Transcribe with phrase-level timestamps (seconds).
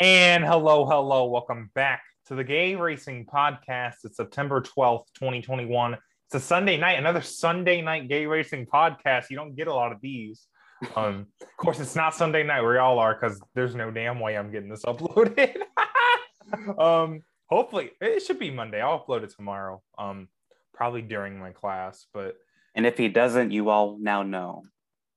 [0.00, 3.94] And hello, hello, welcome back to the Gay Racing Podcast.
[4.04, 5.94] It's September 12th, 2021.
[6.26, 9.30] It's a Sunday night, another Sunday night gay racing podcast.
[9.30, 10.48] You don't get a lot of these.
[10.96, 14.36] Um, of course, it's not Sunday night where y'all are because there's no damn way
[14.36, 15.56] I'm getting this uploaded.
[16.78, 18.82] um, hopefully, it should be Monday.
[18.82, 19.82] I'll upload it tomorrow.
[19.96, 20.28] Um,
[20.74, 22.36] probably during my class, but
[22.74, 24.64] And if he doesn't, you all now know.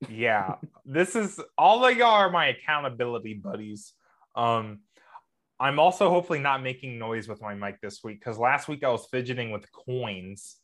[0.10, 0.56] yeah
[0.86, 3.94] this is all of y'all are my accountability buddies
[4.40, 4.80] um
[5.60, 8.90] i'm also hopefully not making noise with my mic this week because last week i
[8.90, 10.58] was fidgeting with coins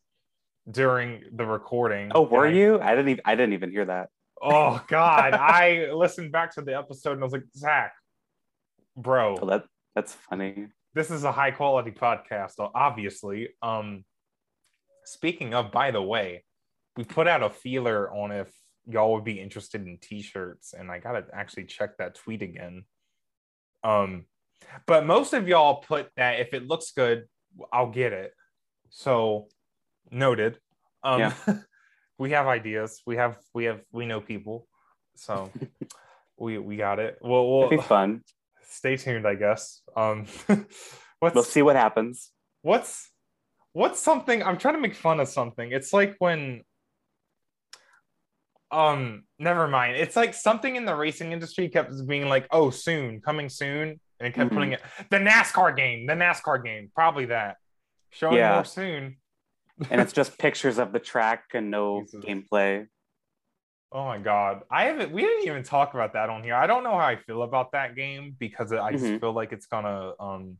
[0.69, 2.79] during the recording Oh, were I- you?
[2.79, 4.09] I didn't even I didn't even hear that.
[4.41, 7.93] oh god i listened back to the episode and i was like zach
[8.97, 9.65] bro Oh, that
[9.95, 10.67] that's funny.
[10.93, 14.03] this is a high quality podcast obviously um
[15.05, 16.43] speaking of by the way
[16.97, 18.49] we put out a feeler on if
[18.87, 22.83] y'all would be interested in t-shirts and i gotta actually check that tweet again
[23.85, 24.25] um
[24.87, 27.25] but most of y'all put that if it looks good
[27.71, 28.31] i'll get it.
[28.89, 29.47] So
[30.11, 30.59] noted.
[31.03, 31.33] Um Yeah.
[32.17, 33.01] we have ideas.
[33.05, 34.67] We have we have we know people.
[35.15, 35.51] So
[36.37, 37.17] we we got it.
[37.21, 38.21] Well we'll It'd be fun.
[38.67, 39.81] stay tuned i guess.
[39.95, 40.25] Um
[41.19, 42.31] what's We'll see what happens.
[42.61, 43.09] what's
[43.73, 45.71] what's something i'm trying to make fun of something.
[45.71, 46.63] It's like when
[48.75, 53.21] um never mind it's like something in the racing industry kept being like oh soon
[53.21, 54.53] coming soon and it kept Mhm.
[54.53, 57.55] putting it the nascar game the nascar game probably that
[58.11, 58.53] showing Yeah.
[58.55, 59.17] more soon
[59.89, 62.23] And it's just pictures of the track and no Jesus.
[62.25, 62.87] gameplay.
[63.91, 66.83] oh my god i haven't we didn't even talk about that on here i don't
[66.83, 69.19] know how i feel about that game because i just Mhm.
[69.21, 70.57] feel like it's gonna um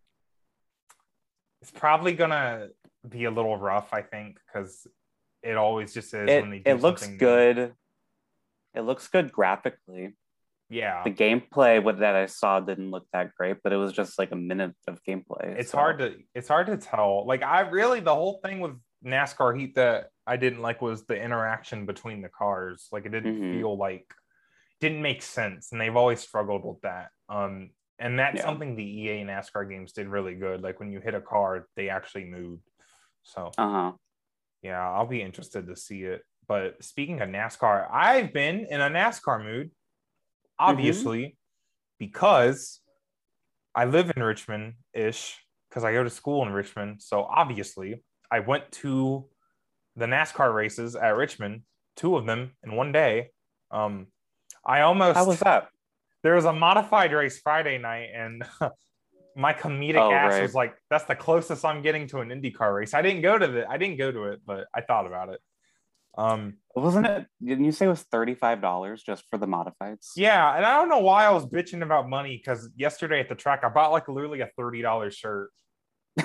[1.62, 2.68] it's probably gonna
[3.10, 4.88] be a little rough i think because
[5.44, 7.74] it always just is It when they do it looks good.
[8.76, 10.16] It looks good graphically.
[10.70, 14.18] yeah The gameplay with that I saw didn't look that great, but it was just
[14.20, 15.58] like a minute of gameplay.
[15.60, 18.76] it's so- hard to it's hard to tell like i really the whole thing with
[19.06, 23.36] nascar heat that i didn't like was the interaction between the cars like it didn't
[23.40, 23.52] Mhm.
[23.54, 24.08] feel like
[24.82, 27.70] didn't make sense and they've always struggled with that um
[28.00, 28.46] and that's Yeah.
[28.46, 31.90] something the ea nascar games did really good like when you hit a car they
[31.90, 32.68] actually moved
[33.22, 33.92] so Uh-huh.
[34.64, 38.90] yeah i'll be interested to see it but speaking of nascar i've been in a
[38.90, 39.72] nascar mood
[40.60, 41.38] obviously
[42.00, 42.80] because
[43.74, 45.38] i live in richmond ish
[45.70, 49.26] because i go to school in richmond so obviously i went to
[49.96, 51.62] the nascar races at richmond
[51.96, 53.30] two of them in one day
[53.72, 54.08] um
[54.66, 55.70] i almost How was that?
[56.24, 58.44] there was a modified race Friday night, and
[59.36, 60.42] my comedic Oh, ass right.
[60.42, 63.46] was like, "That's the closest I'm getting to an IndyCar race." I didn't go to
[63.46, 65.40] the, I didn't go to it, but I thought about it.
[66.18, 70.12] Um, Wasn't it didn't you say it was $35 just for the modifieds?
[70.16, 73.36] yeah, and I don't know why I was bitching about money because yesterday at the
[73.36, 75.50] track I bought like literally a thirty dollars shirt,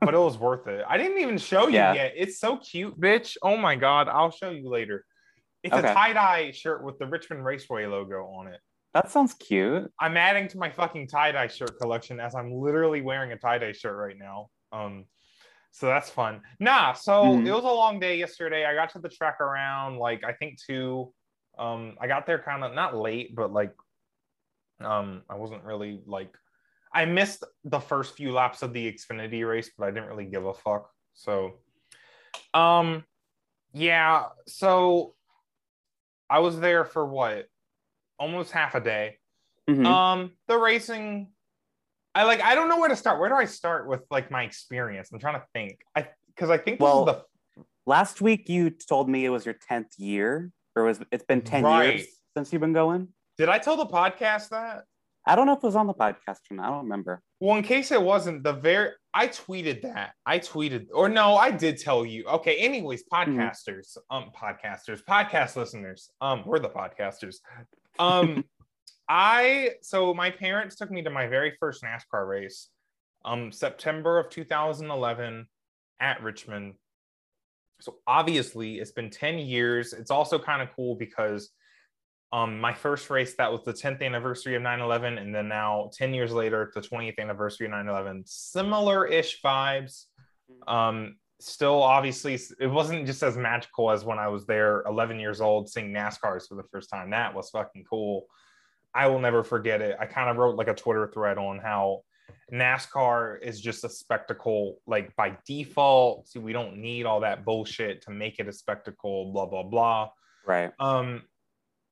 [0.00, 0.84] but it was worth it.
[0.88, 1.94] I didn't even show you Yeah.
[1.94, 2.12] yet.
[2.16, 3.36] It's so cute, bitch.
[3.42, 5.04] Oh my god, I'll show you later.
[5.62, 8.60] It's a tie dye shirt with the Richmond Raceway logo on it.
[8.94, 9.90] that sounds cute.
[10.00, 13.58] I'm adding to my fucking tie dye shirt collection as I'm literally wearing a tie
[13.58, 14.48] dye shirt right now.
[14.72, 15.04] Um,
[15.76, 16.40] so that's fun.
[16.58, 17.46] Nah, so Mhm.
[17.46, 18.64] it was a long day yesterday.
[18.64, 21.12] I got to the track around like I think two.
[21.58, 23.74] Um, I got there kind of not late, but like,
[24.80, 26.34] um, I wasn't really like,
[26.94, 30.46] I missed the first few laps of the Xfinity race, but I didn't really give
[30.46, 30.90] a fuck.
[31.12, 31.60] So,
[32.54, 33.04] um,
[33.74, 34.28] yeah.
[34.46, 35.14] So
[36.30, 37.48] I was there for what,
[38.18, 39.18] almost half a day.
[39.68, 39.84] Mhm.
[39.84, 41.32] Um, the racing,
[42.16, 42.40] I like.
[42.40, 43.20] I don't know where to start.
[43.20, 45.10] Where do I start with like my experience?
[45.12, 45.80] I'm trying to think.
[45.94, 47.22] I because I think this Well, is the
[47.86, 51.62] Last week you told me it was your 10th year, or was it's been 10
[51.62, 51.96] Right.
[51.98, 52.06] years
[52.36, 53.08] since you've been going?
[53.38, 54.84] did I tell the podcast that?
[55.26, 56.66] I don't know if it was on the podcast or not.
[56.66, 57.20] I don't remember.
[57.38, 60.12] Well, in case it wasn't the very, I tweeted that.
[60.24, 62.24] I tweeted, or no, I did tell you.
[62.26, 62.56] Okay.
[62.56, 67.36] Anyways, podcasters, um, podcasters, podcast listeners, um, we're the podcasters.
[67.98, 68.44] Um,
[69.08, 72.68] I so my parents took me to my very first NASCAR race,
[73.24, 75.46] um, September of 2011
[76.00, 76.74] at Richmond.
[77.80, 79.92] So obviously, it's been 10 years.
[79.92, 81.50] It's also kind of cool because
[82.32, 86.12] um my first race that was the 10th anniversary of 9-11 and then now 10
[86.12, 90.06] years later the 20th anniversary of 9-11 similar-ish vibes
[90.66, 95.40] um still obviously it wasn't just as magical as when i was there 11 years
[95.40, 98.26] old seeing nascars for the first time that was fucking cool
[98.96, 102.00] i will never forget it i kind of wrote like a twitter thread on how
[102.52, 108.02] nascar is just a spectacle like by default see we don't need all that bullshit
[108.02, 110.08] to make it a spectacle blah blah blah
[110.46, 110.70] Right.
[110.78, 111.22] um,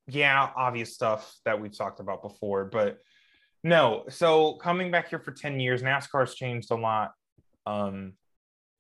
[0.07, 2.99] yeah, obvious stuff that we've talked about before, but
[3.63, 7.13] No, so coming back here for 10 years, NASCAR's changed a lot.
[7.67, 8.13] Um,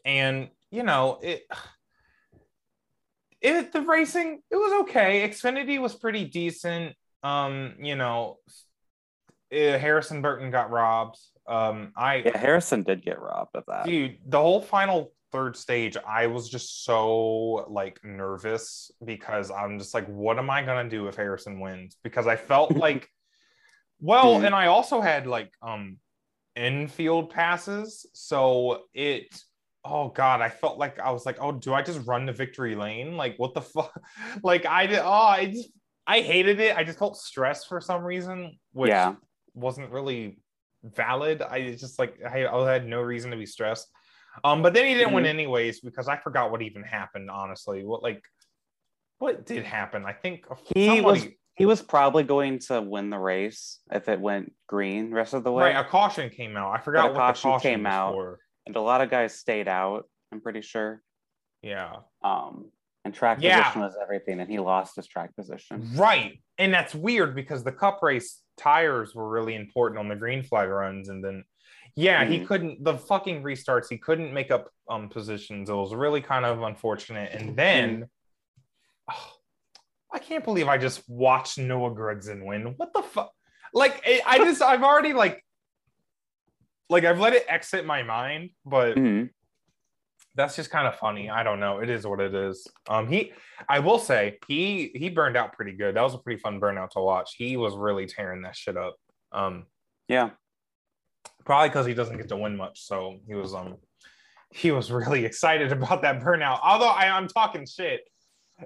[0.04, 1.42] and you know, it
[3.40, 5.28] it the racing, it was okay.
[5.28, 6.94] Xfinity was pretty decent.
[7.24, 8.38] Um, you know,
[9.50, 11.18] eh, Harrison Burton got robbed.
[11.48, 13.86] Um, I Yeah, Harrison did get robbed of that.
[13.86, 19.94] dude, the whole final third stage, I was just so like nervous because I'm just
[19.94, 21.96] like, what am I gonna do if Harrison wins?
[22.04, 23.08] Because I felt like,
[24.00, 25.96] well, and I also had like um
[26.56, 29.36] infield passes, so it.
[29.86, 32.74] Oh God, I felt like I was like, oh, do I just run to victory
[32.74, 33.18] lane?
[33.18, 33.92] Like, what the fuck?
[34.42, 35.00] Like, I did.
[35.00, 35.68] Oh, I just,
[36.06, 36.76] I hated it.
[36.76, 39.14] I just felt stressed for some reason, which Yeah.
[39.54, 40.38] wasn't really
[40.82, 41.40] valid.
[41.42, 43.88] I just like I, I had no reason to be stressed.
[44.42, 45.28] Um, but then he didn't win Mhm.
[45.28, 47.30] anyways because I forgot what even happened.
[47.30, 48.22] Honestly, what like
[49.18, 50.04] what did happen?
[50.04, 54.20] I think He somebody, was he was probably going to win the race if it
[54.20, 55.72] went green the rest of the way.
[55.72, 55.86] right.
[55.86, 56.72] A caution came out.
[56.72, 58.12] I forgot a what caution the caution came was out.
[58.12, 58.40] for.
[58.66, 61.00] and a lot of guys stayed out, I'm pretty sure.
[61.62, 62.72] Yeah, Um
[63.04, 63.62] and track Yeah.
[63.62, 65.88] position was everything, and he lost his track position.
[65.96, 66.40] right.
[66.58, 70.68] And that's weird because the Cup race tires were really important on the green flag
[70.68, 71.44] runs, and then
[71.96, 72.46] yeah, he Mhm.
[72.46, 72.82] couldn't.
[72.84, 75.70] The fucking restarts, he couldn't make up um positions.
[75.70, 77.32] It was really kind of unfortunate.
[77.32, 78.08] And then.
[79.10, 79.32] oh,
[80.12, 82.74] I can't believe I just watched Noah Gragson win.
[82.78, 83.32] What the fuck?
[83.72, 85.44] Like, I just, I've already like,
[86.88, 89.30] like I've let it exit my mind, but Mhm.
[90.34, 91.30] That's just kind of funny.
[91.30, 91.78] I don't know.
[91.78, 92.66] It is what it is.
[92.88, 93.32] Um, he,
[93.68, 95.94] I will say, he he burned out pretty good.
[95.96, 97.34] That was a pretty fun burnout to watch.
[97.36, 98.96] He was really tearing that shit up.
[99.32, 99.66] Um,
[100.08, 100.30] Yeah.
[101.44, 103.76] probably because he doesn't get to win much, so he was um,
[104.50, 106.60] he was really excited about that burnout.
[106.62, 108.00] Although I, I'm talking shit.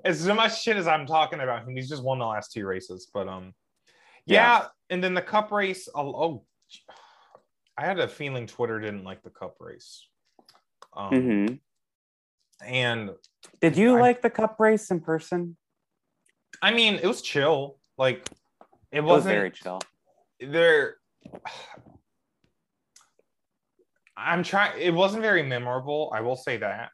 [0.05, 3.11] As much shit as I'm talking about him, he's just won the last two races.
[3.12, 3.55] But um,
[4.26, 5.88] yeah, and then the cup race.
[5.94, 6.44] Oh, oh,
[7.79, 10.06] I had a feeling Twitter didn't like the cup race.
[10.99, 11.61] Um, Mhm.
[12.61, 13.15] and
[13.61, 15.56] Did you I- like the cup race in person?
[16.61, 17.79] I mean, it was chill.
[17.97, 18.29] Like
[18.91, 19.81] it It was wasn't very chill.
[20.41, 20.97] there.
[24.17, 24.81] I'm trying.
[24.81, 26.11] It wasn't very memorable.
[26.12, 26.91] I will say that.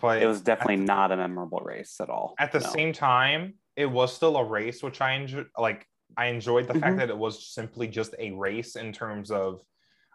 [0.00, 2.34] But It was definitely not a memorable race at all.
[2.38, 2.70] at the No.
[2.70, 5.50] same time, it was still a race, which I enjoyed.
[5.58, 6.98] Like I enjoyed the fact Mhm.
[6.98, 9.62] that it was simply just a race in terms of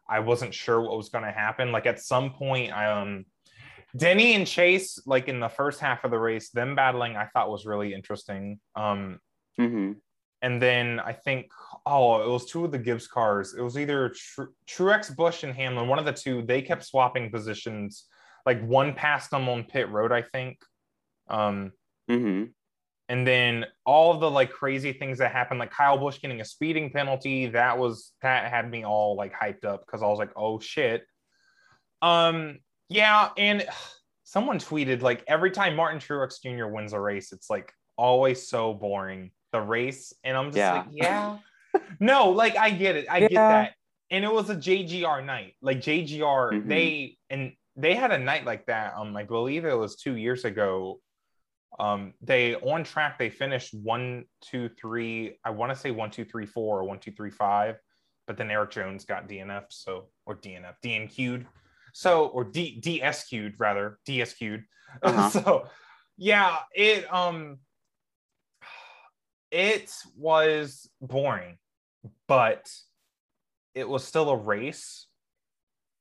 [0.10, 1.72] I wasn't sure what was going to happen.
[1.72, 3.26] Like at some point, um,
[3.96, 7.50] Denny and Chase, like in the first half of the race, them battling, I thought
[7.50, 8.60] was really interesting.
[8.76, 9.20] Um,
[9.60, 9.96] Mhm.
[10.42, 11.52] and then I think,
[11.86, 13.56] oh, it was two of the Gibbs cars.
[13.56, 15.88] It was either Tru- Truex, Busch, and Hamlin.
[15.88, 16.42] One of the two.
[16.44, 18.08] They kept swapping positions.
[18.46, 20.60] Like one passed them on pit road, I think.
[21.28, 21.72] Um,
[22.10, 22.54] Mhm.
[23.10, 26.46] And then all of the like crazy things that happened, like Kyle Busch getting a
[26.46, 30.32] speeding penalty, that was that had me all like hyped up because I was like,
[30.36, 31.04] oh shit.
[32.02, 32.60] Um,
[32.90, 33.66] yeah, and
[34.24, 36.68] someone tweeted like every time Martin Truex Jr.
[36.68, 39.32] wins a race, it's like always so boring.
[39.54, 40.74] The race, and I'm just Yeah.
[40.74, 41.38] like, yeah.
[42.02, 43.06] no, like I get it.
[43.10, 43.74] I get that.
[44.12, 45.54] And it was a JGR night.
[45.62, 46.68] Like JGR, Mhm.
[46.68, 48.96] they and they had a night like that.
[48.98, 51.00] Um, I believe it was two years ago.
[51.80, 55.38] Um, they on track, they finished one, two, three.
[55.44, 57.78] I want to say one, two, three, four, or one, two, three, five.
[58.26, 61.46] But then Erik Jones got DNF, so or DNF, DNQ'd.
[61.94, 64.64] So or D DSQ'd rather, DSQ'd.
[65.02, 65.30] Uh-huh.
[65.30, 65.70] so
[66.18, 67.60] yeah, it um
[69.52, 71.58] it was boring,
[72.28, 72.70] but
[73.74, 75.08] it was still a race.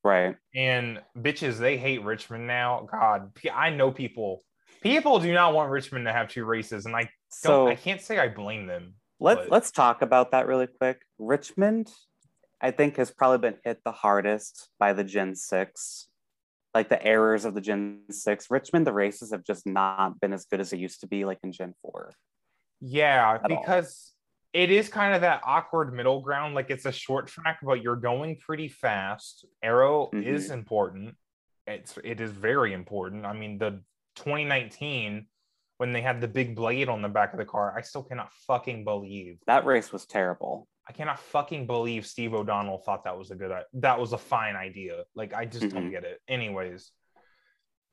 [0.03, 0.35] Right.
[0.55, 2.87] And bitches, they hate Richmond now.
[2.91, 4.43] God, I know people.
[4.87, 7.09] People do not want Richmond to have two races, and I don't.
[7.29, 8.95] So I can't say I blame them.
[9.19, 11.01] let's but- let's talk about that really quick.
[11.19, 11.91] Richmond,
[12.61, 16.07] I think, has probably been hit the hardest by the Gen Six,
[16.73, 18.49] like the errors of the Gen Six.
[18.49, 21.39] Richmond, the races have just not been as good as they used to be, like
[21.43, 22.13] in Gen Four.
[22.79, 23.59] Yeah, At all.
[23.59, 24.13] because
[24.53, 26.55] it is kind of that awkward middle ground.
[26.55, 29.45] Like it's a short track, but you're going pretty fast.
[29.61, 30.23] Aero Mhm.
[30.25, 31.15] is important.
[31.65, 33.25] It's it is very important.
[33.25, 33.83] I mean, the
[34.17, 35.27] 2019
[35.77, 38.33] when they had the big blade on the back of the car, I still cannot
[38.47, 39.37] fucking believe.
[39.45, 40.67] That race was terrible.
[40.89, 44.55] I cannot fucking believe Steve O'Donnell thought that was a good that was a fine
[44.55, 45.03] idea.
[45.15, 45.91] Like I just don't Mhm.
[45.91, 46.19] get it.
[46.27, 46.91] Anyways,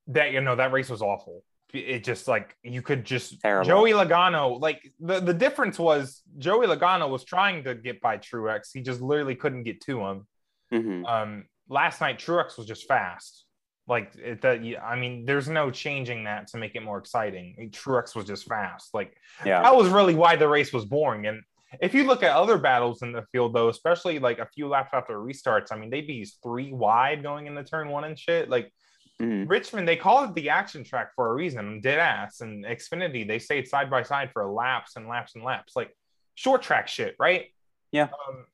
[0.08, 1.42] that you know that race was awful.
[1.72, 3.66] It just like you could just Terrible.
[3.66, 8.70] Joey Logano like the the difference was Joey Logano was trying to get by Truex.
[8.72, 10.26] He just literally couldn't get to him.
[10.72, 11.06] Mhm.
[11.06, 13.43] Um last night Truex was just fast.
[13.86, 17.70] Like it, that I mean there's no changing that to make it more exciting.
[17.72, 18.94] Truex was just fast.
[18.94, 19.14] Like
[19.44, 19.62] Yeah.
[19.62, 21.42] that was really why the race was boring and
[21.80, 24.90] if you look at other battles in the field, though, especially like a few laps
[24.92, 28.48] after restarts, I mean, they'd be three wide going into turn one and shit.
[28.48, 28.72] Like
[29.20, 29.48] Mhm.
[29.50, 31.80] Richmond, they call it the action track for a reason.
[31.80, 35.74] Dead ass and Xfinity, they stayed side by side for laps and laps and laps,
[35.76, 35.94] like
[36.36, 37.52] short track shit, right?
[37.92, 38.08] Yeah.
[38.28, 38.46] Um,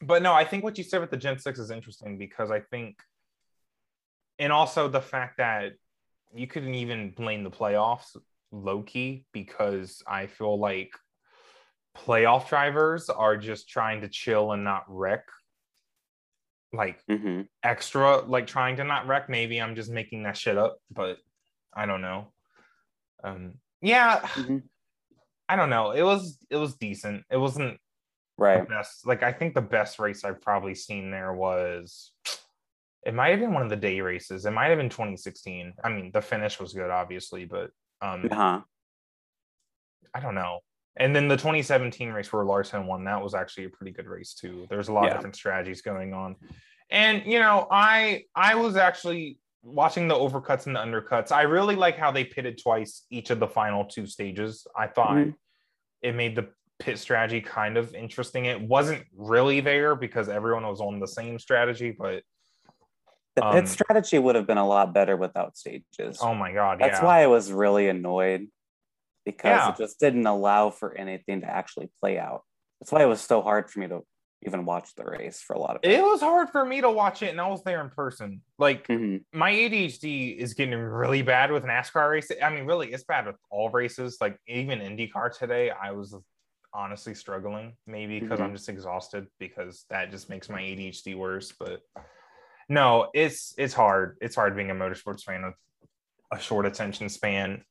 [0.00, 2.60] but no, I think what you said with the Gen 6 is interesting because I
[2.60, 2.96] think,
[4.38, 5.72] and also the fact that
[6.34, 8.16] you couldn't even blame the playoffs
[8.50, 10.90] low key because I feel like
[11.96, 15.24] playoff drivers are just trying to chill and not wreck
[16.72, 17.48] like Mhm.
[17.62, 21.18] extra like trying to not wreck maybe i'm just making that shit up but
[21.74, 22.32] i don't know
[23.22, 24.62] um yeah Mhm.
[25.50, 28.66] i don't know it was it was decent it wasn't the Right.
[28.68, 32.12] best like i think the best race i've probably seen there was
[33.04, 35.88] it might have been one of the day races it might have been 2016 i
[35.88, 38.60] mean the finish was good obviously but um Uh-huh.
[40.14, 40.58] i don't know
[40.96, 44.34] and then the 2017 race where Larson won, that was actually a pretty good race
[44.34, 44.66] too.
[44.68, 46.36] There's a lot of different strategies going on.
[46.90, 51.32] And you know, I I was actually watching the overcuts and the undercuts.
[51.32, 54.66] I really like how they pitted twice each of the final two stages.
[54.76, 55.34] I thought Mhm.
[56.02, 58.44] it made the pit strategy kind of interesting.
[58.44, 62.22] It wasn't really there because everyone was on the same strategy, but
[63.36, 66.18] The Um, pit strategy would have been a lot better without stages.
[66.20, 67.04] oh my god, That's yeah.
[67.04, 68.48] why I was really annoyed
[69.24, 69.70] because Yeah.
[69.70, 72.42] it just didn't allow for anything to actually play out.
[72.80, 74.04] That's why it was so hard for me to
[74.44, 77.22] even watch the race for a lot of it was hard for me to watch
[77.22, 78.42] it and I was there in person.
[78.58, 79.24] Like Mhm.
[79.32, 82.38] my ADHD is getting really bad with NASCAR races.
[82.42, 84.18] I mean, really, it's bad with all races.
[84.20, 86.14] Like even IndyCar today, I was
[86.74, 87.76] honestly struggling.
[87.86, 88.44] Maybe because Mhm.
[88.46, 91.52] I'm just exhausted because that just makes my ADHD worse.
[91.52, 91.82] But
[92.72, 94.16] no, it's it's hard.
[94.22, 95.54] It's hard being a motorsports fan with
[96.32, 97.62] a short attention span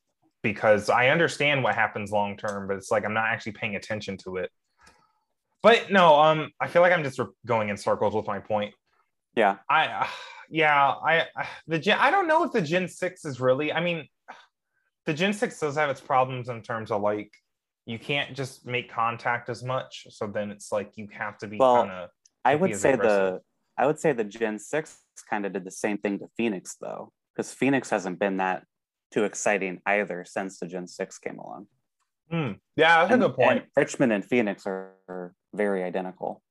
[0.44, 4.18] because I understand what happens long term, but it's like I'm not actually paying attention
[4.18, 4.52] to it.
[5.64, 8.76] But no, um, I feel like I'm just going in circles with my point.
[9.36, 9.58] Yeah.
[9.68, 10.08] I uh,
[10.52, 13.82] yeah, I uh, the gen I don't know if the Gen 6 is really I
[13.82, 14.08] mean
[15.08, 17.32] the Gen 6 does have its problems in terms of like
[17.88, 20.06] you can't just make contact as much.
[20.12, 22.10] So then it's like you have to be Well, kind of
[22.46, 23.34] I would say aggressive.
[23.34, 23.42] the
[23.82, 27.12] I would say the Gen 6 kind of did the same thing to Phoenix though,
[27.36, 28.64] because Phoenix hasn't been that
[29.12, 31.66] too exciting either since the Gen 6 came along.
[32.32, 32.54] yeah,
[33.02, 33.52] that's and, a good point.
[33.64, 36.44] and Richmond and Phoenix are, are very identical.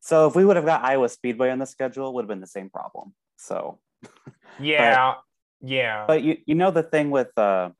[0.00, 2.40] So if we would have got Iowa Speedway on the schedule, it would have been
[2.40, 3.12] the same problem.
[3.36, 3.80] So,
[4.60, 5.14] Yeah,
[5.60, 6.04] yeah.
[6.06, 7.70] but you you know the thing with uh,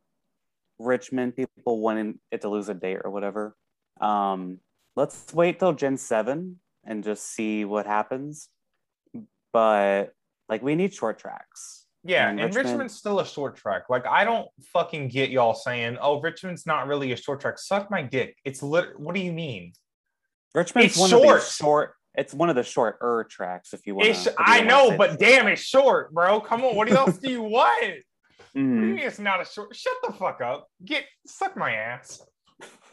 [0.81, 3.57] Richmond people wanting it to lose a date or whatever.
[4.01, 4.59] Um,
[4.97, 8.49] let's wait till Gen Seven and just see what happens.
[9.57, 10.13] But
[10.51, 11.87] like we need short tracks.
[12.05, 13.85] Yeah, And and Richmond- Richmond's still a short track.
[13.89, 17.91] Like I don't fucking get y'all saying, "Oh, Richmond's not really a short track." Suck
[17.91, 18.37] my dick.
[18.45, 19.01] It's lit.
[19.01, 19.73] What do you mean?
[20.55, 21.39] Richmond's It's one short.
[21.39, 21.95] of the short.
[22.17, 24.09] It's one of the shorter tracks if you want.
[24.09, 26.39] It's I know, but damn, it's short, bro.
[26.43, 27.81] Come on, what else do you want?
[27.83, 27.95] What
[28.55, 28.81] do you Mm.
[28.97, 29.75] mean it's not a short?
[29.75, 30.69] Shut the fuck up.
[30.85, 32.21] Get suck my ass.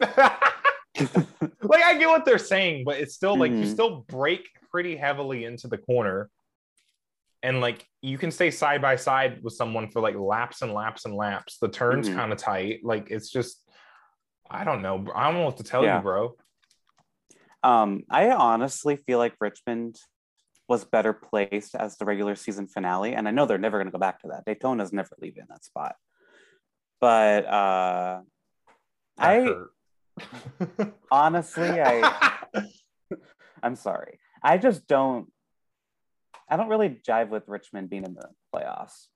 [0.00, 3.72] like I get what they're saying, but it's still like you Mhm.
[3.72, 6.30] still break pretty heavily into the corner.
[7.44, 11.04] And like you can stay side by side with someone for like laps and laps
[11.04, 11.58] and laps.
[11.58, 12.14] The turn's Mhm.
[12.16, 12.80] kind of tight.
[12.82, 13.60] Like it's just
[14.50, 15.04] I don't know.
[15.14, 15.96] I don't know what to tell Yeah.
[15.98, 16.36] you, bro.
[17.62, 19.98] Um, I honestly feel like Richmond
[20.68, 23.92] was better placed as the regular season finale, and I know they're never going to
[23.92, 24.44] go back to that.
[24.46, 25.96] Daytona's never leaving that spot.
[27.00, 28.22] But uh,
[29.18, 29.66] That
[30.18, 30.22] I
[31.10, 32.38] honestly, I
[33.62, 35.30] I'm sorry, I just don't.
[36.48, 39.06] I don't really jive with Richmond being in the playoffs.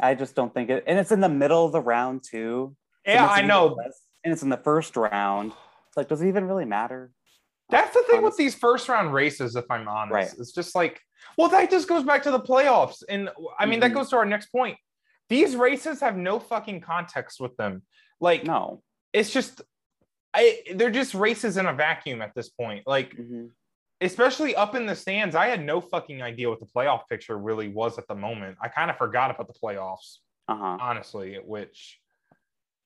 [0.00, 2.74] I just don't think it, and it's in the middle of the round too.
[3.06, 3.76] yeah, I know.
[4.24, 5.52] and it's in the first round.
[5.88, 7.10] It's like, does it even really matter?
[7.70, 10.12] That's the thing with these first round races, if I'm honest.
[10.12, 10.30] Right.
[10.38, 11.00] It's just like,
[11.38, 13.02] well, that just goes back to the playoffs.
[13.08, 13.94] And I mean, that Mhm.
[13.94, 14.76] goes to our next point.
[15.28, 17.82] These races have no fucking context with them.
[18.20, 18.82] Like, No.
[19.12, 19.62] it's just,
[20.34, 22.86] I, they're just races in a vacuum at this point.
[22.86, 23.50] Like, Mhm.
[24.02, 27.68] Especially up in the stands, I had no fucking idea what the playoff picture really
[27.68, 28.56] was at the moment.
[28.60, 30.18] I kind of forgot about the playoffs,
[30.48, 30.78] Uh huh.
[30.80, 31.98] honestly, which,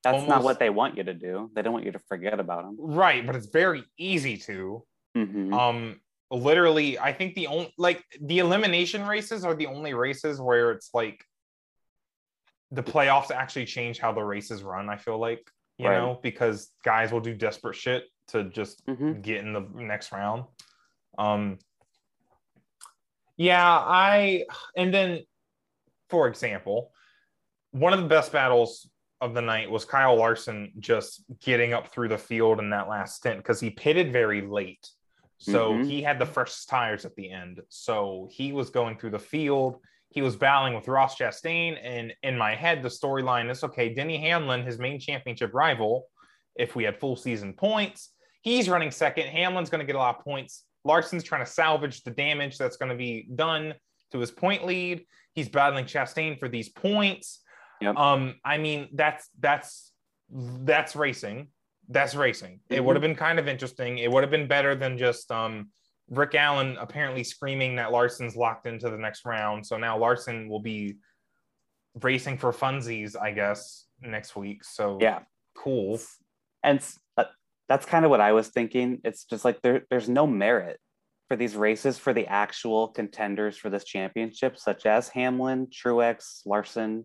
[0.05, 1.51] That's not what they want you to do.
[1.55, 2.77] They don't want you to forget about them.
[2.79, 4.85] right, but it's very easy to.
[5.17, 5.55] Mm-hmm.
[5.55, 10.73] um literally i think the only like the elimination races are the only races where
[10.73, 11.25] it's like
[12.71, 15.97] the playoffs actually change how the races run i feel like you Right.
[15.99, 19.23] know because guys will do desperate shit to just Mhm.
[19.23, 19.61] get in the
[19.95, 20.45] next round
[21.19, 21.59] um
[23.37, 24.45] yeah i
[24.77, 25.21] and then
[26.09, 26.93] for example
[27.73, 28.89] one of the best battles
[29.21, 33.17] of the night was Kyle Larson just getting up through the field in that last
[33.17, 34.89] stint because he pitted very late.
[35.39, 35.87] So Mhm.
[35.87, 37.63] he had the first tires at the end.
[37.69, 39.81] So he was going through the field.
[40.11, 41.79] He was battling with Ross Chastain.
[41.83, 46.07] And in my head, the storyline is okay, Denny Hamlin, his main championship rival,
[46.55, 49.29] if we had full season points, he's running second.
[49.29, 50.65] Hamlin's going to get a lot of points.
[50.87, 53.75] Larson's trying to salvage the damage that's going to be done
[54.13, 55.05] to his point lead.
[55.35, 57.41] He's battling Chastain for these points.
[57.81, 57.97] Yep.
[57.97, 59.93] Um, I mean, that's that's
[60.31, 61.49] that's racing.
[61.89, 62.61] That's racing.
[62.71, 63.99] It would have been kind of interesting.
[63.99, 65.69] It would have been better than just um
[66.09, 69.67] Rick Allen apparently screaming that Larson's locked into the next round.
[69.67, 70.97] So now Larson will be
[72.03, 74.65] racing for funsies, I guess, next week.
[74.65, 75.21] So Yeah.
[75.57, 75.99] cool.
[76.63, 76.81] and
[77.69, 79.01] that's kind of what I was thinking.
[79.05, 80.79] It's just like there, there's no merit
[81.29, 87.05] for these races for the actual contenders for this championship, such as Hamlin, Truex, Larson.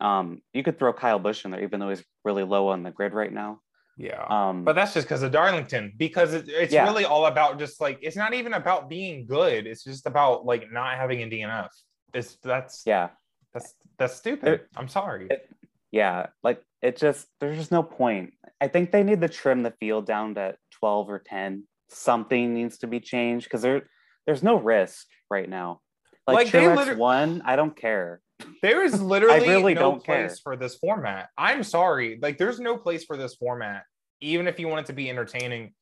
[0.00, 2.90] Um, you could throw Kyle Busch in there, even though he's really low on the
[2.90, 3.60] grid right now.
[3.96, 4.24] Yeah.
[4.28, 6.84] Um, But that's just because of Darlington, because it, it's Yeah.
[6.84, 9.66] really all about just like it's not even about being good.
[9.66, 11.68] It's just about like not having a DNF.
[12.14, 13.10] It's that's yeah,
[13.52, 14.48] that's that's stupid.
[14.48, 15.26] It- I'm sorry.
[15.28, 15.50] it-
[15.90, 18.32] yeah, like it just there's just no point.
[18.60, 21.64] I think they need to trim the field down to 12 or 10.
[21.88, 23.88] Something needs to be changed because there
[24.26, 25.80] there's no risk right now.
[26.26, 28.20] Like, Like, liter- won, I don't care.
[28.62, 30.36] There is literally really no place care.
[30.42, 31.28] for this format.
[31.36, 32.18] I'm sorry.
[32.22, 33.82] Like there's no place for this format,
[34.20, 35.74] even if you want it to be entertaining.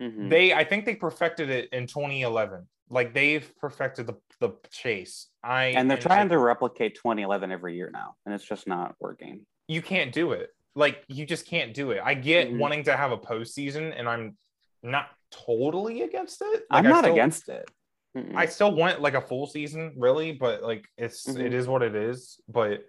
[0.00, 0.30] Mhm.
[0.30, 2.66] They I think they perfected it in 2011.
[2.88, 5.28] Like they've perfected the the chase.
[5.44, 9.46] I and they're trying to replicate 2011 every year now, and it's just not working.
[9.70, 10.50] You can't do it.
[10.74, 12.00] Like you just can't do it.
[12.04, 12.58] I get Mhm.
[12.58, 14.36] wanting to have a postseason, and I'm
[14.82, 16.64] not totally against it.
[16.70, 17.70] Like, I'm not still- against it.
[18.16, 18.34] Mm-mm.
[18.34, 21.40] I still want like a full season, really, but like it's Mhm.
[21.46, 22.40] it is what it is.
[22.48, 22.84] But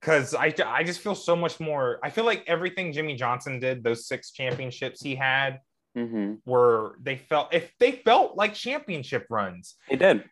[0.00, 2.00] because I I just feel so much more.
[2.02, 5.60] I feel like everything Jimmie Johnson did, those six championships he had,
[5.96, 6.40] Mhm.
[6.46, 9.76] were they felt if they felt like championship runs.
[9.88, 10.24] He did.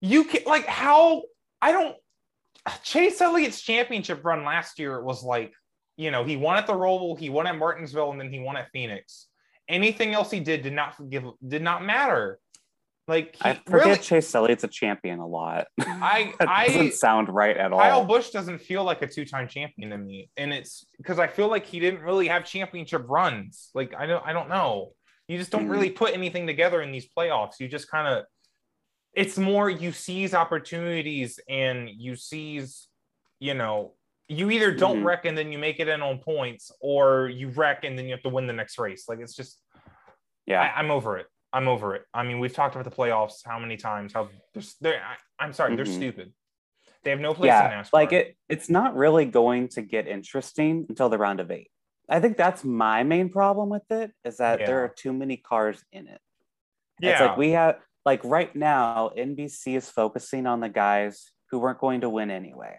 [0.00, 1.22] You can like how
[1.62, 1.96] I don't
[2.82, 5.52] Chase Elliott's championship run last year was like,
[5.96, 8.56] you know, he won at the Roval, he won at Martinsville, and then he won
[8.56, 9.26] at Phoenix.
[9.68, 12.38] Anything else he did did not give did not matter.
[13.06, 15.66] Like he I forget really, Chase Elliott's a champion a lot.
[15.80, 17.78] I that I doesn't sound right at all.
[17.78, 18.04] Kyle.
[18.04, 21.66] Busch doesn't feel like a two-time champion to me, and it's because I feel like
[21.66, 23.70] he didn't really have championship runs.
[23.74, 24.92] Like I don't, I don't know.
[25.28, 25.70] You just don't Mhm.
[25.70, 27.60] really put anything together in these playoffs.
[27.60, 28.24] You just kind of,
[29.14, 32.88] it's more you seize opportunities and you seize,
[33.40, 33.94] you know,
[34.28, 35.04] you either don't Mhm.
[35.04, 38.12] wreck and then you make it in on points, or you wreck and then you
[38.12, 39.08] have to win the next race.
[39.08, 39.60] Like it's just,
[40.46, 40.62] Yeah.
[40.62, 41.26] I, I'm over it.
[41.52, 42.04] I'm over it.
[42.12, 44.12] I mean, we've talked about the playoffs how many times?
[44.12, 45.94] How they're, they're I, I'm sorry, they're Mhm.
[45.96, 46.32] stupid.
[47.04, 47.82] They have no place in yeah.
[47.82, 47.92] NASCAR.
[47.92, 51.70] Like it it's not really going to get interesting until the round of eight.
[52.08, 55.82] I think that's my main problem with it is that there are too many cars
[55.92, 56.20] in it.
[57.00, 57.10] Yeah.
[57.12, 61.78] It's like we have like right now, NBC is focusing on the guys who weren't
[61.78, 62.78] going to win anyway.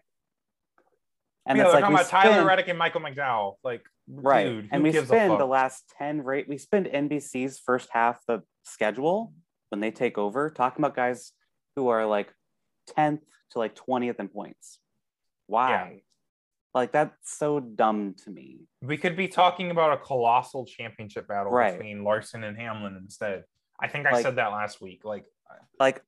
[1.47, 3.55] And yeah, it's they're like talking about Tyler Reddick and Michael McDowell.
[3.63, 8.19] Like, right dude, and we spend the last 10 rate we spend nbc's first half
[8.27, 9.33] the schedule
[9.69, 11.31] when they take over talking about guys
[11.75, 12.31] who are like
[12.95, 14.77] 10th to like 20th in points
[15.47, 15.89] why Yeah.
[16.75, 21.51] like that's so dumb to me we could be talking about a colossal championship battle
[21.51, 21.71] Right.
[21.75, 23.45] between Larson and Hamlin instead.
[23.79, 25.03] I think I Like- said that last week.
[25.03, 25.25] Like,
[25.79, 26.03] like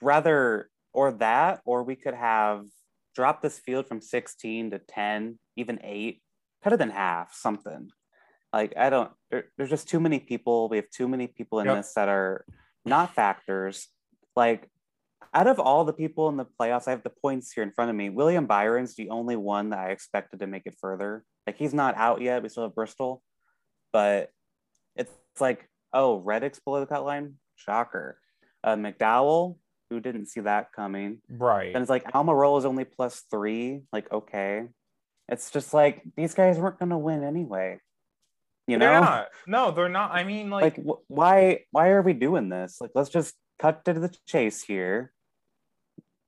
[0.00, 2.66] rather or that or we could have
[3.14, 6.22] dropped this field from 16 to 10 even 8
[6.62, 7.90] cut it in half something.
[8.52, 10.68] Like i don't there, there's just too many people.
[10.68, 11.76] We have too many people in Yep.
[11.76, 12.44] this that are
[12.84, 13.88] not factors.
[14.36, 14.70] Like
[15.34, 17.90] out of all the people in the playoffs i have the points here in front
[17.90, 18.08] of me.
[18.08, 21.24] William byron's the only one that i expected to make it further.
[21.46, 22.42] Like he's not out yet.
[22.42, 23.22] We still have bristol.
[23.92, 24.30] But
[24.96, 28.18] it's like oh reddick's below the cut line shocker
[28.64, 29.56] uh, mcdowell
[29.90, 31.74] who didn't see that coming right.
[31.74, 33.80] And it's like Almirola is only plus three.
[33.90, 34.64] Like, okay.
[35.30, 37.80] It's just like these guys weren't gonna win anyway.
[38.66, 39.00] You they're know?
[39.00, 39.28] not.
[39.46, 40.10] No, they're not.
[40.12, 42.82] I mean, like, Like wh- why why are we doing this?
[42.82, 45.12] Like let's just cut to the chase here.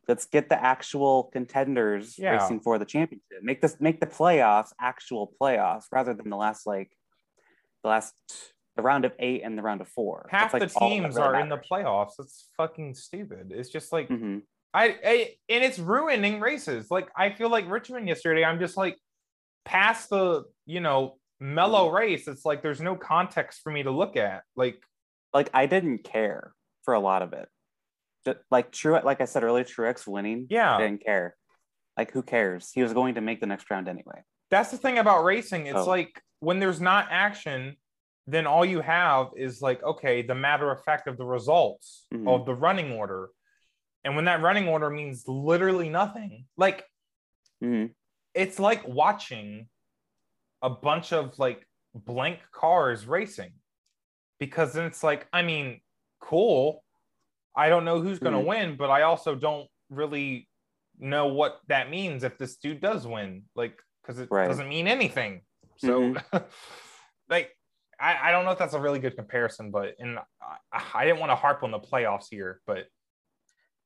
[0.09, 2.33] Let's get the actual contenders Yeah.
[2.42, 3.42] racing for the championship.
[3.42, 6.90] Make this make the playoffs actual playoffs rather than the last like
[7.83, 8.14] the last
[8.77, 10.27] the round of eight and the round of four.
[10.31, 12.13] half like, the teams really are in the playoffs.
[12.19, 13.53] That's fucking stupid.
[13.55, 14.43] It's just like, Mhm.
[14.73, 16.91] I, I and it's ruining races.
[16.91, 18.45] Like I feel like Richmond yesterday.
[18.45, 18.97] I'm just like
[19.65, 21.97] past the you know mellow Mm-hmm.
[21.97, 22.29] race.
[22.29, 24.43] It's like there's no context for me to look at.
[24.55, 24.81] Like
[25.35, 26.53] like I didn't care
[26.85, 27.49] for a lot of it.
[28.25, 30.47] Just, like True, like I said earlier, Truex winning.
[30.51, 30.77] Yeah.
[30.77, 31.37] I didn't care.
[31.97, 32.71] Like, who cares?
[32.73, 34.23] He was going to make the next round anyway.
[34.51, 35.67] That's the thing about racing.
[35.67, 37.77] It's like when there's not action,
[38.33, 42.29] then all you have is like, okay, the matter of fact of the results Mhm.
[42.29, 43.31] of the running order.
[44.05, 46.87] And when that running order means literally nothing, like
[47.62, 47.95] Mhm.
[48.35, 49.69] it's like watching
[50.62, 53.53] a bunch of like blank cars racing
[54.38, 55.81] because then it's like, I mean,
[56.21, 56.85] cool.
[57.55, 58.47] I don't know who's going to Mhm.
[58.47, 60.49] win, but I also don't really
[60.99, 64.47] know what that means if this dude does win, like, because it Right.
[64.47, 65.45] doesn't mean anything.
[65.79, 66.14] So,
[67.29, 67.57] like,
[68.01, 70.19] I, I don't know if that's a really good comparison, but and
[70.73, 72.87] I, I didn't want to harp on the playoffs here, but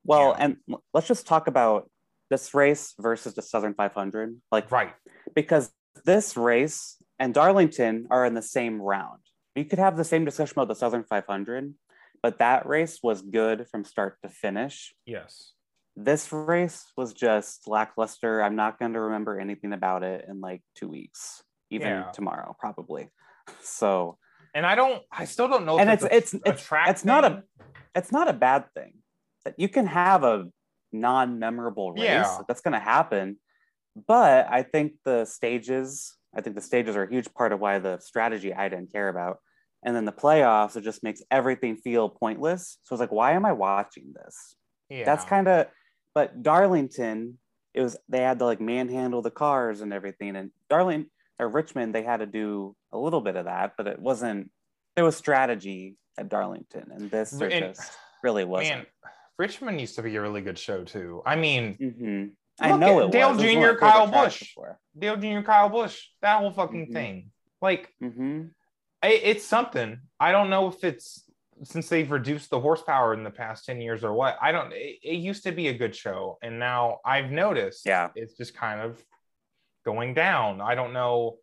[0.05, 0.45] Well, Yeah.
[0.45, 0.57] and
[0.93, 1.91] let's just talk about
[2.31, 4.41] this race versus the Southern 500.
[4.53, 4.93] Like, right,
[5.35, 5.73] because
[6.05, 9.21] this race and Darlington are in the same round.
[9.55, 11.75] You could have the same discussion about the Southern 500,
[12.23, 14.95] but that race was good from start to finish.
[15.07, 15.53] yes,
[15.97, 18.43] This race was just lackluster.
[18.43, 22.11] I'm not going to remember anything about it in like two weeks, even Yeah.
[22.13, 23.11] tomorrow, probably.
[23.63, 24.19] So
[24.55, 25.79] and I don't, I still don't know.
[25.79, 27.43] And it's- it's- a it's not a-
[27.95, 28.95] it's not a bad thing
[29.45, 30.47] that you can have a
[30.93, 32.39] non-memorable race Yeah.
[32.47, 33.39] that's going to happen
[34.07, 37.79] but i think the stages i think the stages are a huge part of why
[37.79, 39.39] the strategy i didn't care about
[39.85, 43.45] and then the playoffs it just makes everything feel pointless so it's like why am
[43.45, 44.57] i watching this
[44.89, 45.05] yeah.
[45.05, 45.67] that's kind of
[46.15, 47.39] but darlington
[47.75, 51.07] it was they had to like manhandle the cars and everything and darling
[51.39, 54.51] or richmond they had to do a little bit of that but it wasn't
[54.97, 57.93] there was strategy at darlington and this there And- just
[58.23, 58.87] really wasn't Man,
[59.37, 61.21] Richmond used to be a really good show too.
[61.27, 62.31] I mean, Mhm.
[62.61, 63.43] I know at it Dale was.
[63.43, 64.55] It was Jr., of my Kyle Busch.
[64.97, 66.93] Dale Jr., Kyle Busch, that whole fucking Mhm.
[66.93, 67.31] thing.
[67.61, 68.53] Like, Mhm.
[69.03, 69.99] it, it's something.
[70.21, 71.29] I don't know if it's
[71.65, 74.39] since they've reduced the horsepower in the past 10 years or what.
[74.41, 76.39] I don't, it, it used to be a good show.
[76.41, 78.11] And now I've noticed Yeah.
[78.15, 79.05] it's just kind of
[79.85, 80.61] going down.
[80.61, 81.37] I don't know.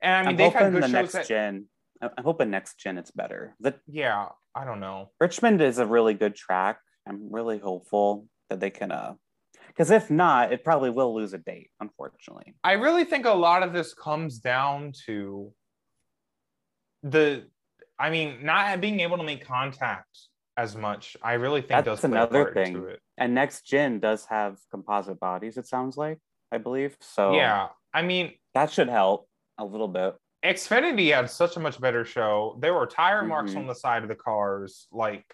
[0.00, 1.66] And I mean, I'm they've had hoping good the shows next that, gen.
[2.00, 3.54] I- I'm hoping next gen it's better.
[3.60, 5.10] The yeah, I don't know.
[5.20, 6.78] Richmond is a really good track.
[7.06, 8.92] I'm really hopeful that they can.
[8.92, 9.14] uh
[9.68, 11.70] Because if not, it probably will lose a date.
[11.80, 12.54] Unfortunately.
[12.64, 15.52] I really think a lot of this comes down to
[17.02, 17.44] the,
[17.98, 20.18] I mean, not being able to make contact
[20.56, 21.16] as much.
[21.22, 22.96] I really think That's does another thing.
[23.18, 25.56] And next gen does have composite bodies.
[25.56, 26.18] It sounds like
[26.52, 27.34] I believe so.
[27.34, 30.14] Yeah, I mean, that should help a little bit.
[30.44, 32.58] Xfinity had such a much better show.
[32.60, 33.58] There were tire marks Mhm.
[33.58, 35.24] on the side of the cars, like,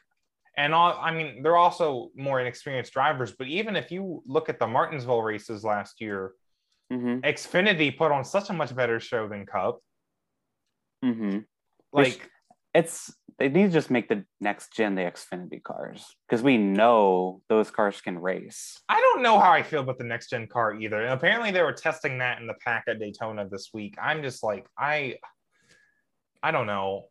[0.57, 0.93] and all.
[0.97, 3.33] I mean, they're also more inexperienced drivers.
[3.33, 6.35] But even if you look at the Martinsville races last year,
[6.91, 9.81] hmm Xfinity put on such a much better show than Cup.
[11.03, 11.41] hmm
[11.93, 12.31] Like,
[12.75, 17.41] it's they need to just make the next gen the Xfinity cars because we know
[17.49, 18.81] those cars can race.
[18.89, 21.01] I don't know how I feel about the next gen car either.
[21.01, 23.95] And apparently, they were testing that in the pack at Daytona this week.
[24.03, 25.17] I'm just like, I,
[26.43, 27.05] I don't know.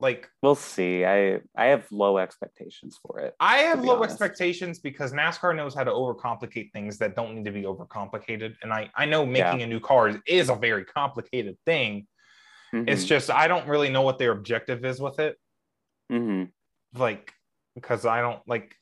[0.00, 1.04] Like, We'll see.
[1.04, 3.34] I I have low expectations for it.
[3.38, 4.12] I have low honest.
[4.12, 8.54] expectations because NASCAR knows how to overcomplicate things that don't need to be overcomplicated.
[8.62, 12.06] And I, I know making a new car is, is a very complicated thing.
[12.72, 15.36] It's Mhm, just I don't really know what their objective is with it.
[16.10, 16.50] Mhm.
[16.94, 17.32] Like,
[17.74, 18.74] because I don't like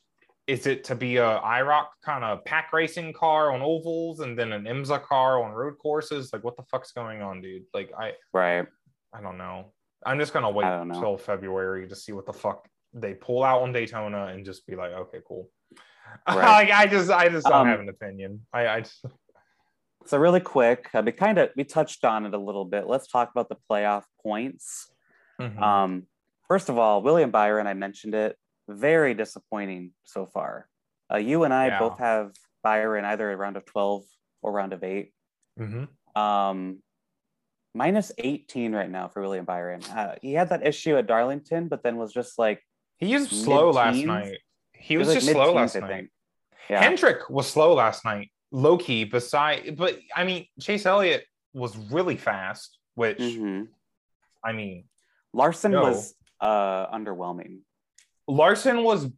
[0.49, 4.53] is it to be a IROC kind of pack racing car on ovals and then
[4.53, 6.33] an IMSA car on road courses?
[6.33, 7.63] Like what the fuck's going on, dude?
[7.73, 8.67] Like I right.
[9.15, 9.73] I don't know.
[10.05, 13.73] I'm just gonna wait until February to see what the fuck they pull out on
[13.73, 15.49] Daytona and just be like, okay, cool.
[16.29, 16.69] Right.
[16.69, 18.45] like I just I just don't Um, have an opinion.
[18.53, 19.05] I I just,
[20.07, 22.87] So really quick, uh, we kind of we touched on it a little bit.
[22.89, 24.91] Let's talk about the playoff points.
[25.41, 25.61] Mhm.
[25.63, 26.07] Um,
[26.49, 28.37] first of all, William Byron, I mentioned it.
[28.69, 30.69] Very disappointing so far.
[31.13, 31.79] Uh, you and I Yeah.
[31.79, 34.05] both have Byron either a round of twelve
[34.41, 35.13] or round of eight.
[35.59, 35.89] Mhm.
[36.17, 36.83] Um,
[37.75, 39.83] minus 18 right now for William Byron.
[39.85, 42.63] Uh, he had that issue at Darlington, but then was just like
[42.99, 44.39] he was slow last night.
[44.75, 45.89] He was, like just slow last I night.
[45.89, 46.11] think.
[46.71, 46.83] Yeah.
[46.83, 49.05] Hendrick was slow last night, low key.
[49.05, 53.69] Beside, but I mean, Chase Elliott was really fast, which Mhm.
[54.45, 54.89] I mean,
[55.33, 55.83] Larson No.
[55.83, 57.61] was uh, underwhelming
[58.29, 59.09] Larson was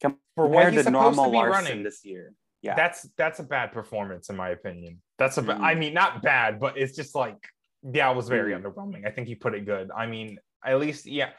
[0.00, 1.82] for what compared he's to supposed normal to be Larson running.
[1.84, 2.32] this year.
[2.62, 2.74] Yeah.
[2.74, 5.00] That's that's a bad performance in my opinion.
[5.18, 5.60] That's a Mhm.
[5.60, 7.36] I mean not bad, but it's just like
[7.82, 8.62] yeah, it was very Mhm.
[8.62, 9.06] underwhelming.
[9.06, 9.90] I think he put it good.
[9.96, 11.30] I mean, at least yeah.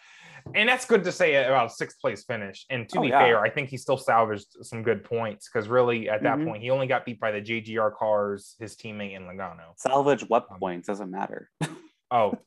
[0.55, 2.65] And that's good to say about a sixth place finish.
[2.69, 3.19] And to Oh, be yeah.
[3.19, 6.45] fair, I think he still salvaged some good points because really at that Mhm.
[6.47, 9.77] point he only got beat by the JGR cars, his teammate in Logano.
[9.77, 11.49] Salvage what Um, points doesn't matter.
[12.09, 12.39] Oh,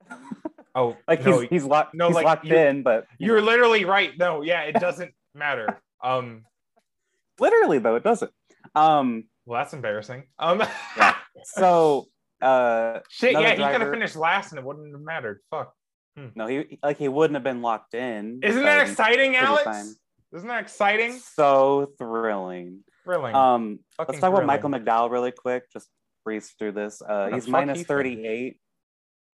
[0.78, 3.46] oh, like no, he's he's locked no, he's like, locked in, but you you're know,
[3.46, 4.12] literally right.
[4.18, 5.80] No, yeah, it doesn't matter.
[6.02, 6.44] Um,
[7.40, 8.30] literally though it doesn't.
[8.74, 10.24] Um, Well, that's embarrassing.
[10.38, 10.62] Um,
[10.96, 11.14] Yeah.
[11.54, 12.06] So
[12.42, 13.32] uh shit.
[13.32, 15.40] Yeah, he could have driver- finished last, and it wouldn't have mattered.
[15.50, 15.74] Fuck.
[16.34, 18.40] no, he like he wouldn't have been locked in.
[18.42, 19.64] Isn't that exciting, Alex?
[19.64, 19.94] fine.
[20.34, 21.12] Isn't that exciting?
[21.18, 22.84] So thrilling.
[23.04, 23.34] Thrilling.
[23.34, 24.44] Um, Fucking let's talk about.
[24.46, 25.64] Michael McDowell really quick.
[25.72, 25.88] Just
[26.24, 27.00] breeze through this.
[27.00, 27.88] Uh, he's minus finished?
[27.88, 28.60] 38.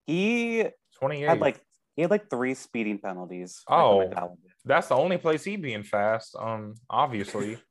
[0.07, 0.65] He
[0.99, 1.27] 28.
[1.27, 1.61] had like
[1.95, 3.61] he had like three speeding penalties.
[3.69, 4.09] Oh.
[4.65, 6.35] That's the only place he'd be in fast.
[6.39, 7.57] Um, obviously.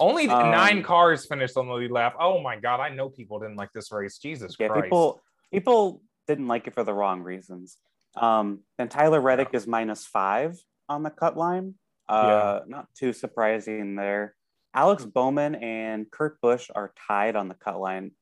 [0.00, 2.14] Only Um, nine cars finished on the lead lap.
[2.20, 4.18] Oh my god, I know people didn't like this race.
[4.18, 4.84] Jesus Yeah, Christ.
[4.84, 5.20] people
[5.52, 7.78] people didn't like it for the wrong reasons.
[8.14, 10.56] Um, then Tyler Reddick is minus five
[10.88, 11.74] on the cut line.
[12.08, 14.36] Uh, not too surprising there.
[14.72, 18.12] Alex Bowman and Kurt Busch are tied on the cut line.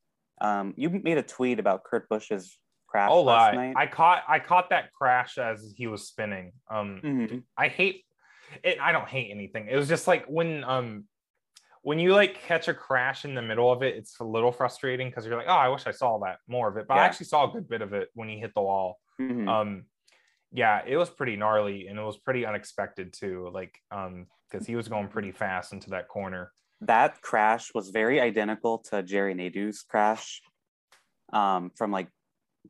[0.40, 3.66] Um, you made a tweet about Kurt Busch's crash Oh last lie.
[3.66, 3.74] night.
[3.76, 6.52] I caught I caught that crash as he was spinning.
[6.70, 7.42] Um Mhm.
[7.56, 8.04] I hate
[8.62, 8.78] it.
[8.80, 9.68] I don't hate anything.
[9.68, 11.04] It was just like when um
[11.82, 15.08] when you like catch a crash in the middle of it, it's a little frustrating
[15.08, 16.86] because you're like, oh, I wish I saw that more of it.
[16.88, 18.98] But I actually saw a good bit of it when he hit the wall.
[19.20, 19.48] Mhm.
[19.48, 19.86] Um
[20.52, 23.50] yeah, it was pretty gnarly and it was pretty unexpected too.
[23.52, 26.52] Like um because he was going pretty fast into that corner.
[26.82, 30.42] that crash was very identical to Jerry Nadeau's crash
[31.32, 32.08] um, from like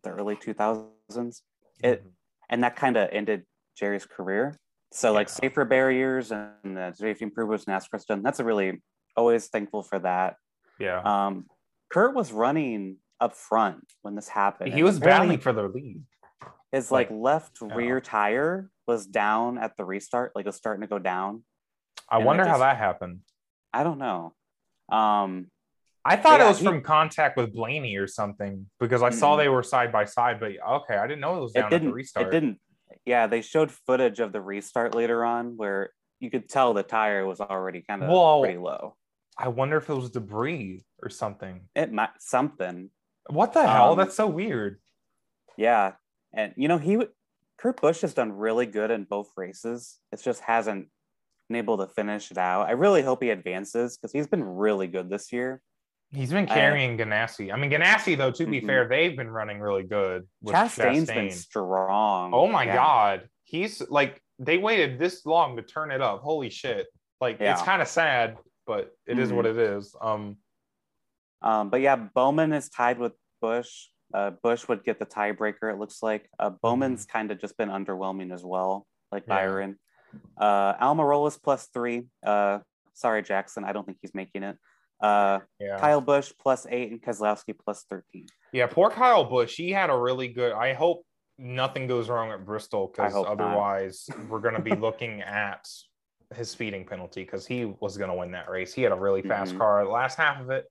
[0.03, 1.43] the early 2000s.
[1.83, 2.05] It
[2.49, 3.45] and that kind of ended
[3.77, 4.57] Jerry's career.
[4.93, 8.23] So like safer barriers and the safety improvements NASCAR's done.
[8.23, 8.83] That's a really
[9.17, 10.37] always thankful for that.
[10.79, 11.01] yeah.
[11.03, 11.47] Um,
[11.91, 14.75] Kurt was running up front when this happened.
[14.75, 16.03] he was battling for the lead.
[16.73, 17.75] his like, like, left yeah.
[17.75, 21.43] rear tire was down at the restart, like it was starting to go down.
[22.09, 23.21] I wonder how that happened.
[23.73, 24.35] I don't know.
[24.91, 25.49] Um,
[26.07, 29.37] I thought Yeah, it was he- from contact with Blaney or something because I saw
[29.37, 30.39] they were side by side.
[30.41, 32.27] But okay, I didn't know it was it down at the didn't restart.
[32.29, 32.59] it didn't
[33.05, 35.91] yeah they showed footage of the restart later on where
[36.21, 38.41] you could tell the tire was already kind of Whoa.
[38.43, 38.95] pretty low
[39.39, 41.69] I wonder if it was debris or something.
[41.75, 42.91] it might something
[43.29, 43.93] What the hell?
[43.93, 44.81] Um, That's so weird.
[45.57, 45.93] yeah
[46.33, 47.03] and you know he
[47.59, 50.89] kurt busch has done really good in both races it just hasn't
[51.49, 54.87] been able to finish it out i really hope he advances because he's been really
[54.87, 55.63] good this year
[56.13, 57.53] He's been carrying Ganassi.
[57.53, 58.31] I mean, Ganassi though.
[58.31, 58.67] To be Mhm.
[58.67, 60.27] fair, they've been running really good.
[60.41, 62.75] with chastain's been strong Oh my Yeah.
[62.75, 66.21] god, he's like they waited this long to turn it up.
[66.21, 66.87] Holy shit!
[67.21, 69.37] Like it's kind of sad, but it is Mhm.
[69.37, 69.95] what it is.
[70.01, 70.37] Um,
[71.43, 73.89] Um, but yeah, Bowman is tied with Busch.
[74.15, 75.71] Uh, Busch would get the tiebreaker.
[75.73, 79.33] It looks like uh, Bowman's kind of just been underwhelming as well, like Mm-hmm.
[79.33, 79.47] Yeah.
[79.47, 79.79] Byron.
[80.39, 82.07] Uh, Almirola's plus three.
[82.25, 82.61] Uh,
[82.95, 83.65] sorry, Jackson.
[83.65, 84.57] I don't think he's making it.
[85.01, 85.79] Uh, yeah.
[85.79, 88.27] Kyle Busch plus eight and Keselowski plus thirteen.
[88.53, 89.55] Yeah, poor Kyle Busch.
[89.57, 90.53] He had a really good.
[90.53, 91.05] I hope
[91.39, 95.69] nothing goes wrong at Bristol because otherwise we're going to be looking at
[96.35, 98.73] his speeding penalty because he was going to win that race.
[98.73, 99.59] He had a really fast Mhm.
[99.59, 99.87] car.
[99.87, 100.65] Last half of it,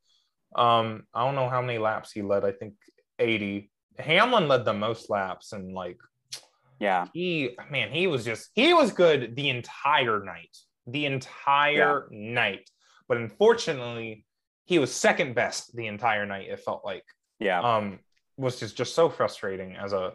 [0.55, 2.43] um, I don't know how many laps he led.
[2.43, 2.73] I think
[3.19, 3.69] eighty.
[3.99, 5.97] Hamlin led the most laps and like
[6.79, 10.57] Yeah, he man he was just he was good the entire night
[10.87, 12.69] the entire night
[13.07, 14.25] but unfortunately
[14.65, 17.03] he was second best the entire night it felt like
[17.39, 17.99] yeah, um
[18.37, 20.13] was just just so frustrating as a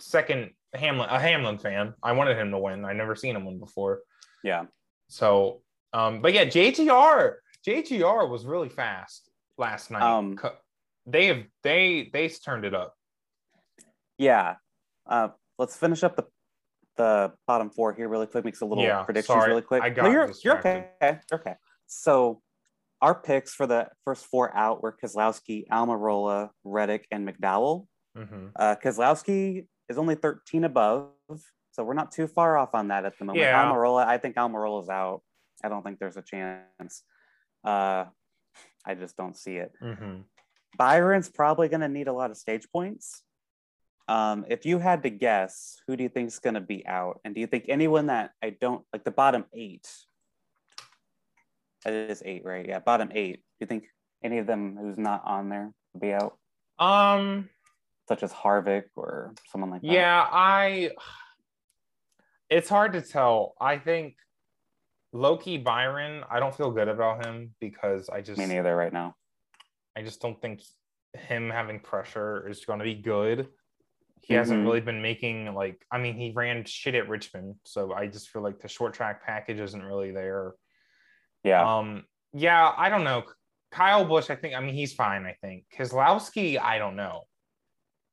[0.00, 3.58] second hamlin a hamlin fan i wanted him to win i never seen him win
[3.58, 4.00] before
[4.42, 4.64] yeah.
[5.08, 5.60] so
[5.92, 7.34] um but yeah jgr
[7.66, 10.38] jgr was really fast last night Um,
[11.06, 12.94] they have they they turned it up
[14.18, 14.56] Yeah.
[15.06, 15.28] Uh,
[15.58, 16.24] let's finish up the
[16.96, 18.44] the bottom four here really quick.
[18.44, 19.48] Makes a little Yeah, predictions sorry.
[19.48, 19.82] really quick.
[19.82, 20.88] I got no, you're, you're okay.
[21.00, 21.54] You're okay.
[22.00, 22.40] So
[23.00, 27.86] our picks for the first four out were Keselowski, Almirola, Reddick, and McDowell.
[28.16, 28.52] Mhm.
[28.56, 31.10] Uh, Keselowski is only 13 above,
[31.72, 33.42] so we're not too far off on that at the moment.
[33.44, 33.64] Yeah.
[33.64, 35.22] Almirola, I think Almirola's out.
[35.64, 37.02] I don't think there's a chance.
[37.64, 38.06] Uh,
[38.84, 39.72] I just don't see it.
[39.80, 40.24] Mhm.
[40.76, 43.22] Byron's probably going to need a lot of stage points.
[44.08, 47.20] Um, if you had to guess, who do you think is going to be out?
[47.24, 49.88] And do you think anyone that I don't like the bottom eight?
[51.86, 52.66] It is eight, right?
[52.66, 53.36] Yeah, bottom eight.
[53.36, 53.84] Do you think
[54.22, 56.38] any of them who's not on there will be out,
[56.78, 57.48] um
[58.08, 59.90] such as Harvick or someone like that?
[59.90, 60.90] Yeah, I.
[62.50, 63.54] It's hard to tell.
[63.60, 64.16] I think
[65.12, 66.22] Loki Byron.
[66.30, 69.14] I don't feel good about him because I just, me neither right now.
[69.96, 70.62] I just don't think
[71.14, 73.48] him having pressure is going to be good.
[74.22, 74.64] He hasn't Mhm.
[74.66, 75.84] really been making like.
[75.90, 79.24] I mean, he ran shit at Richmond, so I just feel like the short track
[79.24, 80.52] package isn't really there.
[81.44, 83.24] Yeah, Um, yeah, I don't know.
[83.70, 84.54] Kyle Busch, I think.
[84.54, 85.24] I mean, he's fine.
[85.24, 87.22] I think Keselowski, I don't know.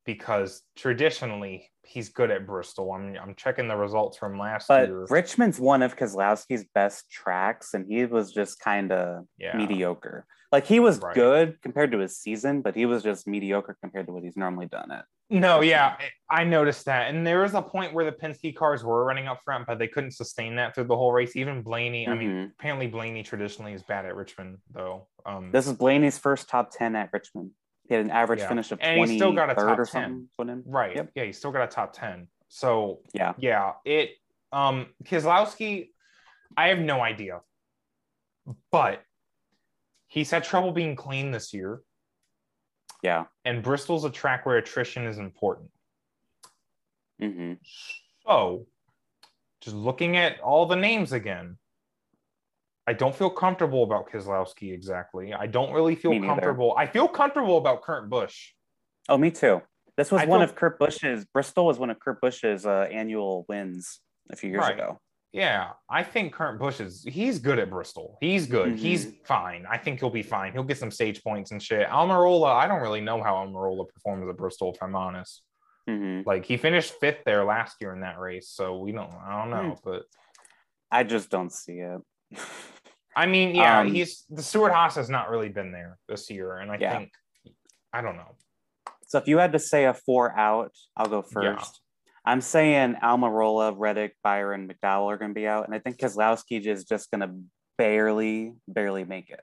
[0.06, 2.92] because traditionally he's good at Bristol.
[2.94, 5.06] I'm I'm checking the results from last But year.
[5.10, 9.56] Richmond's one of Keselowski's best tracks, and he was just kind of Yeah.
[9.56, 10.26] mediocre.
[10.52, 11.14] Like he was Right.
[11.14, 14.66] good compared to his season, but he was just mediocre compared to what he's normally
[14.68, 15.06] done it.
[15.32, 15.96] No, yeah,
[16.30, 17.14] I noticed that.
[17.14, 19.88] And there was a point where the Penske cars were running up front, but they
[19.88, 21.36] couldn't sustain that through the whole race.
[21.36, 22.52] Even Blaney, I mean, Mhm.
[22.54, 25.08] apparently Blaney traditionally is bad at Richmond, though.
[25.28, 27.52] Um, This is Blaney's first top 10 at Richmond.
[27.88, 28.48] He had an average Yeah.
[28.50, 30.30] finish of And 20 he still got a top or 10.
[30.36, 30.64] something.
[30.66, 30.96] right.
[30.96, 31.12] Yep.
[31.14, 32.28] Yeah, he still got a top 10.
[32.48, 33.34] So Yeah.
[33.38, 34.16] yeah, it
[34.52, 35.90] um Keselowski,
[36.58, 37.42] I have no idea.
[38.72, 39.04] But
[40.08, 41.82] he's had trouble being clean this year.
[43.02, 43.26] Yeah.
[43.46, 45.70] And Bristol's a track where attrition is important.
[47.20, 47.54] hmm
[48.26, 48.68] So,
[49.62, 51.58] just looking at all the names again,
[52.88, 55.34] I don't feel comfortable about Keselowski exactly.
[55.34, 56.74] I don't really feel comfortable.
[56.78, 58.54] I feel comfortable about Kurt Busch.
[59.08, 59.62] Oh, me too.
[59.96, 63.46] This was I one of Kurt Busch's, Bristol was one of Kurt Busch's uh, annual
[63.50, 64.00] wins
[64.32, 64.74] a few years Right.
[64.74, 65.00] ago.
[65.32, 68.18] Yeah, I think Kurt Busch is he's good at Bristol.
[68.20, 68.80] He's good.
[68.80, 69.26] He's Mhm.
[69.28, 69.66] fine.
[69.70, 70.54] I think he'll be fine.
[70.54, 71.88] He'll get some stage points and shit.
[71.88, 75.44] Almirola, I don't really know how Almirola performs at Bristol, if I'm honest.
[75.88, 79.12] hmm Like he finished fifth there last year in that race, so we don't.
[79.14, 80.06] I don't know, but
[80.90, 82.02] I just don't see it.
[83.16, 86.72] I mean, yeah, Um, he's the Stewart-Haas has not really been there this year, and
[86.72, 86.98] I Yeah.
[86.98, 87.12] think
[87.94, 88.36] I don't know.
[89.06, 91.82] So if you had to say a four out, I'll go first.
[92.26, 96.66] I'm saying Almirola, Reddick, Byron, McDowell are going to be out, and I think Keselowski
[96.66, 97.32] is just going to
[97.78, 99.42] barely, barely make it.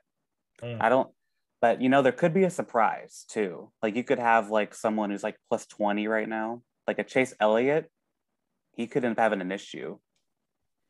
[0.61, 0.77] Mm.
[0.81, 1.09] I don't,
[1.61, 3.71] but you know, there could be a surprise too.
[3.81, 7.33] Like you could have like someone who's like plus 20 right now, like a Chase
[7.39, 7.89] Elliott.
[8.75, 9.97] He could end up having an issue,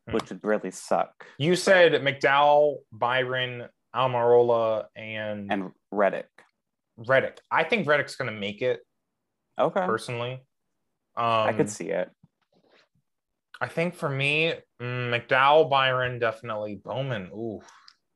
[0.08, 0.14] Hmm.
[0.14, 1.26] which would really suck.
[1.38, 6.28] You said McDowell, Byron, Almirola, and, And Reddick.
[6.98, 7.40] Reddick.
[7.52, 8.82] I think Reddick's going to make it
[9.60, 9.86] Okay.
[9.86, 10.42] personally.
[11.18, 12.10] Um, I could see it.
[13.60, 17.30] I think for me, mm, McDowell, Byron, definitely Bowman.
[17.34, 17.60] Ooh,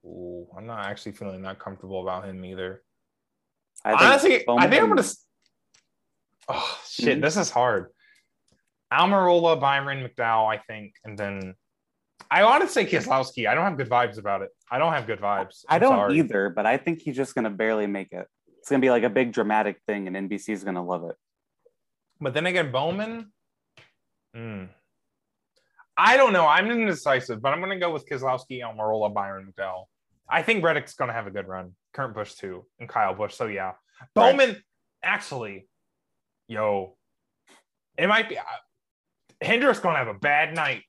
[0.06, 2.84] ooh, I'm not actually feeling that comfortable about him either.
[3.84, 5.04] I think Honestly, I think I'm gonna.
[6.48, 7.22] Oh shit, Mhm.
[7.22, 7.92] this is hard.
[8.94, 11.56] Almirola, Byron, McDowell, I think, and then
[12.30, 13.48] I want to say Keselowski.
[13.48, 14.50] I don't have good vibes about it.
[14.70, 15.64] I don't have good vibes.
[15.68, 16.18] I I'm don't sorry.
[16.20, 18.28] either, but I think he's just going to barely make it.
[18.60, 21.04] It's going to be like a big dramatic thing, and NBC is going to love
[21.10, 21.16] it.
[22.22, 23.32] But then again, Bowman.
[24.34, 24.66] Hmm.
[25.98, 26.48] I don't know.
[26.48, 29.86] I'm indecisive, but I'm going to go with Keselowski, Almirola, Byron, McDowell.
[30.30, 31.76] I think Reddick's going to have a good run.
[31.94, 33.34] Kurt Busch too, and Kyle Busch.
[33.34, 33.74] So yeah,
[34.16, 34.56] Bowman.
[35.04, 35.68] Actually,
[36.48, 36.96] yo,
[37.98, 38.38] it might be.
[38.38, 38.44] Uh,
[39.42, 40.84] Hendrick's going to have a bad night.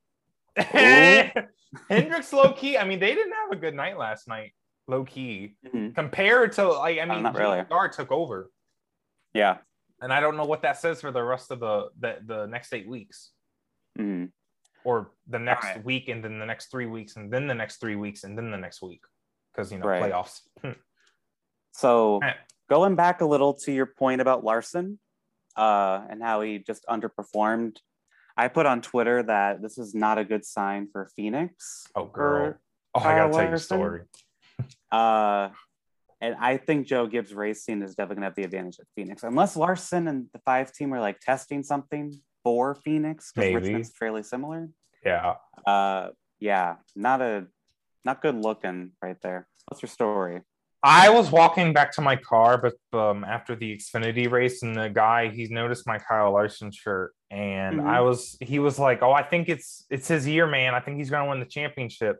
[1.88, 2.77] Hendrick's low key.
[2.77, 4.53] I mean, they didn't have a good night last night.
[4.87, 5.55] Low key
[5.95, 7.64] compared to like I mean, not really.
[7.92, 8.51] Took over,
[9.33, 9.59] Yeah.
[10.03, 12.73] And I don't know what that says for the rest of the the, the next
[12.75, 13.31] eight weeks
[13.99, 14.33] Mhm.
[14.85, 15.85] or the next Right.
[15.85, 18.51] week and then the next three weeks and then the next three weeks and then
[18.51, 19.05] the next week
[19.53, 20.03] because you know Right.
[20.12, 20.43] playoffs.
[21.75, 22.35] So Eh.
[22.69, 24.99] going back a little to your point about Larson
[25.57, 27.79] uh, and how he just underperformed,
[28.37, 31.87] I put on Twitter that this is not a good sign for Phoenix.
[31.95, 32.55] oh girl,
[32.95, 34.01] oh I gotta tell you a story.
[34.93, 35.49] Uh,
[36.23, 39.23] and I think Joe Gibbs Racing is definitely going to have the advantage at Phoenix,
[39.25, 44.23] unless Larson and the five team are like testing something for Phoenix because Richmond's fairly
[44.23, 44.69] similar.
[45.05, 45.35] Yeah,
[45.67, 47.47] Uh, yeah, not a
[48.05, 49.47] not good looking right there.
[49.69, 50.41] What's your story?
[50.85, 54.89] I was walking back to my car, but um, after the Xfinity race, and the
[54.89, 57.87] guy he noticed my Kyle Larson shirt, and Mhm.
[57.87, 60.75] I was he was like, "Oh, I think it's it's his year, man.
[60.75, 62.17] I think he's gonna win the championship."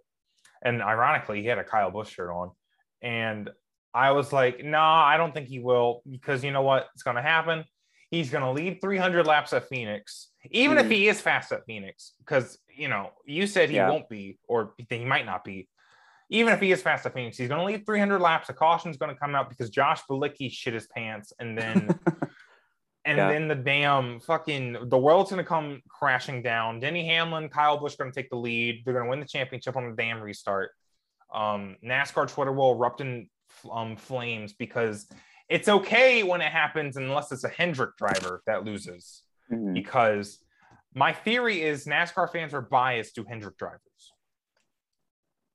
[0.65, 2.53] And ironically, he had a Kyle Busch shirt on,
[3.01, 3.51] and
[3.95, 6.89] I was like, "Nah, I don't think he will because you know what?
[6.95, 7.65] It's gonna happen.
[8.11, 10.91] He's gonna lead 300 laps at Phoenix, even if Mhm.
[10.93, 13.89] he is fast at Phoenix, because you know you said he Yeah.
[13.91, 15.69] won't be, or he might not be."
[16.31, 18.49] even if he is fast at Phoenix, he's going to lead 300 laps.
[18.49, 21.95] A caution's going to come out because Josh Bilicki shit his pants, and then
[23.05, 23.29] and Yeah.
[23.29, 26.81] then the damn fucking the world's going to come crashing down.
[26.81, 28.83] Denny Hamlin, Kyle Busch going to take the lead.
[28.83, 30.71] They're going to win the championship on the damn restart.
[31.35, 33.29] Um, NASCAR Twitter will erupt in
[33.71, 35.07] um, flames because
[35.49, 39.75] it's okay when it happens unless it's a Hendrick driver that loses Mhm.
[39.75, 40.43] because
[40.95, 43.81] my theory is NASCAR fans are biased to Hendrick drivers.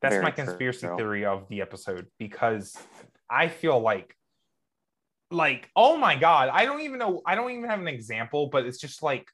[0.01, 0.95] That's Very my conspiracy Joe.
[0.97, 2.75] theory of the episode because
[3.29, 4.15] I feel like,
[5.31, 8.65] like, oh my god, I don't even know, I don't even have an example, but
[8.65, 9.27] it's just like,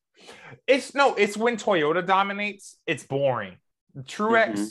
[0.68, 3.58] it's no, it's when Toyota dominates, it's boring.
[4.00, 4.68] Truex, Mhm.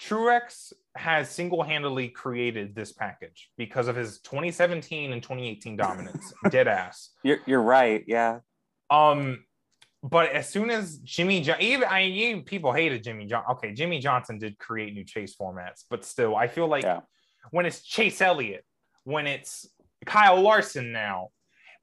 [0.00, 6.32] Truex has single-handedly created this package because of his 2017 and 2018 dominance.
[6.50, 7.10] Dead ass.
[7.22, 8.04] You're you're right.
[8.06, 8.40] Yeah.
[8.90, 9.44] Um,
[10.02, 13.44] but as soon as Jimmy, jo- even I even people hated Jimmy John.
[13.52, 17.00] Okay, Jimmie Johnson did create new chase formats, but still, I feel like Yeah.
[17.50, 18.64] when it's Chase Elliott,
[19.04, 19.66] when it's
[20.06, 21.28] Kyle Larson now,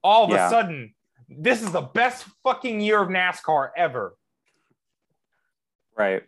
[0.03, 0.47] all of Yeah.
[0.47, 0.93] a sudden,
[1.27, 4.15] this is the best fucking year of NASCAR ever.
[5.97, 6.23] Right.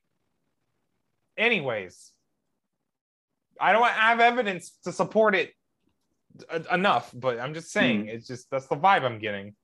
[1.38, 2.12] Anyways,
[3.60, 5.54] I don't have evidence to support it
[6.72, 8.10] enough, but I'm just saying Hmm.
[8.10, 9.56] it's just that's the vibe I'm getting.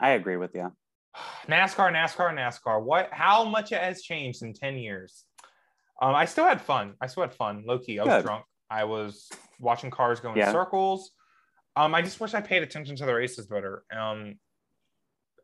[0.00, 0.74] I agree with you.
[1.46, 2.82] NASCAR, NASCAR, NASCAR.
[2.82, 3.10] What?
[3.12, 5.24] How much it has changed in ten years?
[6.00, 6.94] Um, I still had fun.
[7.00, 7.64] I still had fun.
[7.66, 8.22] Low key, I was Good.
[8.24, 8.44] drunk.
[8.68, 9.28] I was
[9.60, 10.50] watching cars go in Yeah.
[10.50, 11.12] circles.
[11.76, 13.84] Um, I just wish I paid attention to the races better.
[13.92, 14.38] Um,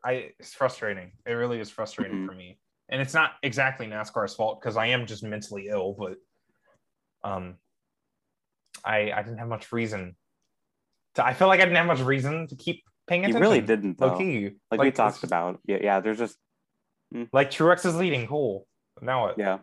[0.03, 1.13] I it's frustrating.
[1.25, 2.25] It really is frustrating Mhm.
[2.27, 2.59] for me,
[2.89, 5.93] and it's not exactly NASCAR's fault because I am just mentally ill.
[5.93, 6.17] But
[7.23, 7.55] um,
[8.85, 10.15] I I didn't have much reason.
[11.15, 13.41] To, I feel like I didn't have much reason to keep paying attention.
[13.41, 14.17] You really didn't though.
[14.17, 15.59] key, Like, we talked about.
[15.65, 16.37] Yeah, yeah, there's just
[17.33, 18.67] like Truex is leading, cool.
[19.01, 19.39] Now what?
[19.39, 19.59] yeah.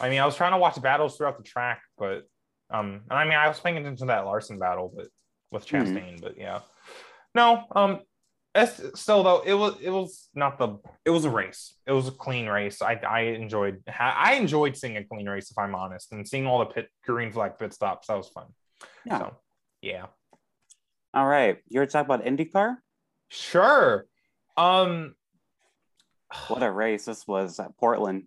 [0.00, 2.24] I mean, I was trying to watch battles throughout the track, but
[2.70, 5.06] um, and I mean, I was paying attention to that Larson battle, but
[5.50, 5.76] with Hmm.
[5.76, 6.60] Chastain, but yeah,
[7.34, 8.00] no, um,
[8.94, 11.74] still though, it was it was not the it was a race.
[11.86, 12.80] It was a clean race.
[12.82, 16.60] I I enjoyed I enjoyed seeing a clean race, if I'm honest, and seeing all
[16.60, 18.06] the pit green flag pit stops.
[18.06, 18.46] That was fun.
[19.04, 19.18] Yeah.
[19.18, 19.36] So,
[19.82, 20.06] yeah.
[21.12, 21.58] All right.
[21.68, 22.76] You were talking about IndyCar?
[23.28, 24.06] Sure.
[24.56, 25.14] Um,
[26.48, 28.24] What a race this was at Portland.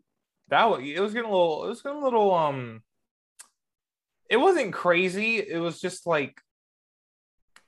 [0.49, 2.81] that was it was getting a little it was getting a little um
[4.29, 6.39] it wasn't crazy it was just like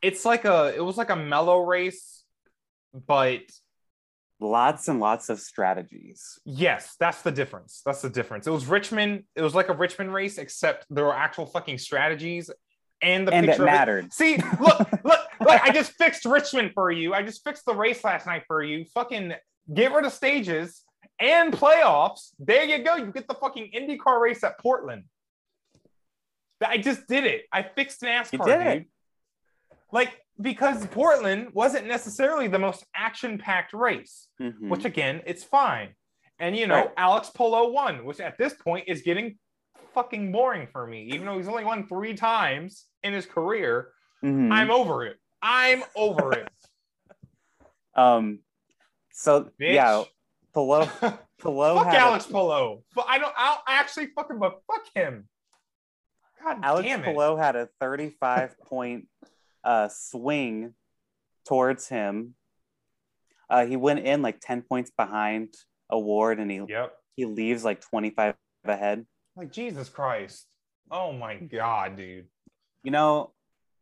[0.01, 2.18] it's like a it was like a mellow race
[2.93, 3.41] but
[4.41, 6.39] Lots and lots of strategies.
[6.45, 7.81] yes that's the difference.
[7.85, 8.47] That's the difference.
[8.47, 12.49] It was richmond it was like a richmond race except there were actual fucking strategies
[13.01, 13.49] and the and it.
[13.49, 14.13] picture mattered.
[14.13, 17.13] see look look like i just fixed richmond for you.
[17.13, 18.85] I just fixed the race last night for you.
[18.93, 19.33] Fucking
[19.73, 20.83] get rid of stages
[21.19, 22.29] and playoffs.
[22.39, 22.95] There you go.
[22.95, 25.03] You get the fucking indycar race at portland.
[26.65, 27.43] I just did it.
[27.51, 28.73] I fixed nascar You did it.
[28.79, 28.85] dude.
[29.91, 30.11] like
[30.41, 34.69] because portland wasn't necessarily the most action-packed race Mhm.
[34.69, 35.95] which again, it's fine.
[36.39, 36.91] And you know, Right.
[36.97, 39.37] Alex Palou won, which at this point is getting
[39.93, 41.03] fucking boring for me.
[41.13, 43.91] Even though he's only won three times in his career,
[44.23, 44.51] Mhm.
[44.53, 45.17] I'm over it.
[45.41, 46.47] I'm over it.
[47.95, 48.39] um
[49.11, 49.73] so Bitch.
[49.73, 50.03] yeah,
[50.53, 50.85] Palou
[51.39, 52.81] Palou fuck had a- Alex Palou.
[52.95, 53.33] But I don't.
[53.37, 54.39] I'll actually fucking.
[54.39, 55.27] But fuck him.
[56.41, 57.05] God Alex damn it.
[57.05, 59.07] Palou had a 35 point
[59.63, 60.73] uh, swing
[61.47, 62.35] towards him.
[63.49, 65.53] Uh, he went in like 10 points behind
[65.91, 66.93] O'Ward and he, Yep.
[67.15, 68.35] he leaves like 25
[68.65, 69.05] ahead.
[69.35, 70.45] Like Jesus Christ.
[70.91, 72.25] Oh my god, dude.
[72.83, 73.33] You know,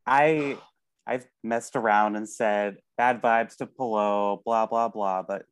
[0.06, 0.58] I
[1.06, 5.24] I've messed around and said bad vibes to Palou, blah blah blah.
[5.24, 5.44] But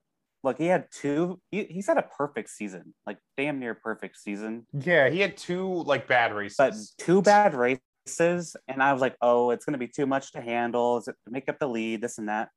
[0.43, 1.39] look, he had two.
[1.51, 4.67] He, he's had a perfect season, like damn near perfect season.
[4.73, 6.57] Yeah, he had two like bad races.
[6.57, 10.41] but two bad races, and I was like, oh, it's gonna be too much to
[10.41, 10.97] handle.
[10.97, 12.01] Is it to make up the lead?
[12.01, 12.49] This and that.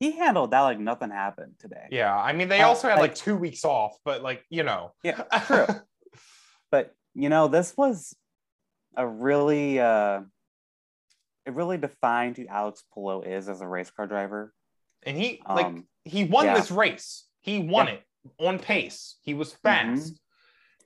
[0.00, 1.86] He handled that like nothing happened today.
[1.90, 4.62] yeah, I mean they Uh, also had like like- two weeks off, but like you
[4.62, 4.92] know.
[5.02, 5.66] Yeah, true.
[6.70, 8.14] But you know, this was
[8.96, 10.20] a really uh
[11.46, 14.52] it really defined who Alex Palou is as a race car driver.
[15.04, 16.54] and he like Um, he won yeah.
[16.54, 17.26] this race.
[17.40, 17.92] He won Yeah.
[17.94, 18.02] it
[18.38, 19.16] on pace.
[19.22, 19.66] He was Mm-hmm.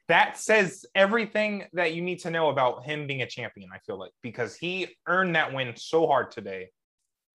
[0.08, 3.98] That says everything that you need to know about him being a champion, I feel
[3.98, 6.70] like, because he earned that win so hard today.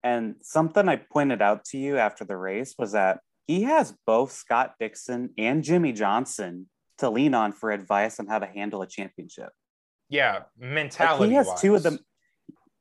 [0.02, 4.32] And something I pointed out to you after the race was that he has both
[4.32, 6.68] Scott Dixon and Jimmie Johnson
[6.98, 9.50] to lean on for advice on how to handle a championship.
[10.08, 11.30] Yeah, Like, mentality.
[11.30, 11.98] he has two of them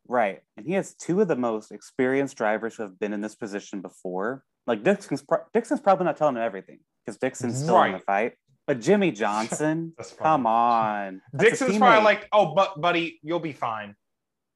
[0.08, 3.36] right and he has two of the most experienced drivers who have been in this
[3.36, 7.94] position before like dixon's pro- dixon's probably not telling him everything because dixon's still in
[7.94, 8.34] the fight
[8.68, 13.96] but jimmie johnson come on That's Dixon's probably like, oh, but buddy, you'll be fine.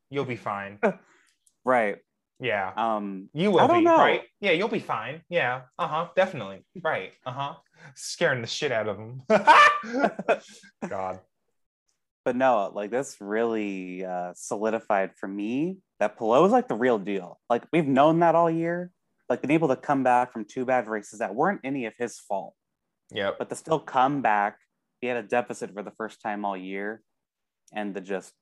[0.10, 0.80] You'll be fine.
[1.66, 1.98] right
[2.40, 2.72] Yeah.
[2.78, 3.98] um You will be, know.
[3.98, 4.22] right?
[4.40, 5.22] Yeah, you'll be fine.
[5.30, 5.62] Yeah.
[5.78, 6.08] Uh-huh.
[6.16, 6.66] Definitely.
[6.82, 7.12] Right.
[7.26, 7.56] Uh-huh.
[7.96, 9.22] Scaring the shit out of him.
[10.88, 11.20] God.
[12.26, 17.00] but no like this really uh solidified for me that Palou is like the real
[17.00, 18.92] deal like we've known that all year
[19.30, 22.20] like been able to come back from two bad races that weren't any of his
[22.20, 22.54] fault
[23.12, 23.38] Yep.
[23.40, 24.60] but to still come back,
[25.02, 27.02] he had a deficit for the first time all year,
[27.74, 28.34] and to just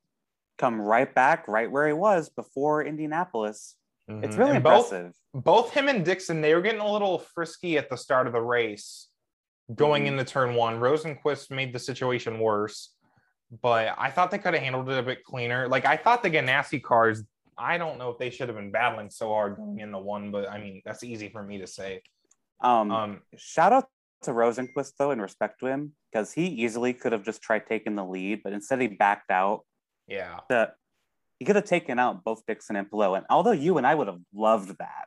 [0.58, 3.76] come right back right where he was before Indianapolis.
[4.08, 4.40] It's Mhm.
[4.40, 5.14] really And both, impressive.
[5.34, 8.42] both him and Dixon, they were getting a little frisky at the start of the
[8.42, 9.10] race,
[9.74, 10.08] going Mhm.
[10.08, 10.80] into turn one.
[10.80, 12.92] Rosenqvist made the situation worse.
[13.62, 15.68] but I thought they could have handled it a bit cleaner.
[15.68, 17.24] Like I thought the Ganassi cars,
[17.56, 20.50] I don't know if they should have been battling so hard going into one, but
[20.50, 22.02] I mean that's easy for me to say.
[22.60, 23.88] Um, Um, shout out
[24.26, 27.96] to Rosenqvist though, in respect to him, because he easily could have just tried taking
[27.96, 29.62] the lead, but instead he backed out.
[30.08, 30.40] yeah,
[31.40, 33.16] he could have taken out both Dixon and Palou.
[33.16, 35.06] And although you and I would have loved that,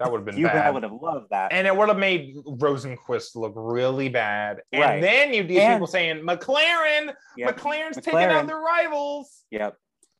[0.00, 1.52] that would have been you and I would have loved that.
[1.52, 4.62] and it would have made Rosenqvist look really bad.
[4.72, 5.00] And Right.
[5.00, 7.56] then you'd get people saying, McLaren, Yep.
[7.56, 8.46] McLaren's taking out McLaren.
[8.48, 9.44] their rivals.
[9.50, 9.76] Yep.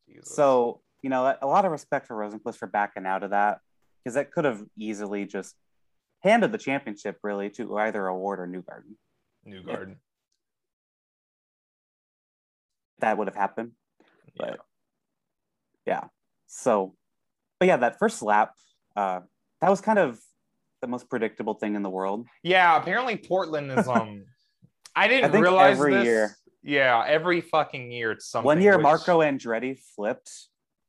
[0.07, 0.35] Jesus.
[0.35, 3.59] So, you know, a lot of respect for Rosenqvist for backing out of that
[4.03, 5.55] because that could have easily just
[6.21, 8.95] handed the championship really to either O'Ward or Newgarden.
[9.45, 9.97] New Garden.
[12.99, 13.71] That would have happened.
[13.99, 14.45] Yeah.
[14.51, 14.59] But
[15.85, 16.03] yeah.
[16.47, 16.95] So,
[17.59, 18.53] but yeah, that first lap,
[18.95, 19.21] uh,
[19.61, 20.19] that was kind of
[20.81, 22.27] the most predictable thing in the world.
[22.43, 24.25] Yeah, apparently Portland is um
[24.95, 26.05] I didn't I realize every this.
[26.05, 26.35] year.
[26.63, 28.45] Yeah, every fucking year it's something.
[28.45, 30.31] One year, which- Marco Andretti flipped.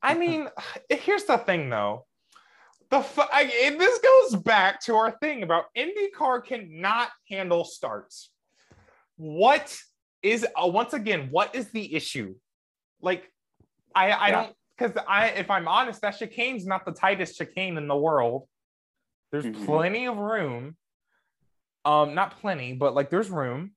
[0.03, 0.49] I mean,
[0.91, 2.07] here's the thing though.
[2.93, 8.31] The fu- I, it- this goes back to our thing about IndyCar cannot handle starts.
[9.17, 9.75] What
[10.23, 11.29] is uh, once again?
[11.31, 12.35] What is the issue?
[13.01, 13.33] Like,
[13.95, 14.43] I I Yeah.
[14.43, 18.47] don't because I if I'm honest, that chicane's not the tightest chicane in the world.
[19.31, 19.65] There's Mhm.
[19.65, 20.77] plenty of room.
[21.87, 23.75] Um, not plenty, but like there's room.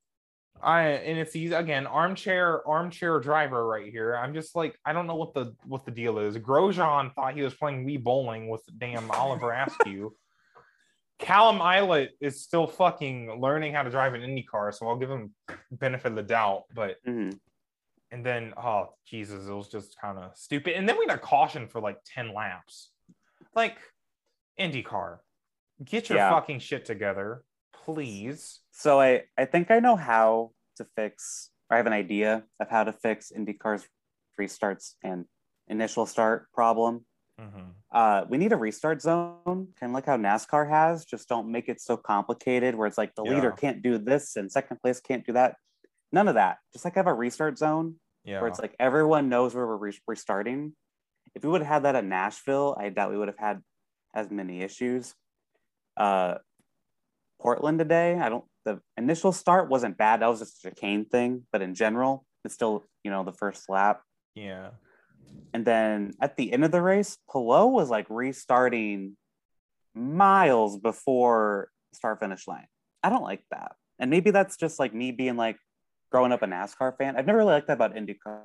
[0.66, 4.16] I and it's easy again, armchair, armchair driver right here.
[4.16, 6.38] I'm just like, I don't know what the what the deal is.
[6.38, 10.16] Grosjean thought he was playing Wii bowling with damn Oliver Askew.
[11.20, 15.10] Callum Ilott is still fucking learning how to drive an Indy car, so I'll give
[15.10, 15.34] him
[15.72, 16.64] benefit of the doubt.
[16.74, 17.40] But Mhm.
[18.12, 20.74] and then oh Jesus, it was just kind of stupid.
[20.76, 22.90] And then we got caution for like 10 laps.
[23.54, 23.78] Like
[24.60, 25.20] IndyCar,
[25.84, 26.32] get your Yeah.
[26.32, 28.62] fucking shit together, please.
[28.72, 32.70] So I, I think I know how to fix, or I have an idea of
[32.70, 33.88] how to fix IndyCar's
[34.40, 35.26] restarts and
[35.68, 37.06] initial start problem.
[37.40, 37.72] Mhm.
[37.92, 41.04] Uh, we need a restart zone, kind of like how NASCAR has.
[41.06, 44.52] Just don't make it so complicated where it's like the leader can't do this and
[44.52, 45.58] second place can't do that.
[46.12, 46.60] None of that.
[46.72, 48.40] Just like have a restart zone Yeah.
[48.40, 50.76] where it's like everyone knows where we're re- restarting.
[51.34, 53.62] If we would have had that at Nashville, I doubt we would have had
[54.14, 55.14] as many issues.
[55.98, 56.38] Uh,
[57.42, 58.46] Portland today, I don't.
[58.66, 60.22] The initial start wasn't bad.
[60.22, 63.70] That was just a chicane thing, but in general, it's still you know the first
[63.70, 64.02] lap.
[64.36, 64.70] yeah.
[65.54, 69.18] And then at the end of the race, Palou was like restarting
[69.94, 72.68] miles before start finish line.
[73.04, 73.74] I don't like that.
[74.00, 75.58] And maybe that's just like me being like
[76.12, 77.16] growing up a NASCAR fan.
[77.16, 78.42] I've never really liked that about IndyCar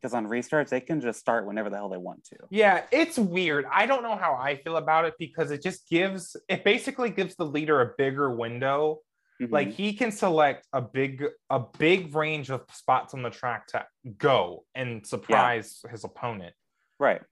[0.00, 2.36] because on restarts, they can just start whenever the hell they want to.
[2.50, 3.64] Yeah, it's weird.
[3.72, 7.36] I don't know how I feel about it because it just gives it basically gives
[7.36, 8.98] the leader a bigger window.
[9.40, 9.50] Mhm.
[9.50, 13.84] Like he can select a big a big range of spots on the track to
[14.16, 16.54] go and surprise his opponent.
[16.98, 17.22] right.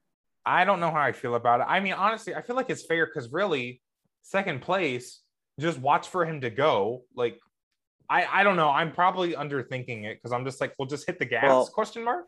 [0.45, 1.67] I don't know how I feel about it.
[1.69, 3.81] I mean, honestly, I feel like it's fair because really,
[4.23, 5.21] second place,
[5.57, 7.05] just watch for him to go.
[7.15, 7.39] Like,
[8.09, 8.69] I I don't know.
[8.69, 11.43] I'm probably underthinking it because I'm just like, well, just hit the gas?
[11.45, 12.25] Well- question mark.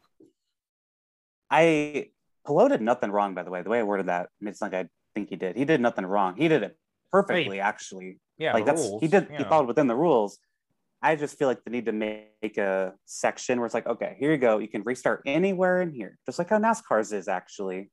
[1.49, 2.09] I
[2.45, 3.61] Palou did nothing wrong, by the way.
[3.61, 5.55] The way I worded that, it's like I think he did.
[5.57, 6.35] He did nothing wrong.
[6.37, 6.77] He did it
[7.23, 8.19] perfectly, actually.
[8.37, 9.27] Yeah, like that's rules, he did.
[9.29, 9.49] He yeah.
[9.49, 10.37] followed within the rules.
[11.01, 14.31] I just feel like the need to make a section where it's like, okay, here
[14.31, 14.57] you go.
[14.57, 17.91] You can restart anywhere in here, just like how NASCAR's is actually.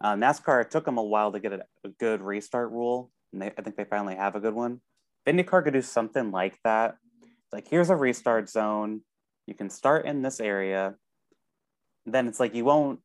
[0.00, 3.42] Uh, NASCAR it took them a while to get a, a good restart rule, and
[3.42, 4.80] they, I think they finally have a good one.
[5.26, 6.96] If IndyCar could do something like that,
[7.52, 9.02] like here's a restart zone.
[9.46, 10.94] You can start in this area.
[12.06, 13.00] Then it's like you won't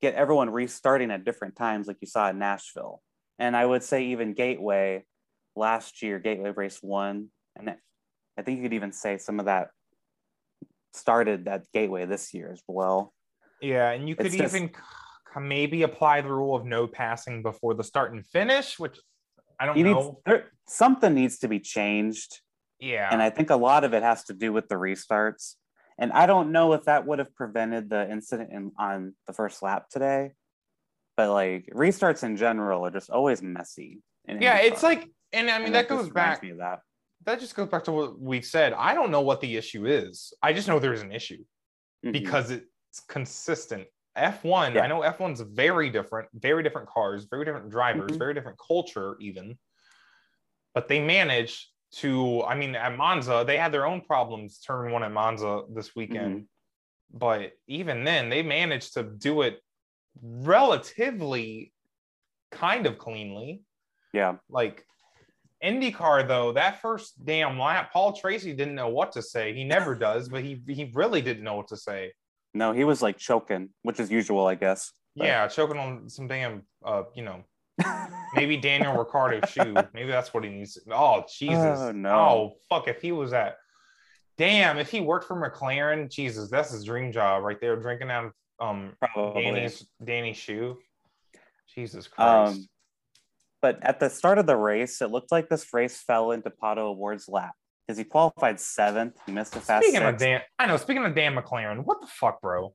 [0.00, 3.02] get everyone restarting at different times like you saw in Nashville.
[3.42, 5.04] And I would say even Gateway
[5.56, 7.80] last year, Gateway race one, and it-
[8.38, 9.70] I think you could even say some of that
[10.94, 13.12] started at Gateway this year as well.
[13.60, 17.74] Yeah, and you could It's even c- maybe apply the rule of no passing before
[17.74, 19.00] the start and finish, which
[19.58, 20.20] I don't know.
[20.24, 22.42] there, something needs to be changed,
[22.78, 25.56] yeah, and I think a lot of it has to do with the restarts.
[25.98, 29.62] And I don't know if that would have prevented the incident in, on the first
[29.62, 30.32] lap today,
[31.16, 34.00] but like restarts in general are just always messy.
[34.26, 36.40] yeah, it's like, and I mean And that just goes back.
[36.58, 36.80] that.
[37.24, 38.72] That just goes back to what we said.
[38.72, 40.32] I don't know what the issue is.
[40.42, 41.44] I just know there's an issue
[42.04, 42.12] Mhm.
[42.12, 43.86] because it's consistent.
[44.16, 44.82] F1, Yeah.
[44.82, 48.18] I know F1's very different, very different cars, very different drivers, Mhm.
[48.18, 49.58] very different culture, even.
[50.74, 55.02] But they managed to, I mean, at Monza, they had their own problems turn one
[55.02, 56.48] at Monza this weekend.
[57.10, 59.62] But even then, they managed to do it
[60.20, 61.72] relatively
[62.50, 63.62] kind of cleanly.
[64.12, 64.36] yeah.
[64.48, 64.84] Like,
[65.64, 69.54] IndyCar though, that first damn lap, Paul Tracy didn't know what to say.
[69.54, 72.12] He never does, but he he really didn't know what to say.
[72.52, 74.92] No, he was like choking, which is usual, I guess.
[75.16, 77.44] But- Yeah, choking on some damn, uh, you know,
[78.34, 79.74] maybe Daniel Ricciardo's shoe.
[79.94, 80.78] Maybe that's what he needs.
[80.90, 81.78] Oh Jesus!
[81.78, 82.10] Oh, no.
[82.10, 82.88] Oh fuck!
[82.88, 83.54] If he was at,
[84.38, 87.76] damn, if he worked for McLaren, Jesus, that's his dream job right there.
[87.76, 89.42] Drinking out of um Probably.
[89.42, 90.78] Danny's Danny's shoe.
[91.74, 92.58] Jesus Christ!
[92.58, 92.68] Um,
[93.60, 96.78] but at the start of the race, it looked like this race fell into Pato
[96.78, 97.54] O'Ward's lap
[97.86, 99.16] because he qualified seventh.
[99.26, 100.18] He missed a fast speaking of.
[100.18, 100.76] Dan, I know.
[100.76, 102.74] Speaking of Dan McLaren, what the fuck, bro?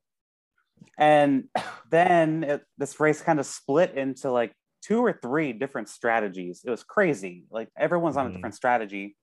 [0.98, 1.50] And
[1.92, 6.62] then it, this race kind of split into like two or three different strategies.
[6.66, 7.46] It was crazy.
[7.52, 8.34] Like everyone's on a Mhm.
[8.34, 9.16] different strategy.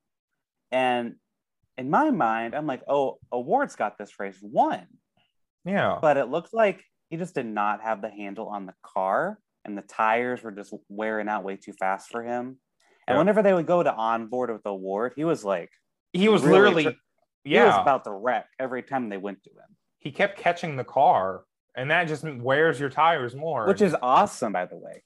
[0.71, 1.17] And
[1.79, 4.87] in my mind, I'm like, oh, O'Ward's got this race won.
[5.65, 9.39] Yeah, But it looked like he just did not have the handle on the car
[9.65, 12.59] and the tires were just wearing out way too fast for him.
[13.07, 13.19] And Yeah.
[13.19, 15.71] whenever they would go to onboard with the ward, he was like,
[16.13, 16.91] he was really literally, tr-
[17.45, 20.77] he was yeah, about to wreck every time they went to him, he kept catching
[20.77, 21.45] the car,
[21.75, 23.67] and that just wears your tires more.
[23.67, 25.03] which is awesome, by the way.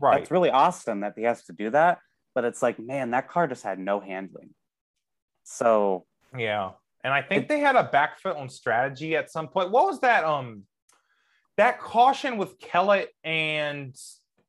[0.00, 0.18] Right.
[0.18, 1.98] That's really awesome that he has to do that.
[2.34, 4.54] But it's like, man, that car just had no handling.
[5.44, 6.72] So Yeah.
[7.04, 9.70] And I think they had a back foot on strategy at some point.
[9.70, 10.24] What was that?
[10.24, 10.64] Um
[11.56, 13.94] that caution with Kellett and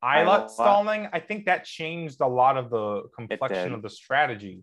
[0.04, 4.62] Ilott stalling, I think that changed a lot of the complexion of the strategy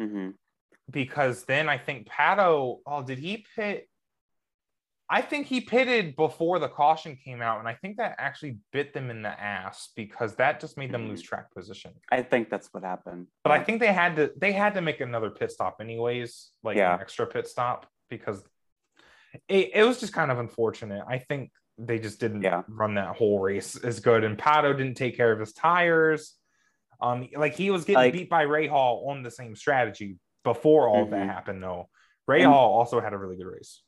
[0.00, 0.34] mhm.
[0.90, 3.88] because then I think Pato, oh, did he pit?
[5.08, 8.92] I think he pitted before the caution came out, and I think that actually bit
[8.92, 11.92] them in the ass because that just made them lose track position.
[12.10, 13.28] I think that's what happened.
[13.44, 16.76] But I think they had to they had to make another pit stop anyways, like
[16.76, 16.94] Yeah.
[16.94, 18.42] an extra pit stop because
[19.48, 21.04] it, it was just kind of unfortunate.
[21.08, 22.62] I think they just didn't Yeah.
[22.66, 24.24] run that whole race as good.
[24.24, 26.34] And Pato didn't take care of his tires.
[27.00, 31.02] Um, like he was getting Like- beat by Rahal on the same strategy before all
[31.04, 31.90] of that happened, though.
[32.26, 33.82] Ray And- Hall also had a really good race.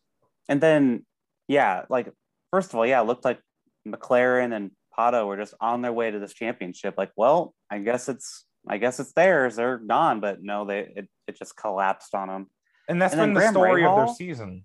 [0.48, 1.04] And then,
[1.46, 2.12] yeah, like
[2.50, 3.40] first of all, yeah, it looked like
[3.86, 6.94] McLaren and Pato were just on their way to this championship.
[6.96, 9.56] Like, well, I guess it's, I guess it's theirs.
[9.56, 12.46] They're gone, but no, they it, it just collapsed on them.
[12.88, 14.64] And that's And been the Graham story of their season.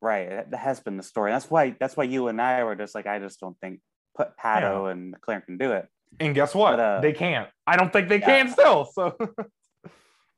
[0.00, 1.32] Right, it- that has been the story.
[1.32, 3.80] That's why that's why you and I were just like, I just don't think
[4.16, 5.88] put Pato and McLaren can do it.
[6.20, 6.72] And guess what?
[6.72, 7.48] But, uh, they can't.
[7.66, 8.26] I don't think they yeah.
[8.26, 8.86] can still.
[8.92, 9.16] So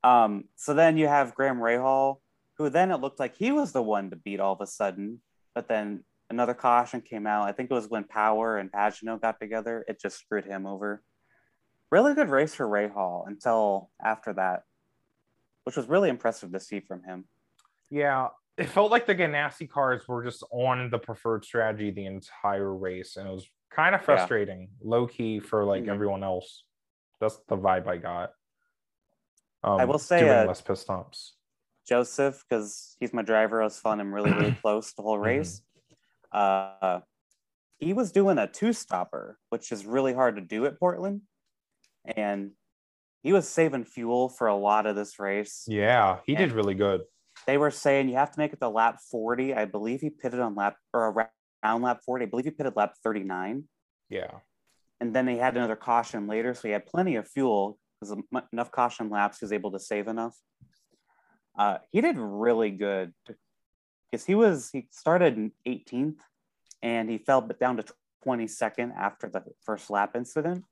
[0.02, 2.16] Um, so then you have Graham Rahal,
[2.60, 5.22] who then it looked like he was the one to beat all of a sudden,
[5.54, 7.48] but then another caution came out.
[7.48, 9.82] I think it was when Power and Pagenaud got together.
[9.88, 11.02] It just screwed him over.
[11.90, 14.64] Really good race for Rahal until after that,
[15.64, 17.24] which was really impressive to see from him.
[17.88, 22.74] Yeah, it felt like the Ganassi cars were just on the preferred strategy the entire
[22.74, 25.88] race, and it was kind of frustrating, low key for like Mhm.
[25.88, 26.64] everyone else.
[27.20, 28.34] That's the vibe I got.
[29.64, 31.36] Um, I will say, doing uh, less pit stops.
[31.88, 35.62] Josef, because he's my driver, I was following him really, really close the whole race.
[36.32, 37.00] Uh,
[37.78, 41.22] he was doing a two stopper, which is really hard to do at Portland.
[42.04, 42.52] And
[43.22, 45.64] he was saving fuel for a lot of this race.
[45.66, 47.02] Yeah, he did really good.
[47.46, 49.54] They were saying you have to make it to lap 40.
[49.54, 51.28] I believe he pitted on lap or
[51.64, 52.24] around lap 40.
[52.24, 53.64] I believe he pitted lap 39.
[54.08, 54.30] Yeah,
[55.00, 56.52] And then he had another caution later.
[56.54, 58.16] So he had plenty of fuel because
[58.52, 60.36] enough caution laps, he was able to save enough.
[61.58, 63.12] Uh, he did really good
[64.10, 66.16] because he was, he started in 18th
[66.82, 67.84] and he fell but down to
[68.26, 70.64] 22nd after the first lap incident.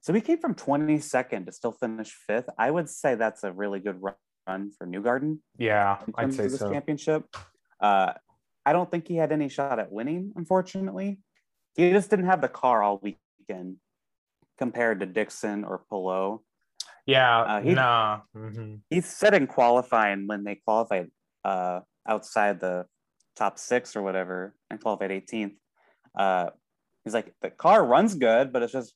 [0.00, 2.48] So he came from 22nd to still finish fifth.
[2.58, 6.60] I would say that's a really good run for Newgarden yeah, in I'd say this
[6.60, 6.70] so.
[6.70, 7.24] championship.
[7.80, 8.12] Uh,
[8.64, 11.18] I don't think he had any shot at winning, unfortunately.
[11.74, 13.76] He just didn't have the car all weekend
[14.58, 16.40] compared to Dixon or Palou.
[17.06, 18.20] Yeah, Uh, he- nah.
[18.36, 18.80] mhm.
[18.90, 21.10] He said in qualifying when they qualified
[21.44, 22.86] uh, outside the
[23.36, 25.56] top six or whatever and qualified 18th,
[26.18, 26.50] uh,
[27.04, 28.92] he's like, the car runs good, but it's just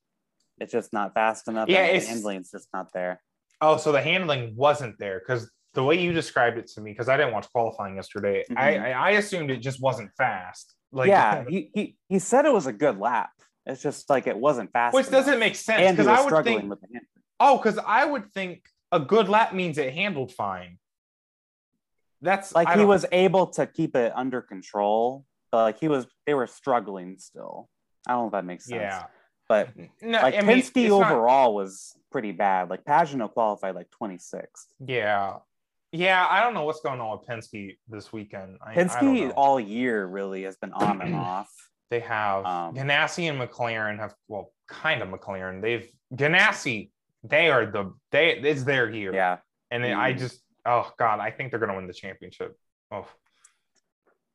[0.58, 1.68] it's just not fast enough.
[1.68, 3.22] Yeah, and the handling's just not there.
[3.62, 7.08] Oh, so the handling wasn't there because the way you described it to me, because
[7.08, 8.82] I didn't watch qualifying yesterday, I, Mhm.
[8.82, 10.74] I I assumed it just wasn't fast.
[10.92, 13.30] Like, yeah, he, he he said it was a good lap.
[13.66, 14.94] It's just like it wasn't fast.
[14.94, 15.20] which enough.
[15.26, 17.06] doesn't make sense because I would struggling think with the handling.
[17.40, 18.62] Oh, because I would think
[18.92, 20.78] a good lap means it handled fine.
[22.22, 26.06] That's like I he was able to keep it under control but like he was
[26.26, 27.68] they were struggling still
[28.06, 29.04] i don't know if that makes sense Yeah.
[29.48, 29.70] but
[30.02, 33.88] No, like I mean, Penske it's not- overall was pretty bad like Pagenaud qualified like
[34.00, 34.46] 26th
[34.86, 35.36] yeah.
[35.92, 36.24] Yeah.
[36.30, 38.58] I don't know what's going on with Penske this weekend.
[38.64, 39.30] I, I Penske know.
[39.30, 41.50] all year really has been on and off
[41.90, 45.60] they have um, Ganassi and McLaren have, well, kind of McLaren.
[45.60, 46.90] They've, Ganassi
[47.22, 49.14] they are the they it's their year.
[49.14, 49.38] Yeah.
[49.70, 50.18] And then I Mhm.
[50.18, 52.56] just oh god, I think they're gonna win the championship.
[52.90, 53.06] Oh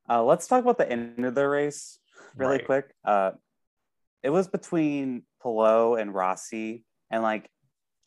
[0.07, 1.99] Uh, let's talk about the end of the race
[2.35, 2.65] really Right.
[2.65, 2.93] quick.
[3.03, 3.31] Uh,
[4.21, 7.49] it was between Palou and Rossi, and like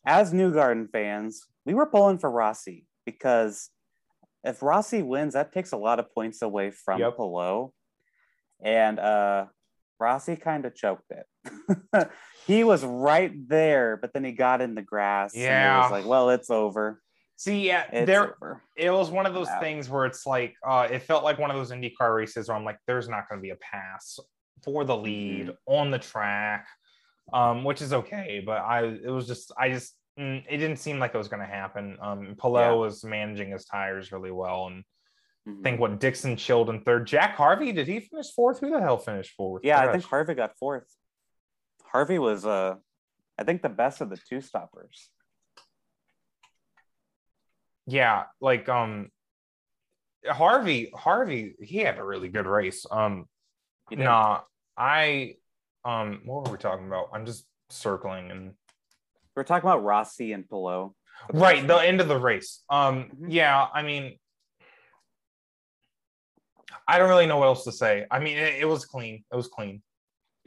[0.05, 3.69] as Newgarden fans, we were pulling for Rossi because
[4.43, 7.17] if Rossi wins, that takes a lot of points away from Yep.
[8.61, 9.47] And uh,
[9.99, 11.25] Rossi kind of choked it.
[12.47, 15.33] he was right there, but then he got in the grass.
[15.33, 15.81] and Yeah.
[15.81, 17.01] was like, well, it's over.
[17.35, 18.61] see yeah, It's there over.
[18.75, 19.59] it was one of those Yeah.
[19.59, 22.65] things where it's like uh it felt like one of those IndyCar races where I'm
[22.65, 24.19] like, there's not gonna be a pass
[24.63, 25.73] for the lead Mm-hmm.
[25.73, 26.67] on the track.
[27.31, 30.97] Um, which is okay, but I it was just I just mm, it didn't seem
[30.99, 31.97] like it was gonna happen.
[32.01, 32.71] Um Palou Yeah.
[32.73, 34.83] was managing his tires really well and
[35.47, 35.59] Mhm.
[35.59, 37.07] I think what Dixon chilled in third.
[37.07, 38.59] Jack Harvey, did he finish fourth?
[38.59, 39.63] Who the hell finished fourth?
[39.63, 40.87] Yeah, I think Harvey got fourth.
[41.91, 42.75] Harvey was, uh,
[43.37, 45.09] I think, the best of the two stoppers.
[47.87, 49.09] yeah, like um
[50.27, 52.85] Harvey, Harvey, he had a really good race.
[52.91, 53.25] Um
[53.91, 54.41] nah,
[54.77, 55.35] I
[55.83, 57.09] um what were we talking about?
[57.13, 58.53] I'm just circling and
[59.35, 60.93] We're talking about Rossi and Palou.
[61.33, 62.63] right, the end of the race.
[62.69, 63.25] Um Mhm.
[63.29, 64.19] yeah, I mean
[66.87, 68.05] I don't really know what else to say.
[68.11, 69.23] I mean, it, it was clean.
[69.31, 69.81] It was clean.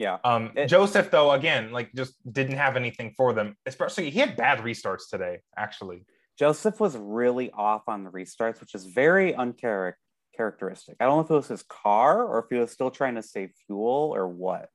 [0.03, 0.17] Yeah.
[0.23, 3.55] Um, It- Josef, though, again, like just didn't have anything for them.
[3.65, 5.39] Especially, he had bad restarts today.
[5.57, 6.05] Actually,
[6.37, 10.97] Josef was really off on the restarts, which is very uncharacteristic.
[10.99, 13.23] I don't know if it was his car or if he was still trying to
[13.23, 14.69] save fuel or what.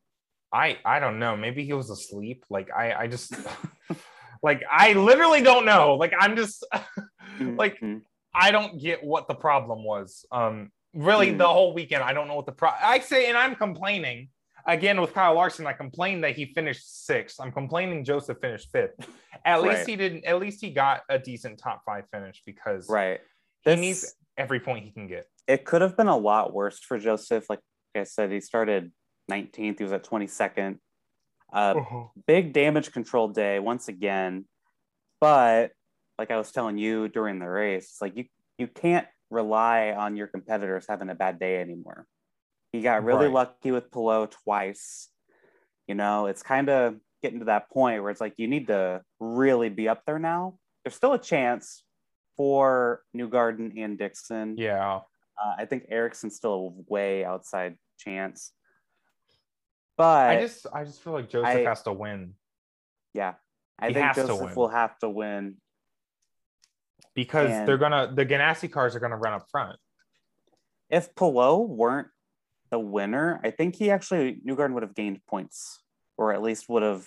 [0.52, 1.36] I I don't know.
[1.36, 2.44] Maybe he was asleep.
[2.48, 3.34] Like I I just
[4.42, 5.94] like I literally don't know.
[5.96, 6.64] Like I'm just
[7.40, 8.02] like Mhm.
[8.34, 10.24] I don't get what the problem was.
[10.30, 11.38] Um, really, Mm.
[11.38, 12.70] the whole weekend, I don't know what the pro.
[12.80, 14.28] I say, and I'm complaining
[14.68, 15.66] again with Kyle Larson.
[15.66, 17.40] I complained that he finished sixth.
[17.40, 18.92] I'm complaining Josef finished fifth.
[19.44, 20.24] At least he didn't.
[20.24, 23.18] At least he got a decent top five finish because right.
[23.62, 25.26] he This- needs every point he can get.
[25.48, 27.50] it could have been a lot worse for Josef.
[27.50, 27.58] Like
[27.96, 28.92] I said, he started
[29.30, 30.78] 19th, he was at 22nd.
[31.52, 31.74] Uh,
[32.26, 34.44] big damage control day once again.
[35.20, 35.72] But
[36.18, 38.26] like I was telling you during the race, it's like you
[38.58, 42.06] you can't rely on your competitors having a bad day anymore.
[42.72, 43.34] He got really Right.
[43.34, 45.08] lucky with Palou twice.
[45.86, 49.02] You know, it's kind of getting to that point where it's like you need to
[49.20, 50.58] really be up there now.
[50.84, 51.82] There's still a chance
[52.36, 54.56] for Newgarden and Dixon.
[54.58, 55.00] Yeah.
[55.42, 58.52] Uh, I think Ericsson's still a way outside chance.
[59.96, 62.34] But I just I just feel like Josef I- has to win
[63.14, 63.34] yeah,
[63.78, 65.56] I He think Josef will have to win.
[67.14, 69.78] because And- they're gonna the Ganassi cars are gonna run up front.
[70.88, 72.08] If Palou weren't
[72.70, 75.82] the winner, I think he actually Newgarden would have gained points,
[76.16, 77.06] or at least would have.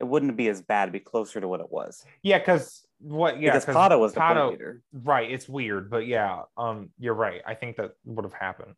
[0.00, 0.84] It wouldn't be as bad.
[0.84, 2.02] It'd be closer to what it was.
[2.22, 3.38] Yeah, because what?
[3.40, 4.82] Yeah, because Pato was the point leader.
[4.92, 7.42] Right, it's weird, but yeah, um, you're right.
[7.46, 8.74] I think that would have happened.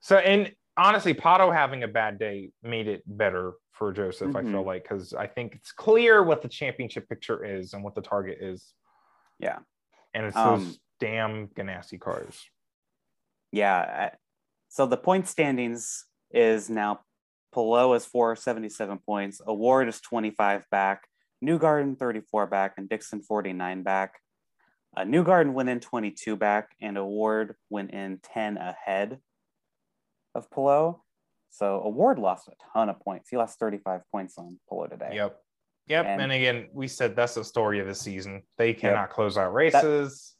[0.00, 4.36] So, and honestly, Pato having a bad day made it better for Josef.
[4.36, 4.66] I feel Mhm.
[4.66, 8.38] like because I think it's clear what the championship picture is and what the target
[8.40, 8.74] is.
[9.40, 9.58] Yeah.
[10.16, 12.48] and it's Um, those damn Ganassi cars.
[13.50, 14.14] Yeah.
[14.74, 16.98] So the point standings is now
[17.54, 21.06] Palou is 477 points, O'Ward is 25 back,
[21.44, 24.18] Newgarden 34 back, and Dixon 49 back.
[24.96, 29.20] Uh, Newgarden went in 22 back, and O'Ward went in 10 ahead
[30.34, 31.00] of Palou.
[31.50, 33.28] So O'Ward lost a ton of points.
[33.30, 35.12] He lost 35 points on Palou today.
[35.14, 35.40] Yep.
[35.86, 36.06] Yep.
[36.06, 38.42] And- And, again, we said that's the story of the season.
[38.58, 40.34] They cannot close out races.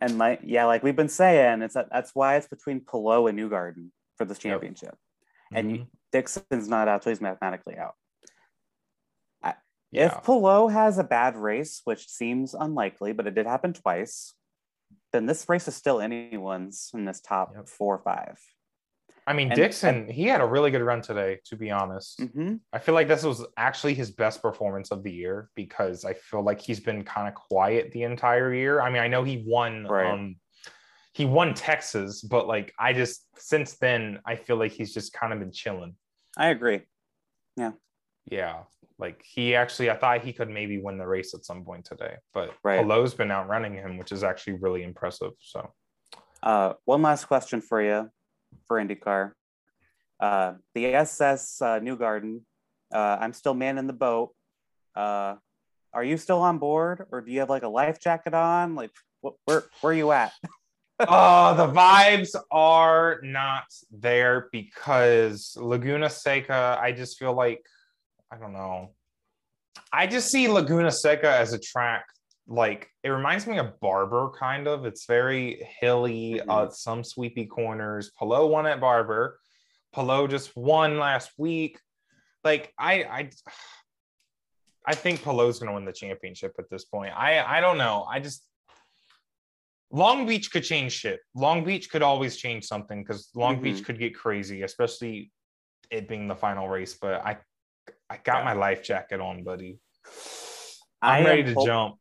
[0.00, 3.38] And like yeah, like we've been saying, it's that that's why it's between Palou and
[3.38, 4.52] Newgarden for this Yep.
[4.52, 4.96] championship.
[5.52, 5.88] And you- Mhm.
[6.12, 7.94] Dixon's not out, so he's mathematically out.
[9.92, 10.06] yeah.
[10.06, 14.34] If Palou has a bad race, which seems unlikely, but it did happen twice,
[15.12, 17.68] then this race is still anyone's in this top Yep.
[17.68, 18.38] four or 5
[19.28, 22.20] I mean, and- Dixon, he had a really good run today, to be honest.
[22.20, 22.56] Mm-hmm.
[22.72, 26.42] I feel like this was actually his best performance of the year because I feel
[26.42, 28.80] like he's been kind of quiet the entire year.
[28.80, 30.10] I mean, I know he won Right.
[30.12, 30.36] um
[31.12, 35.32] he won Texas, but like I just since then I feel like he's just kind
[35.32, 35.96] of been chilling.
[36.36, 36.82] I agree.
[37.56, 37.72] Yeah.
[38.30, 38.64] Yeah.
[38.98, 42.16] Like he actually I thought he could maybe win the race at some point today,
[42.32, 42.80] but Right.
[42.80, 45.32] Palou's been outrunning him, which is actually really impressive.
[45.40, 45.72] So
[46.42, 48.10] Uh, one last question for you
[48.68, 49.32] for IndyCar.
[50.18, 52.40] Uh, the SS uh, Newgarden,
[52.92, 54.32] uh, I'm still manning the boat.
[54.94, 55.36] Uh,
[55.92, 58.74] are you still on board, or do you have like a life jacket on?
[58.74, 58.92] Like,
[59.24, 60.32] wh- where where are you at?
[61.00, 67.64] oh, the vibes are not there because Laguna Seca, I just feel like
[68.30, 68.94] I don't know.
[69.92, 72.06] I just see Laguna Seca as a track
[72.48, 74.84] like it reminds me of Barber kind of.
[74.86, 76.48] It's very hilly, Mhm.
[76.48, 78.10] uh, some sweepy corners.
[78.18, 79.38] Palou won at Barber.
[79.92, 81.80] Palou just won last week.
[82.44, 83.30] Like I, I,
[84.86, 87.12] I think Palou's going to win the championship at this point.
[87.16, 88.04] I, I don't know.
[88.08, 88.44] I just
[89.90, 91.20] Long Beach could change shit.
[91.34, 93.62] Long Beach could always change something because Long Mhm.
[93.62, 95.30] Beach could get crazy, especially
[95.90, 96.94] it being the final race.
[96.94, 97.38] But I,
[98.10, 98.44] I got Yeah.
[98.44, 99.78] my life jacket on, buddy.
[101.02, 101.96] I I'm ready to hope- jump.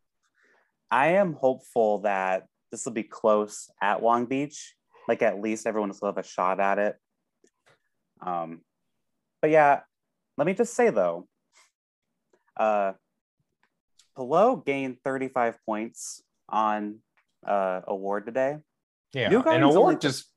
[0.96, 4.76] I am hopeful that this will be close at Long Beach.
[5.10, 6.96] Like at least everyone will still have a shot at it.
[8.22, 8.62] Um,
[9.42, 9.82] but yeah,
[10.38, 11.28] let me just say though,
[12.56, 12.94] uh,
[14.16, 17.00] Palou gained 35 points on
[17.46, 18.60] uh, O'Ward today,
[19.14, 20.32] Yeah, New and Garden's award only- just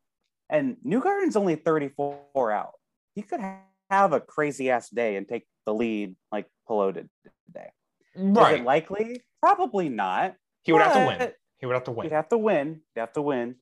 [0.50, 2.72] and Newgarden's only 34 out.
[3.14, 7.08] He could ha- have a crazy ass day and take the lead like Palou did
[7.46, 7.68] today.
[8.16, 8.58] Is right.
[8.60, 9.22] it likely?
[9.40, 10.34] Probably not.
[10.68, 11.32] He would have to win.
[11.56, 12.80] He would have to You'd have to win.
[12.94, 13.54] You have to win.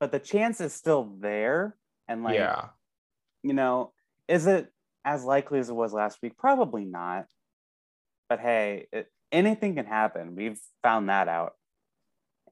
[0.00, 1.76] But the chance is still there.
[2.08, 2.70] And like, yeah,
[3.44, 3.92] you know,
[4.26, 4.72] is it
[5.04, 6.36] as likely as it was last week?
[6.36, 7.26] Probably not.
[8.28, 10.34] But hey, it, anything can happen.
[10.34, 11.52] We've found that out.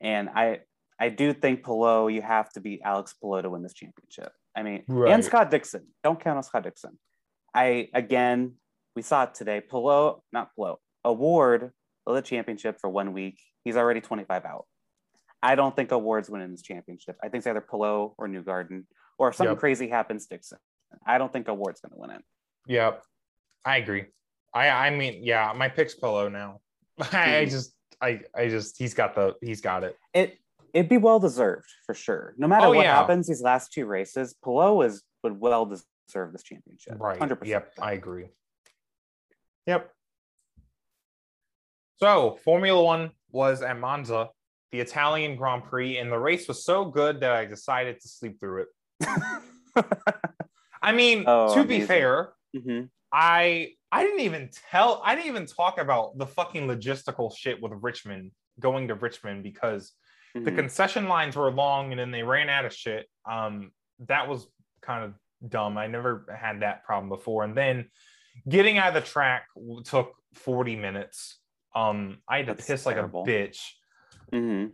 [0.00, 0.61] And I
[1.00, 4.32] I do think Palou, you have to beat Alex Palou to win this championship.
[4.54, 5.12] I mean, Right.
[5.12, 5.88] and Scott Dixon.
[6.04, 6.96] Don't count on Scott Dixon.
[7.52, 8.54] I again,
[8.94, 9.61] we saw it today.
[9.61, 11.72] Palou, not Palou, O'Ward
[12.14, 13.38] the championship for one week.
[13.64, 14.66] He's already 25 out.
[15.42, 17.16] I don't think O'Ward's winning this championship.
[17.22, 18.84] I think it's either Palou or Newgarden,
[19.18, 19.61] or if something Yep.
[19.61, 20.59] crazy happens, Dixon.
[21.07, 22.22] I don't think O'Ward's going to win it.
[22.66, 23.02] Yep.
[23.64, 24.07] I agree.
[24.54, 26.61] I I mean, yeah, my pick's Palou now.
[27.00, 27.50] I, I Mhm.
[27.50, 29.96] just I I just he's got the he's got it.
[30.14, 30.38] It
[30.72, 32.34] it'd be well deserved for sure.
[32.38, 32.94] No matter Oh, what yeah.
[32.96, 36.94] happens these last two races, Palou is would well deserve this championship.
[36.98, 37.18] Right.
[37.18, 37.46] 100%.
[37.46, 38.28] Yep, I agree.
[39.66, 39.92] Yep.
[41.99, 44.28] So, Formula 1 was at Monza,
[44.70, 48.38] the Italian Grand Prix, and the race was so good that I decided to sleep
[48.38, 49.84] through it.
[50.82, 51.86] I mean, Oh, to be amazing.
[51.86, 52.90] fair, Mhm.
[53.12, 57.72] I I didn't even tell I didn't even talk about the fucking logistical shit with
[57.80, 59.92] Richmond going to Richmond because
[60.34, 60.57] the Mhm.
[60.57, 63.09] concession lines were long and then they ran out of shit.
[63.30, 64.47] Um, that was
[64.82, 65.14] kind of
[65.49, 65.78] dumb.
[65.78, 67.44] I never had that problem before.
[67.44, 67.90] And then
[68.49, 69.47] getting out of the track
[69.84, 71.38] took 40 minutes.
[71.77, 73.20] Um, I had to That's piss terrible.
[73.20, 73.61] like a bitch.
[74.33, 74.72] Mhm.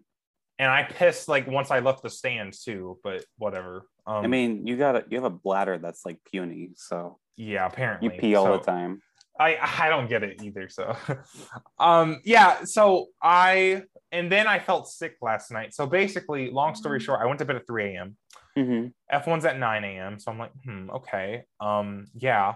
[0.59, 3.89] And I pissed like once I left the stands too, but whatever.
[4.07, 7.67] Um, I mean, you got a, you have a bladder that's like puny, so yeah,
[7.67, 9.03] apparently you pee all the time.
[9.41, 10.69] I I don't get it either.
[10.69, 10.95] So,
[11.79, 12.65] um, yeah.
[12.65, 13.83] So I
[14.13, 15.75] and then I felt sick last night.
[15.75, 18.17] So basically, long story short, I went to bed at 3 a.m.
[18.55, 20.19] hmm F1's at 9 a.m.
[20.19, 21.45] So I'm like, hmm, okay.
[21.61, 22.55] Um, yeah,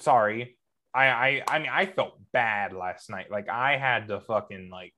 [0.00, 0.56] sorry.
[0.96, 3.30] I, I I mean I felt bad last night.
[3.30, 4.94] Like I had to fucking like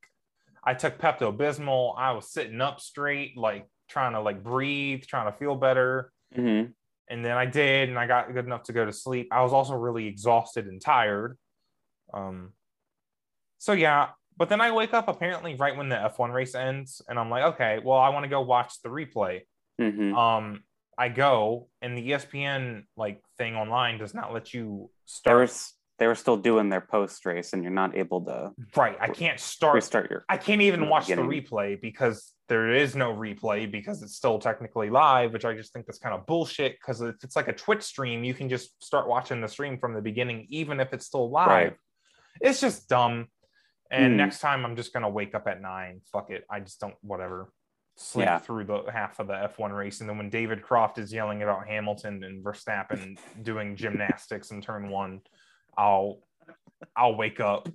[0.64, 1.94] I took Pepto Bismol.
[1.98, 6.12] I was sitting up straight, like trying to like breathe, trying to feel better.
[6.34, 6.64] hmm
[7.10, 9.28] And then I did, and I got good enough to go to sleep.
[9.32, 11.36] I was also really exhausted and tired.
[12.14, 12.52] Um
[13.58, 17.18] so yeah, but then I wake up apparently right when the F1 race ends, and
[17.18, 19.42] I'm like, okay, well, I want to go watch the replay
[19.78, 20.64] hmm um
[20.98, 25.74] i go and the espn like thing online does not let you start were s-
[25.98, 29.38] they were still doing their post race, and you're not able to right i can't
[29.40, 30.24] start restart your.
[30.28, 34.90] i can't even watch the replay because there is no replay because it's still technically
[34.90, 37.82] live which i just think that's kind of bullshit because if it's like a twitch
[37.82, 41.30] stream you can just start watching the stream from the beginning even if it's still
[41.30, 41.72] live Right.
[42.40, 43.26] it's just dumb
[43.90, 44.16] and Hmm.
[44.18, 47.52] next time i'm just gonna wake up at nine fuck it i just don't whatever
[47.96, 48.38] sleep Yeah.
[48.38, 51.66] through the half of the f1 race and then when david croft is yelling about
[51.66, 55.20] hamilton and verstappen doing gymnastics in turn one
[55.78, 56.18] i'll
[56.96, 57.68] i'll wake up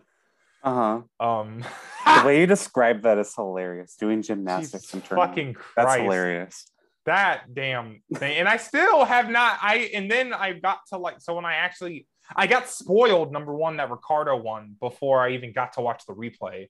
[0.63, 1.25] Uh huh.
[1.25, 1.63] um
[2.05, 3.95] The way you describe that is hilarious.
[3.95, 5.17] Doing gymnastics Jesus and turn.
[5.17, 5.75] fucking Christ.
[5.75, 6.65] That's hilarious.
[7.05, 11.15] that damn thing and i still have not i and then i got to like
[11.19, 15.51] so when i actually i got spoiled number one that ricciardo won before i even
[15.51, 16.67] got to watch the replay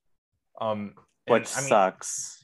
[0.60, 0.94] um
[1.28, 2.44] and, Which I mean, sucks.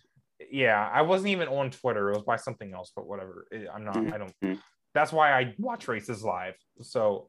[0.52, 3.98] yeah i wasn't even on twitter it was by something else but whatever i'm not
[4.14, 4.60] i don't
[4.94, 7.28] that's why i watch races live so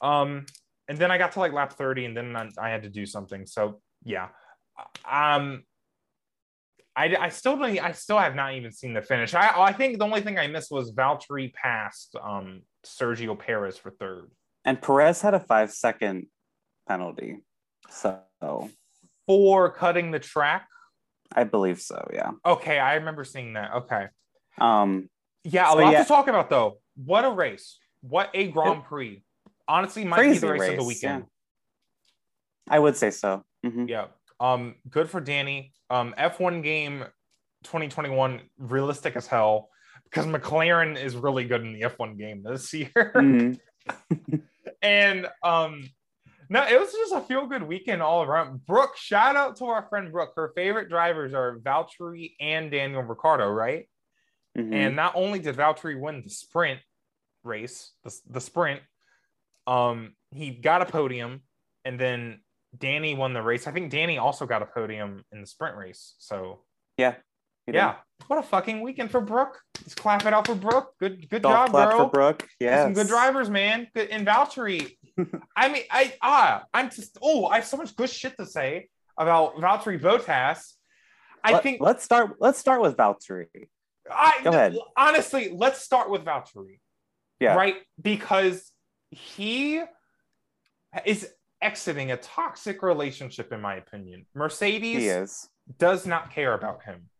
[0.00, 0.46] um
[0.88, 3.06] and then i got to like lap 30 and then I, I had to do
[3.06, 4.28] something so yeah
[5.10, 5.62] um
[6.96, 9.32] I, I still don't I still have not even seen the finish.
[9.32, 13.92] I I think the only thing I missed was Valtteri passed um Sergio Perez for
[13.92, 14.30] third.
[14.64, 16.26] And Perez had a five second
[16.88, 17.38] penalty.
[17.88, 18.20] So
[19.26, 20.66] For cutting the track.
[21.32, 22.32] I believe so, yeah.
[22.44, 23.72] Okay, I remember seeing that.
[23.74, 24.06] Okay.
[24.58, 25.08] Um,
[25.44, 26.02] Yeah, a So, lot yeah.
[26.02, 26.78] to talk about though.
[26.96, 27.78] What a race.
[28.00, 29.22] What a Grand Prix.
[29.68, 31.24] Honestly, might be the race, of the race, weekend.
[32.68, 33.44] I would say so.
[33.64, 33.88] Mhm.
[33.88, 34.06] Yeah.
[34.40, 35.72] Um, good for Danny.
[35.90, 37.04] Um, F1 game
[37.64, 39.68] 2021, realistic as hell
[40.04, 43.12] because McLaren is really good in the F1 game this year.
[43.14, 43.58] Mhm.
[44.82, 45.88] and um
[46.50, 48.64] no, it was just a feel good weekend all around.
[48.64, 50.32] Brooke, shout out to our friend Brooke.
[50.34, 53.86] Her favorite drivers are Valtteri and Daniel Ricciardo, right?
[54.56, 54.72] Mhm.
[54.72, 56.80] And not only did Valtteri win the sprint
[57.44, 58.80] race, the, the sprint,
[59.68, 61.42] um, he got a podium,
[61.84, 62.40] and then
[62.76, 63.66] Danny won the race.
[63.66, 66.14] I think Danny also got a podium in the sprint race.
[66.18, 66.60] So
[66.96, 67.16] yeah.
[67.66, 67.74] did.
[67.74, 67.96] yeah,
[68.26, 69.60] what a fucking weekend for Brooke.
[69.82, 70.94] Let's clap it out for Brooke.
[70.98, 72.48] Good, good Golf job, clap for Brooke.
[72.58, 72.84] Yeah.
[72.84, 73.88] Some good drivers, man.
[73.94, 74.96] Good and Valtteri.
[75.56, 78.88] I mean, I ah, I'm just oh, I have so much good shit to say
[79.18, 80.62] about Valtteri Bottas.
[81.44, 82.36] I Let, think let's start.
[82.40, 83.46] Let's start with Valtteri.
[84.10, 84.76] I Go ahead.
[84.96, 86.80] honestly, let's start with Valtteri.
[87.38, 87.54] Yeah.
[87.54, 87.76] Right?
[88.00, 88.72] Because
[89.10, 89.82] he
[91.04, 94.26] is exiting a toxic relationship, in my opinion.
[94.34, 95.48] Mercedes
[95.78, 97.10] does not care about him,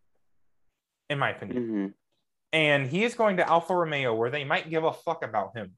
[1.10, 1.68] in my opinion.
[1.68, 1.94] Mhm.
[2.52, 5.76] And he is going to Alfa Romeo, where they might give a fuck about him.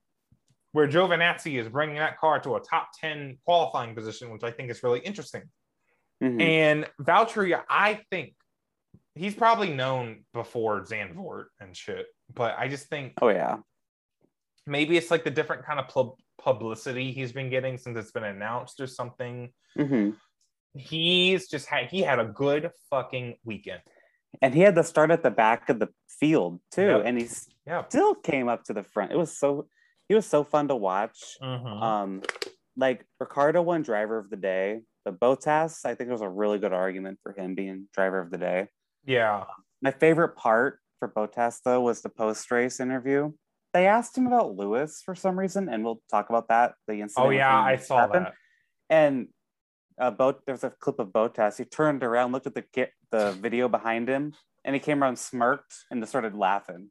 [0.73, 4.71] Where Giovinazzi is bringing that car to a top 10 qualifying position, which I think
[4.71, 5.51] is really interesting.
[6.23, 6.41] Mhm.
[6.41, 8.37] And Valtteri, I think
[9.17, 13.59] he's probably known before Zandvoort and shit, but I just think Oh yeah.
[14.71, 18.25] Maybe it's like the different kind of pub- publicity he's been getting since it's been
[18.25, 19.53] announced or something.
[19.77, 20.11] hmm
[20.75, 23.81] He's just had he had a good fucking weekend.
[24.41, 27.03] And he had to start at the back of the field too, Yep.
[27.05, 27.29] and he
[27.67, 27.85] Yeah.
[27.89, 29.11] still came up to the front.
[29.11, 29.67] It was so.
[30.09, 31.37] He was so fun to watch.
[31.43, 31.83] Mhm.
[31.83, 32.23] Um,
[32.77, 36.59] like Ricciardo won driver of the day, but Bottas, I think it was a really
[36.61, 38.69] good argument for him being driver of the day.
[39.05, 39.45] yeah.
[39.83, 43.33] My favorite part for Bottas though was the post race interview.
[43.73, 46.75] They asked him about Lewis for some reason, and we'll talk about that.
[46.89, 47.27] The incident.
[47.27, 48.13] Oh yeah, I saw Verstappen.
[48.25, 48.35] that.
[48.89, 49.29] And
[50.01, 51.59] uh, Bo- there's a clip of Bottas.
[51.59, 54.33] He turned around, looked at the ki- the video behind him,
[54.65, 56.91] and he came around, smirked, and just started laughing.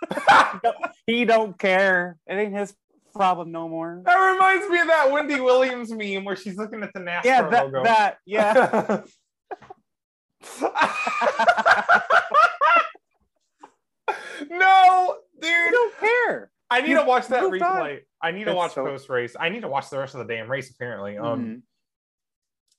[1.06, 2.18] he don't care.
[2.26, 2.74] It ain't his
[3.14, 4.02] problem no more.
[4.04, 7.48] That reminds me of that Wendy Williams meme where she's looking at the NASCAR Yeah,
[7.48, 7.84] that, logo.
[7.84, 9.02] that yeah.
[14.50, 15.72] no, he dude.
[15.72, 16.50] don't care.
[16.70, 17.50] I need You to watch that on.
[17.50, 18.00] replay.
[18.22, 19.36] I need to watch so- post race.
[19.38, 20.70] I need to watch the rest of the damn race.
[20.70, 21.62] Apparently, um, Mhm.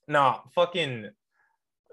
[0.07, 1.09] nah, fucking.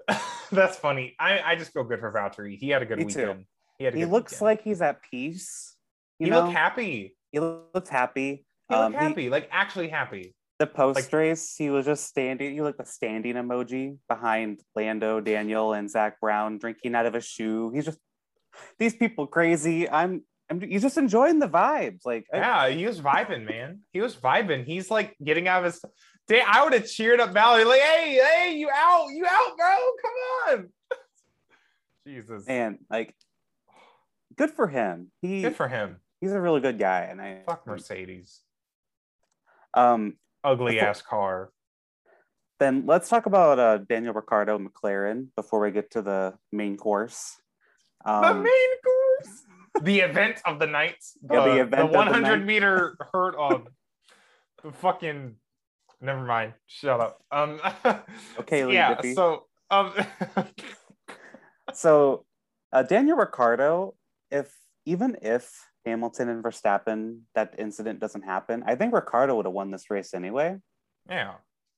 [0.51, 1.15] That's funny.
[1.19, 2.57] I I just feel good for Valtteri.
[2.57, 3.19] He had a good Me too.
[3.19, 3.45] weekend.
[3.77, 4.45] He had a he looks weekend.
[4.45, 5.75] like he's at peace.
[6.19, 7.15] You he know, looked happy.
[7.31, 8.45] he looks happy.
[8.69, 10.35] He Um, looked happy, like actually happy.
[10.59, 12.53] the post Like- race, he was just standing.
[12.55, 17.21] You look the standing emoji behind Lando, Daniel, and Zak Brown drinking out of a
[17.21, 17.71] shoe.
[17.71, 17.99] He's just
[18.77, 19.89] these people crazy.
[19.89, 20.23] I'm.
[20.51, 20.61] I'm.
[20.61, 22.01] He's just enjoying the vibes.
[22.05, 23.79] Like I- Yeah, he was vibing, man.
[23.93, 24.65] He was vibing.
[24.65, 25.83] He's like getting out of his.
[26.27, 27.65] Damn, I would have cheered up Valtteri.
[27.65, 29.75] like, hey, hey, you out, you out, bro.
[30.01, 30.69] Come on.
[32.07, 32.43] Jesus.
[32.47, 33.15] and like,
[34.37, 35.11] good for him.
[35.21, 35.97] He Good for him.
[36.19, 38.41] he's a really good guy, and I Fuck Mercedes.
[39.73, 40.17] Um.
[40.43, 41.49] Ugly Before- ass car.
[42.59, 47.37] Then let's talk about uh, Daniel Ricciardo McLaren before we get to the main course.
[48.05, 49.43] the Um, main course.
[49.81, 50.97] The event of the night.
[51.23, 52.45] The, Yeah, the the, event of the 100 night.
[52.45, 53.67] meter hurt of
[54.63, 55.35] the fucking.
[56.01, 56.53] Never mind.
[56.67, 57.21] Shut up.
[57.31, 57.59] Um.
[58.39, 58.95] Okay, Lee yeah.
[58.95, 59.13] Dippy.
[59.13, 59.93] So um.
[61.73, 62.25] so
[62.73, 63.95] uh, Daniel Ricciardo,
[64.29, 64.53] if
[64.85, 69.71] even if Hamilton and Verstappen that incident doesn't happen, I think Ricciardo would have won
[69.71, 70.57] this race anyway
[71.09, 71.33] yeah.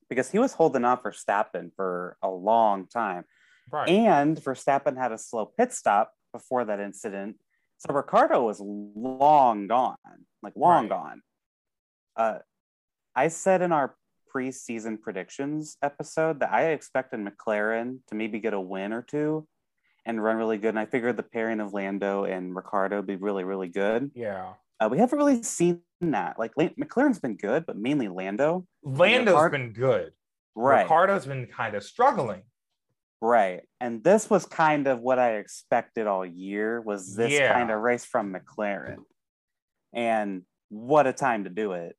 [0.09, 3.25] because he was holding off Verstappen for a long time,
[3.71, 3.89] Right.
[3.89, 7.37] and Verstappen had a slow pit stop before that incident,
[7.85, 9.95] so Ricciardo was long gone,
[10.41, 10.89] like long Right.
[10.89, 11.21] gone.
[12.15, 12.39] Uh,
[13.15, 13.95] I said in our
[14.33, 19.47] preseason predictions episode that I expected McLaren to maybe get a win or two
[20.05, 20.69] and run really good.
[20.69, 24.11] And I figured the pairing of Lando and Ricciardo would be really, really good.
[24.15, 24.53] yeah.
[24.79, 26.37] Uh, we haven't really seen that.
[26.37, 28.65] Like La- McLaren's been good, but mainly Lando.
[28.83, 30.11] Lando's Ricard- been good.
[30.55, 30.81] Right.
[30.81, 32.41] Ricciardo's been kind of struggling.
[33.25, 33.61] Right.
[33.79, 37.53] And this was kind of what I expected all year was this Yeah.
[37.53, 38.97] kind of race from McLaren.
[39.93, 41.95] And what a time to do it.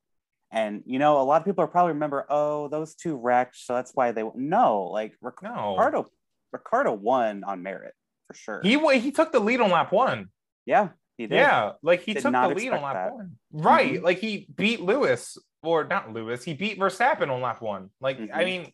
[0.50, 3.74] And you know, a lot of people are probably remember, oh, those two wrecked, so
[3.74, 5.70] that's why they no, like Ric- No.
[5.76, 6.06] Ricciardo
[6.52, 7.94] Ricciardo won on merit
[8.28, 8.60] for sure.
[8.62, 10.28] He he took the lead on lap one.
[10.66, 11.36] yeah, he did.
[11.36, 13.12] Yeah, like he Did took the lead on lap that.
[13.14, 13.38] one.
[13.50, 14.02] Right, Mhm.
[14.02, 16.44] like he beat Lewis or not Lewis.
[16.44, 17.90] He beat Verstappen on lap one.
[18.00, 18.44] Like I Mhm.
[18.44, 18.72] mean,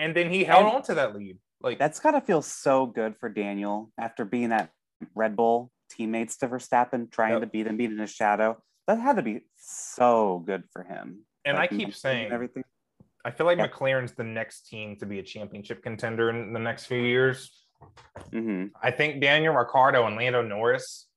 [0.00, 1.38] and then he held And- on to that lead.
[1.62, 4.70] Like That's gotta feel so good for Daniel after being at
[5.14, 7.40] Red Bull teammates to Verstappen, trying Yep.
[7.42, 8.62] to beat him, beat in his shadow.
[8.86, 11.26] That had to be so good for him.
[11.44, 12.64] and like, I keep saying everything.
[13.24, 13.68] I feel like Yeah.
[13.68, 17.66] McLaren's the next team to be a championship contender in the next few years.
[18.30, 21.08] hmm I think Daniel Ricciardo and Lando Norris,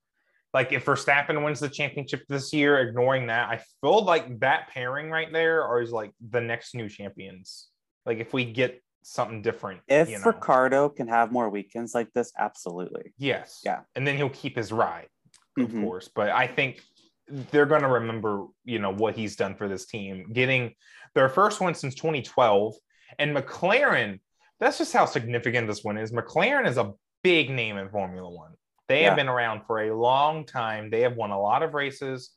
[0.53, 5.09] like if Verstappen wins the championship this year, ignoring that, I feel like that pairing
[5.09, 7.67] right there are like the next new champions.
[8.05, 10.25] Like if we get something different, If you know.
[10.25, 13.13] Ricciardo can have more weekends like this, absolutely.
[13.17, 13.81] yes, Yeah.
[13.95, 15.09] and then he'll keep his ride,
[15.57, 15.83] of Mhm.
[15.83, 16.07] course.
[16.13, 16.81] But I think
[17.27, 20.75] they're going to remember, you know, what he's done for this team, getting
[21.15, 22.75] their first one since 2012,
[23.19, 24.19] and McLaren.
[24.59, 26.11] That's just how significant this one is.
[26.11, 26.93] McLaren is a
[27.23, 28.53] big name in Formula One.
[28.87, 29.09] They Yeah.
[29.09, 30.89] have been around for a long time.
[30.89, 32.35] They have won a lot of races,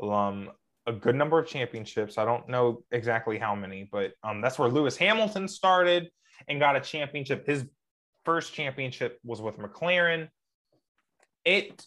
[0.00, 0.50] um,
[0.86, 2.18] a good number of championships.
[2.18, 6.10] I don't know exactly how many, but um, that's where Lewis Hamilton started
[6.48, 7.46] and got a championship.
[7.46, 7.64] His
[8.24, 10.28] first championship was with McLaren.
[11.44, 11.84] It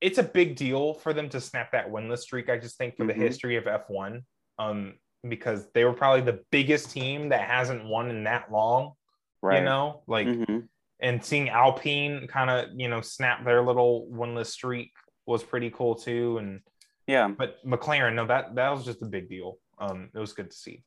[0.00, 2.48] it's a big deal for them to snap that winless streak.
[2.48, 3.08] I just think for Mhm.
[3.08, 4.24] the history of F1,
[4.58, 4.98] um,
[5.28, 8.94] because they were probably the biggest team that hasn't won in that long.
[9.42, 9.58] Right.
[9.58, 10.68] You know, like Mhm.
[11.00, 14.92] and seeing Alpine kind of you know snap their little winless streak
[15.26, 16.38] was pretty cool too.
[16.38, 16.62] And
[17.10, 17.28] Yeah.
[17.28, 19.58] but McLaren, no, that that was just a big deal.
[19.78, 20.84] Um, it was good to see.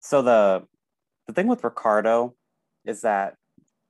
[0.00, 0.64] So the
[1.26, 2.34] the thing with Ricciardo
[2.84, 3.36] is that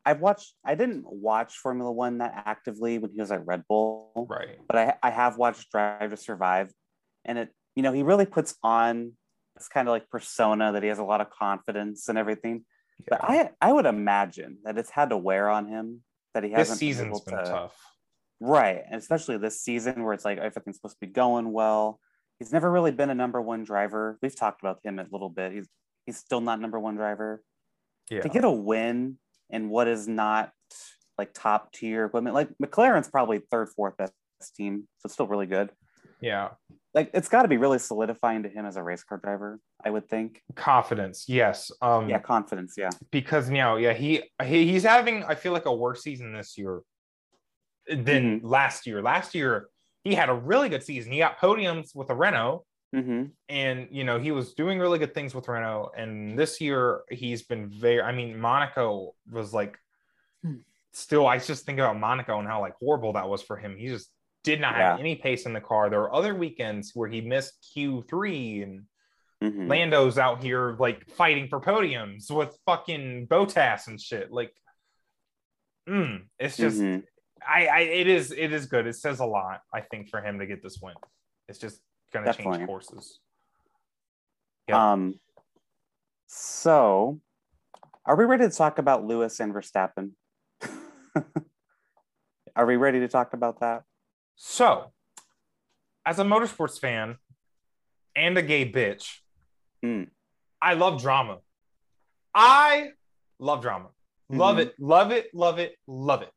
[0.05, 0.55] I've watched.
[0.64, 4.59] I didn't watch Formula One that actively when he was at Red Bull, Right.
[4.66, 6.72] but I I have watched Drive to Survive,
[7.24, 9.12] and it you know he really puts on
[9.57, 12.64] this kind of like persona that he has a lot of confidence and everything.
[13.09, 16.03] But I I would imagine that it's had to wear on him
[16.34, 17.76] that he hasn't been season's able been to- tough.
[18.45, 18.82] Right.
[18.90, 22.01] And especially this season where it's like everything's supposed to be going well.
[22.40, 24.18] He's never really been a number one driver.
[24.20, 25.53] We've talked about him a little bit.
[25.53, 25.68] He's
[26.07, 27.40] he's still not number one driver.
[28.11, 28.22] Yeah.
[28.22, 29.18] To get a win
[29.49, 30.51] in what is not
[31.16, 34.12] like top tier equipment, like McLaren's probably third, fourth best
[34.57, 34.88] team.
[34.99, 35.70] So it's still really good.
[36.20, 36.49] yeah.
[36.95, 40.09] Like it's gotta be really solidifying to him as a race car driver, I would
[40.09, 40.43] think.
[40.57, 41.26] Confidence.
[41.28, 41.70] Yes.
[41.80, 42.90] Um, Yeah, confidence, yeah.
[43.12, 46.80] because now, yeah, he, he he's having I feel like a worse season this year
[47.89, 48.45] than Mhm.
[48.45, 49.03] last year.
[49.03, 49.68] Last year
[50.05, 51.12] he had a really good season.
[51.12, 55.14] He got podiums with a Renault, hmm and you know he was doing really good
[55.14, 55.93] things with Renault.
[55.97, 58.01] And this year he's been very.
[58.03, 59.78] I mean, Monaco was like.
[60.45, 60.57] Hmm.
[60.95, 63.76] Still, I just think about Monaco and how like horrible that was for him.
[63.78, 64.11] He just
[64.45, 65.89] did not have any pace in the car.
[65.89, 68.87] There were other weekends where he missed Q3 and
[69.41, 74.30] hmm Lando's out here like fighting for podiums with fucking Bottas and shit.
[74.30, 74.53] Like,
[75.89, 77.05] mm, it's just Mhm.
[77.49, 78.86] I, I it is it is good.
[78.86, 80.95] It says a lot, I think, for him to get this win.
[81.49, 81.80] It's just
[82.12, 83.18] gonna change courses.
[84.68, 84.93] Yeah.
[84.93, 85.18] Um
[86.26, 87.20] so
[88.07, 90.11] are we ready to talk about Lewis and Verstappen?
[92.57, 93.84] are we ready to talk about that?
[94.36, 94.93] So,
[96.05, 97.16] as a motorsports fan
[98.16, 99.18] and a gay bitch,
[99.84, 100.11] Mm.
[100.61, 101.38] I love drama.
[102.32, 102.90] I
[103.40, 103.88] love drama.
[104.30, 104.61] Love Mhm.
[104.61, 106.30] it, love it, love it, love it.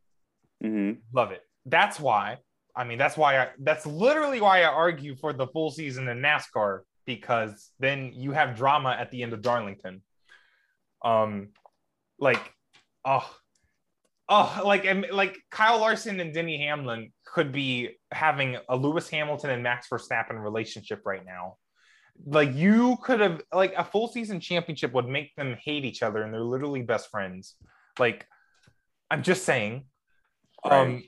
[0.62, 1.41] Hmm Love it.
[1.66, 2.38] That's why.
[2.76, 3.49] I mean, that's why I.
[3.60, 8.56] That's literally why I argue for the full season in NASCAR because then you have
[8.56, 10.01] drama at the end of Darlington.
[11.03, 11.49] Um,
[12.20, 12.53] like,
[13.06, 13.30] oh,
[14.28, 19.64] oh, like, like Kyle Larson and Denny Hamlin could be having a Lewis Hamilton and
[19.64, 21.56] Max Verstappen relationship right now.
[22.26, 26.24] Like, you could have like a full season championship would make them hate each other,
[26.24, 27.56] and they're literally best friends.
[27.99, 28.26] Like,
[29.12, 29.86] I'm just saying.
[30.72, 31.03] Um,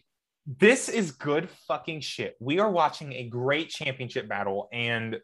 [0.46, 2.36] this is good fucking shit.
[2.40, 5.18] We are watching a great championship battle, and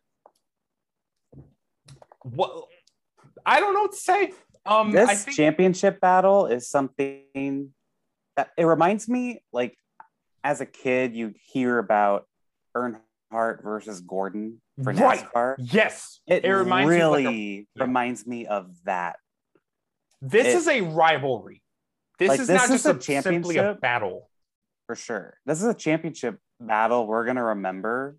[2.24, 2.66] what
[3.46, 4.34] I don't know what to say.
[4.66, 7.74] Um, this I think championship battle is something
[8.38, 9.78] that it reminds me like
[10.44, 12.26] as a kid you hear about
[12.76, 15.26] Earnhardt versus Gordon for Right.
[15.34, 15.56] NASCAR.
[15.60, 19.18] yes, It, reminds me really like a- reminds me of that.
[20.22, 21.62] this it- is a rivalry.
[22.20, 23.16] This Like, is this not is just a simply
[23.58, 23.82] a championship.
[23.82, 24.30] battle.
[24.88, 25.40] for sure.
[25.46, 28.18] This is a championship battle we're gonna remember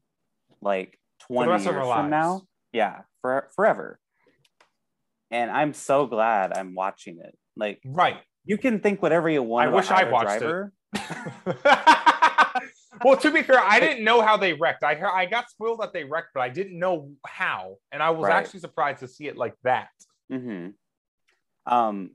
[0.60, 2.42] like 20 rest years from now.
[2.72, 3.98] Yeah, for forever.
[5.30, 7.36] And I'm so glad I'm watching it.
[7.56, 8.20] Like Right.
[8.44, 9.70] you can think whatever you want.
[9.70, 10.70] I wish I watched it.
[13.04, 14.84] well, to be fair, I didn't know how they wrecked.
[14.84, 18.28] I I got spoiled that they wrecked, but I didn't know how, and I was
[18.28, 18.36] Right.
[18.36, 19.88] actually surprised to see it like that.
[20.30, 20.68] hmm
[21.66, 22.10] Um,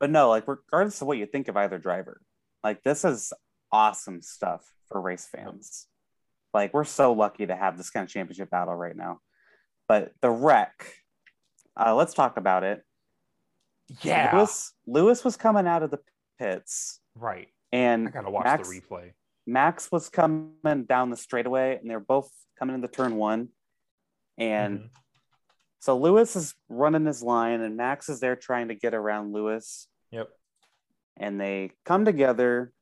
[0.00, 2.20] but no, like regardless of what you think of either driver,
[2.62, 3.32] like this is
[3.72, 5.86] awesome stuff for race fans.
[6.54, 9.20] Like we're so lucky to have this kind of championship battle right now.
[9.88, 10.92] But the wreck,
[11.78, 12.82] uh, let's talk about it.
[14.02, 14.34] Yeah.
[14.34, 16.00] Lewis, Lewis was coming out of the
[16.38, 17.48] pits, Right.
[17.72, 19.12] and I gotta watch Max- the replay.
[19.46, 23.50] Max was coming down the straightaway, and they're both coming into turn one.
[24.38, 24.90] And Mhm.
[25.80, 29.88] So Lewis is running his line, and Max is there trying to get around Lewis.
[30.10, 30.28] Yep.
[31.16, 32.72] And they come together,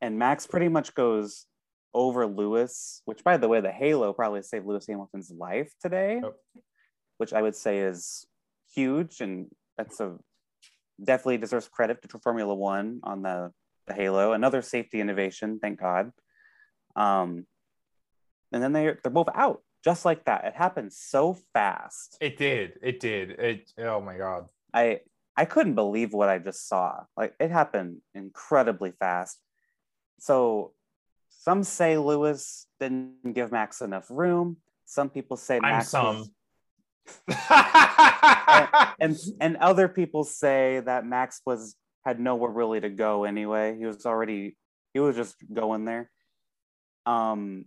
[0.00, 1.46] and Max pretty much goes
[1.94, 6.34] over Lewis, which, by the way, the Halo probably saved Lewis Hamilton's life today, Yep.
[7.18, 8.26] which I would say is
[8.74, 10.16] huge, and that's a
[11.02, 13.52] definitely deserves credit to Formula One on the
[13.86, 14.32] the Halo.
[14.32, 16.12] Another safety innovation, thank God.
[16.94, 17.46] Um,
[18.52, 20.44] and then they they're both out just like that.
[20.44, 22.16] It happened so fast.
[22.20, 22.78] It did.
[22.82, 23.30] It did.
[23.30, 23.72] It.
[23.78, 24.48] Oh my god.
[24.72, 25.00] I
[25.36, 27.04] I couldn't believe what I just saw.
[27.16, 29.38] Like it happened incredibly fast.
[30.20, 30.72] So
[31.30, 34.58] some say Lewis didn't give Max enough room.
[34.84, 36.18] Some people say I'm Max some.
[36.18, 36.30] was-
[39.00, 43.76] and and other people say that Max was had nowhere really to go anyway.
[43.76, 44.56] He was already
[44.94, 46.10] he was just going there.
[47.06, 47.64] Um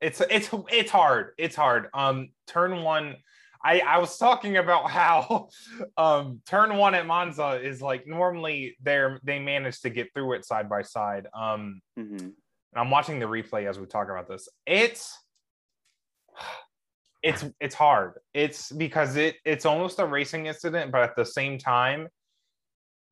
[0.00, 1.32] it's it's it's hard.
[1.38, 1.88] It's hard.
[1.94, 3.16] Um turn one
[3.64, 5.48] i i was talking about how
[5.96, 10.44] um turn one at monza is like normally they're they manage to get through it
[10.44, 11.26] side by side.
[11.34, 12.20] Um mhm.
[12.20, 12.34] and
[12.76, 14.48] i'm watching the replay as we talk about this.
[14.66, 15.18] It's
[17.22, 18.14] it's it's hard.
[18.32, 22.08] It's because it it's almost a racing incident but at the same time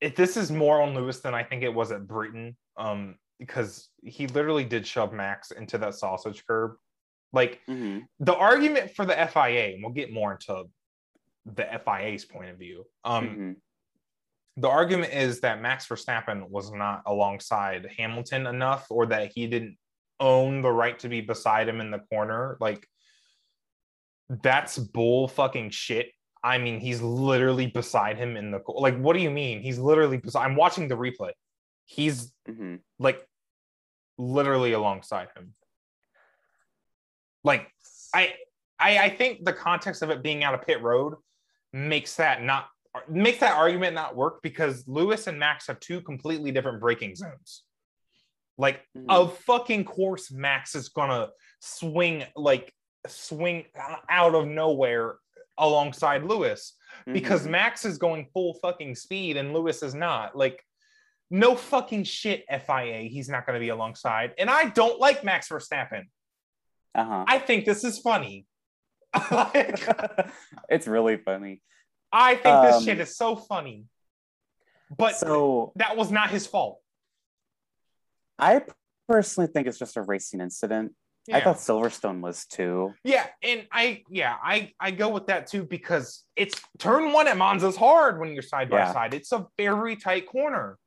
[0.00, 2.56] it this is more on lewis than i think it was at britain.
[2.76, 6.76] Um because he literally did shove max into that sausage curb
[7.32, 8.06] like Mhm.
[8.20, 10.64] the argument for the fia and we'll get more into
[11.44, 13.56] the fia's point of view um Mhm.
[14.58, 19.76] the argument is that Max Verstappen was not alongside Hamilton enough, or that he didn't
[20.18, 22.56] own the right to be beside him in the corner.
[22.58, 22.88] Like,
[24.30, 26.10] that's bull fucking shit.
[26.42, 28.96] I mean, he's literally beside him in the like.
[28.96, 29.60] What do you mean?
[29.60, 30.46] He's literally beside.
[30.46, 31.32] I'm watching the replay.
[31.86, 32.80] He's Mhm.
[32.98, 33.26] like
[34.18, 35.54] literally alongside him.
[37.44, 37.70] Like,
[38.12, 38.34] I,
[38.78, 41.14] I, I think the context of it being out of pit road
[41.72, 42.68] makes that not
[43.08, 47.62] makes that argument not work because Lewis and Max have two completely different braking zones.
[48.56, 49.04] Like Mhm.
[49.10, 51.30] of fucking course, Max is gonna
[51.60, 52.74] swing like
[53.06, 53.66] swing
[54.08, 55.18] out of nowhere
[55.58, 57.50] alongside Lewis because Mhm.
[57.50, 60.34] Max is going full fucking speed and Lewis is not.
[60.34, 60.64] Like,
[61.30, 63.02] no fucking shit, FIA.
[63.02, 64.32] He's not going to be alongside.
[64.38, 66.04] And I don't like Max Verstappen.
[66.94, 67.24] uh-huh.
[67.26, 68.46] I think this is funny.
[70.68, 71.62] It's really funny.
[72.12, 73.84] I think this Um, shit is so funny.
[74.96, 76.80] But so that was not his fault.
[78.38, 78.62] I
[79.08, 80.92] personally think it's just a racing incident.
[81.32, 82.94] I thought Silverstone was too.
[83.02, 87.36] Yeah, and I yeah, I I go with that too because it's turn one at
[87.36, 89.12] Monza's hard when you're side by side.
[89.12, 90.78] It's a very tight corner.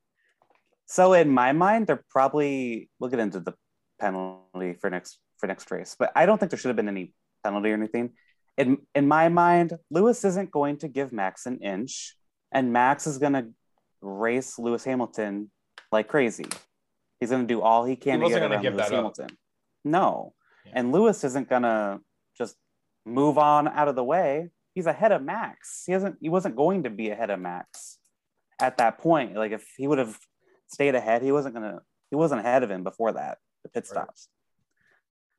[0.90, 3.54] So in my mind, they're probably we'll get into the
[4.00, 7.14] penalty for next for next race, but I don't think there should have been any
[7.44, 8.10] penalty or anything.
[8.58, 12.16] In in my mind, Lewis isn't going to give Max an inch,
[12.50, 13.46] and Max is going to
[14.02, 15.52] race Lewis Hamilton
[15.92, 16.46] like crazy.
[17.20, 18.90] He's going to do all he can He to get around Lewis that up.
[18.92, 19.28] Hamilton.
[19.84, 20.34] No,
[20.66, 20.72] Yeah.
[20.74, 22.00] and Lewis isn't going to
[22.36, 22.56] just
[23.06, 24.48] move on out of the way.
[24.74, 25.84] He's ahead of Max.
[25.86, 26.16] He hasn't.
[26.20, 27.98] He wasn't going to be ahead of Max
[28.60, 29.36] at that point.
[29.36, 30.18] Like if he would have
[30.70, 31.80] stayed ahead, he wasn't gonna.
[32.10, 33.38] He wasn't ahead of him before that.
[33.62, 33.86] The pit Right.
[33.86, 34.28] stops.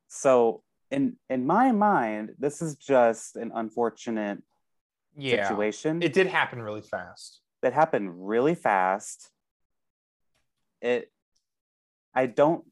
[0.08, 4.44] So in in my mind, this is just an unfortunate
[5.16, 5.48] Yeah.
[5.48, 7.41] situation It did happen really fast.
[7.64, 9.30] It happened really fast.
[10.82, 11.12] It.
[12.14, 12.66] I don't.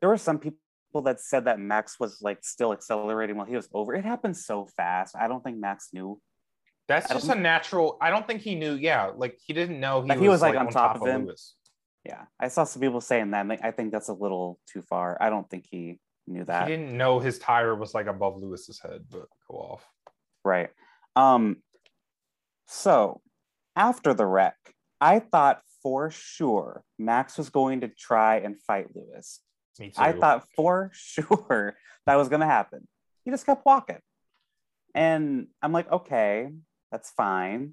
[0.00, 3.68] There were some people that said that Max was like still accelerating while he was
[3.72, 3.94] over.
[3.94, 5.16] It happened so fast.
[5.16, 6.20] I don't think Max knew.
[6.86, 7.96] That's just a natural.
[8.00, 8.74] I don't think he knew.
[8.74, 11.06] Yeah, like he didn't know he, Like, was, he was, like, like, on, top, of
[11.06, 11.24] him.
[11.26, 11.54] Lewis.
[12.04, 13.46] Yeah, I saw some people saying that.
[13.62, 15.16] I think that's a little too far.
[15.20, 16.68] I don't think he knew that.
[16.68, 19.88] He didn't know his tire was like above Lewis's head, but go off.
[20.44, 20.70] Right.
[21.16, 21.56] Um
[22.66, 23.20] so
[23.76, 24.56] after the wreck,
[25.00, 29.40] I thought for sure Max was going to try and fight Lewis.
[29.78, 29.94] Me too.
[29.98, 31.76] I thought for sure
[32.06, 32.86] that was going to happen.
[33.24, 33.98] He just kept walking.
[34.94, 36.48] And I'm like, okay,
[36.92, 37.72] that's fine.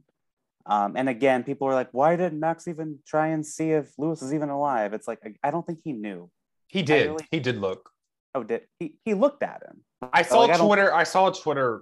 [0.65, 4.21] Um, and again, people are like, why did Max even try and see if Lewis
[4.21, 4.93] is even alive?
[4.93, 6.29] It's like, I, I don't think he knew.
[6.67, 7.07] he did.
[7.07, 7.89] really- He did look.
[8.33, 8.95] Oh, did he?
[9.03, 9.81] He looked at him.
[10.13, 10.93] I saw like, Twitter.
[10.93, 11.81] I saw a Twitter,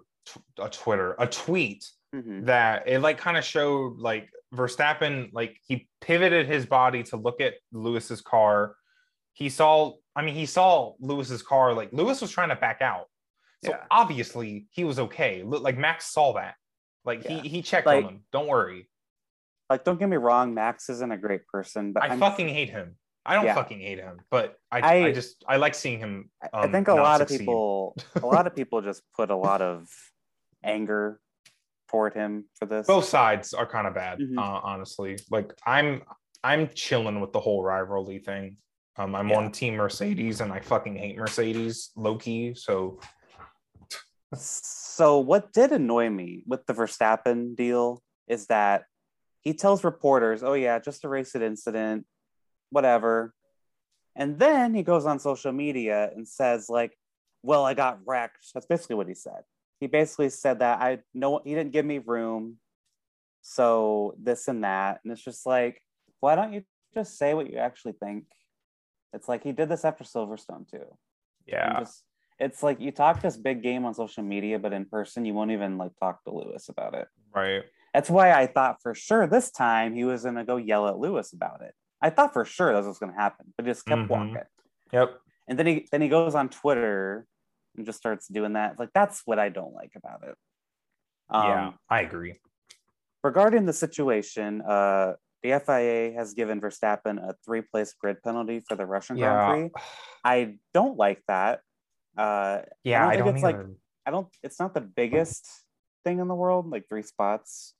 [0.57, 1.85] a Twitter, a tweet
[2.15, 2.45] Mhm.
[2.47, 7.39] that it like kind of showed like Verstappen, like he pivoted his body to look
[7.39, 8.75] at Lewis's car.
[9.33, 11.71] He saw, I mean, he saw Lewis's car.
[11.73, 13.05] Like Lewis was trying to back out,
[13.63, 13.83] so Yeah.
[13.91, 15.43] obviously he was okay.
[15.43, 16.55] Like Max saw that.
[17.05, 17.41] Like Yeah.
[17.41, 18.23] he he checked Like- on him.
[18.31, 18.89] Don't worry.
[19.69, 22.69] Like, don't get me wrong, Max isn't a great person, but I I'm fucking hate
[22.71, 22.95] him.
[23.23, 23.53] I don't Yeah.
[23.53, 26.31] fucking hate him, but I, I I- just I like seeing him.
[26.41, 29.35] I- I um, think a lot of people, a lot of people just put a
[29.35, 29.87] lot of
[30.63, 31.19] anger
[31.89, 32.87] toward him for this.
[32.87, 34.37] Both sides are kind of bad, Mhm.
[34.37, 35.17] uh, honestly.
[35.29, 36.03] Like I'm
[36.43, 38.57] I'm chilling with the whole rivalry thing.
[38.97, 39.37] Um, I'm Yeah.
[39.37, 42.53] on Team Mercedes, and I fucking hate Mercedes, low key.
[42.55, 42.99] So
[44.35, 48.83] So what did annoy me with the Verstappen deal is that
[49.41, 52.05] he tells reporters, "Oh yeah, just a race incident,
[52.69, 53.33] whatever,"
[54.15, 56.95] and then he goes on social media and says like,
[57.41, 59.43] "Well, I got wrecked." That's basically what he said.
[59.79, 62.57] He basically said that I no, he didn't give me room,
[63.41, 65.81] so this and that, and it's just like,
[66.19, 68.25] why don't you just say what you actually think?
[69.13, 70.85] It's like he did this after Silverstone too.
[71.47, 72.03] Yeah, just-
[72.39, 75.51] it's like you talk this big game on social media, but in person, you won't
[75.51, 77.07] even like talk to Lewis about it.
[77.33, 77.63] right.
[77.93, 81.33] That's why I thought for sure this time he was gonna go yell at Lewis
[81.33, 81.73] about it.
[82.01, 84.09] I thought for sure that was gonna happen, but he just kept Mhm.
[84.09, 84.37] walking.
[84.91, 85.19] Yep.
[85.47, 87.25] And then he then he goes on Twitter
[87.75, 88.77] and just starts doing that.
[88.77, 90.35] Like that's what I don't like about it.
[91.29, 92.39] Um, yeah, I agree.
[93.23, 98.85] Regarding the situation, uh, the FIA has given Verstappen a three-place grid penalty for the
[98.85, 99.81] Russian Yeah, Grand Prix.
[100.23, 101.61] I don't like that.
[102.19, 102.99] Uh, yeah.
[103.01, 103.57] don't I think don't it's like-
[104.05, 104.27] I don't.
[104.43, 105.47] It's not the biggest
[106.03, 107.73] thing in the world, like three spots.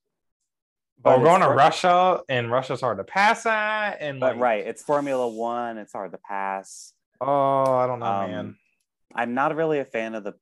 [1.02, 4.42] But but we're going to Russia, and Russia's hard to pass at, and But like,
[4.42, 5.78] right, it's Formula One.
[5.78, 6.94] It's hard to pass.
[7.22, 8.56] Oh, I don't know, Um, man.
[9.16, 10.34] I'm not really a fan of the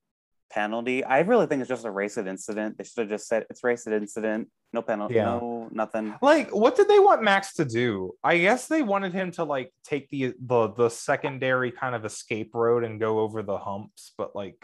[0.49, 1.03] penalty.
[1.03, 2.77] I really think it's just a race incident.
[2.77, 4.49] They should have just said it's race incident.
[4.73, 5.15] No penalty.
[5.15, 5.25] Yeah.
[5.25, 6.15] No nothing.
[6.21, 8.13] Like, what did they want Max to do?
[8.23, 12.51] I guess they wanted him to like take the the the secondary kind of escape
[12.53, 14.55] road and go over the humps, but like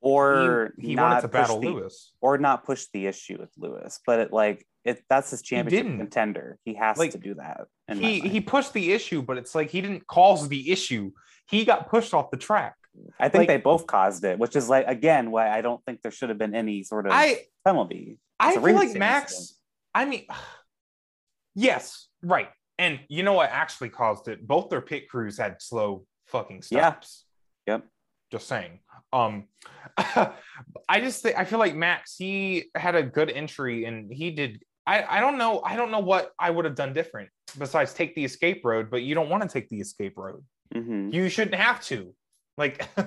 [0.00, 2.12] Or he, he not wanted to push battle the- Lewis.
[2.20, 4.00] Or not push the issue with Lewis.
[4.06, 5.02] But it like it.
[5.08, 5.98] That's his championship didn't.
[5.98, 6.58] contender.
[6.64, 7.66] He has Like, to do that.
[7.88, 11.12] in He he pushed the issue, but it's like he didn't cause the issue.
[11.48, 12.74] He got pushed off the track.
[13.18, 16.02] I think like- they both caused it, which is like again why I don't think
[16.02, 18.18] there should have been any sort of I penalty.
[18.40, 19.32] I It's feel like Max.
[19.32, 19.58] incident.
[19.94, 20.26] I mean,
[21.54, 22.48] yes, right.
[22.78, 24.46] And you know what actually caused it?
[24.46, 26.90] Both their pit crews had slow fucking Yeah.
[26.90, 27.24] stops.
[27.66, 27.86] Yep.
[28.30, 28.80] Just saying.
[29.12, 29.44] Um,
[29.96, 32.16] I just think I feel like Max.
[32.16, 34.62] He had a good entry, and he did.
[34.86, 35.60] I I don't know.
[35.64, 38.90] I don't know what I would have done different besides take the escape road.
[38.90, 40.44] But you don't want to take the escape road.
[40.74, 41.12] Mhm.
[41.14, 42.14] You shouldn't have to.
[42.56, 42.88] Like.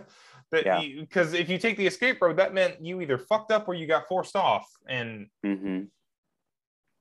[0.52, 0.82] Yeah.
[1.00, 3.86] Because if you take the escape road, that meant you either fucked up or you
[3.86, 4.66] got forced off.
[4.88, 5.90] And Mhm.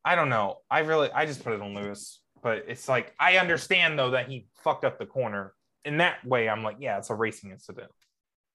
[0.05, 0.59] I don't know.
[0.71, 4.29] I really, I just put it on Lewis, but it's like I understand though that
[4.29, 5.55] he fucked up the corner.
[5.87, 7.91] In that way, I'm like, yeah, it's a racing incident.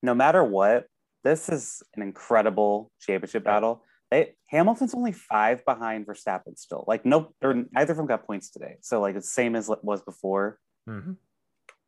[0.03, 0.85] No matter what,
[1.23, 3.83] this is an incredible championship battle.
[4.11, 6.85] They, Hamilton's only five behind Verstappen still.
[6.87, 8.75] Like no, or neither of them got points today.
[8.81, 10.59] So like it's same as it was before.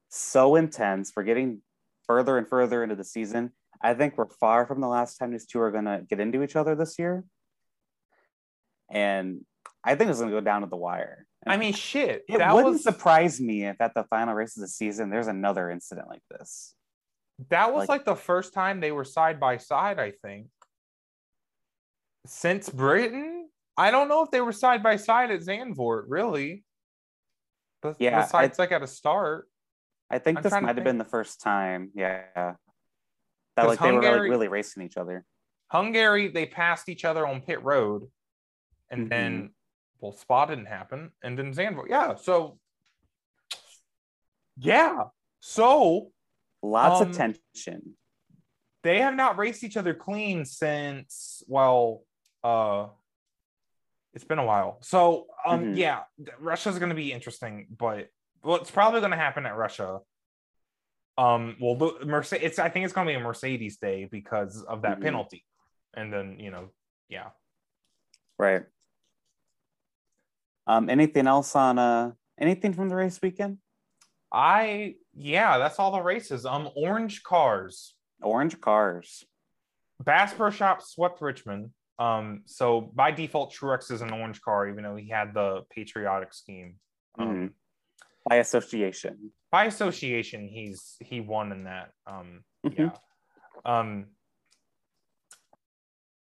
[0.09, 1.11] So intense.
[1.15, 1.61] We're getting
[2.07, 3.51] further and further into the season.
[3.81, 6.55] I think we're far from the last time these two are gonna get into each
[6.55, 7.23] other this year.
[8.89, 9.45] And
[9.83, 11.25] I think it's gonna go down to the wire.
[11.47, 12.25] I mean, shit.
[12.27, 15.27] it that wouldn't was surprise me if at the final race of the season there's
[15.27, 16.73] another incident like this.
[17.49, 19.99] that was like- like, the first time they were side by side.
[19.99, 20.47] I think
[22.25, 23.49] since Britain.
[23.77, 26.63] I don't know if they were side by side at Zandvoort, really.
[27.81, 29.49] But Yeah, I- besides, like at a start.
[30.09, 32.55] I think I'm this might have been the first time, yeah,
[33.55, 35.25] That like they were like really racing each other.
[35.67, 38.09] Hungary, they passed each other on pit road,
[38.89, 39.09] and Mhm.
[39.09, 39.53] then
[39.99, 42.15] well, Spa didn't happen, and then Zandvoort, yeah.
[42.15, 42.59] So,
[44.57, 45.05] yeah,
[45.39, 46.11] so
[46.61, 47.95] Lots Um, of tension.
[48.83, 52.03] they have not raced each other clean since well,
[52.43, 52.89] uh,
[54.13, 54.79] it's been a while.
[54.81, 55.77] So, um, Mhm.
[55.77, 56.03] yeah,
[56.39, 58.09] Russia's going to be interesting, but
[58.45, 59.99] well, it's probably going to happen at Russia.
[61.17, 64.61] Um, well, the Mercedes, it's I think it's going to be a Mercedes day because
[64.63, 65.03] of that Mhm.
[65.03, 65.45] penalty,
[65.93, 66.69] and then you know,
[67.09, 67.29] yeah.
[68.37, 68.63] Right.
[70.67, 73.59] Um, anything else on uh anything from the race weekend?
[74.31, 76.45] I yeah, that's all the races.
[76.45, 77.95] Um, orange cars.
[78.21, 79.23] Orange cars.
[80.03, 81.71] Bass Pro Shop swept Richmond.
[81.97, 86.33] Um, so by default, Truex is an orange car, even though he had the patriotic
[86.33, 86.75] scheme.
[87.17, 87.53] Um,
[88.27, 89.31] By association.
[89.51, 91.91] by association, he's he won in that.
[92.07, 92.77] Um, Mhm.
[92.79, 92.91] yeah.
[93.65, 94.07] Um.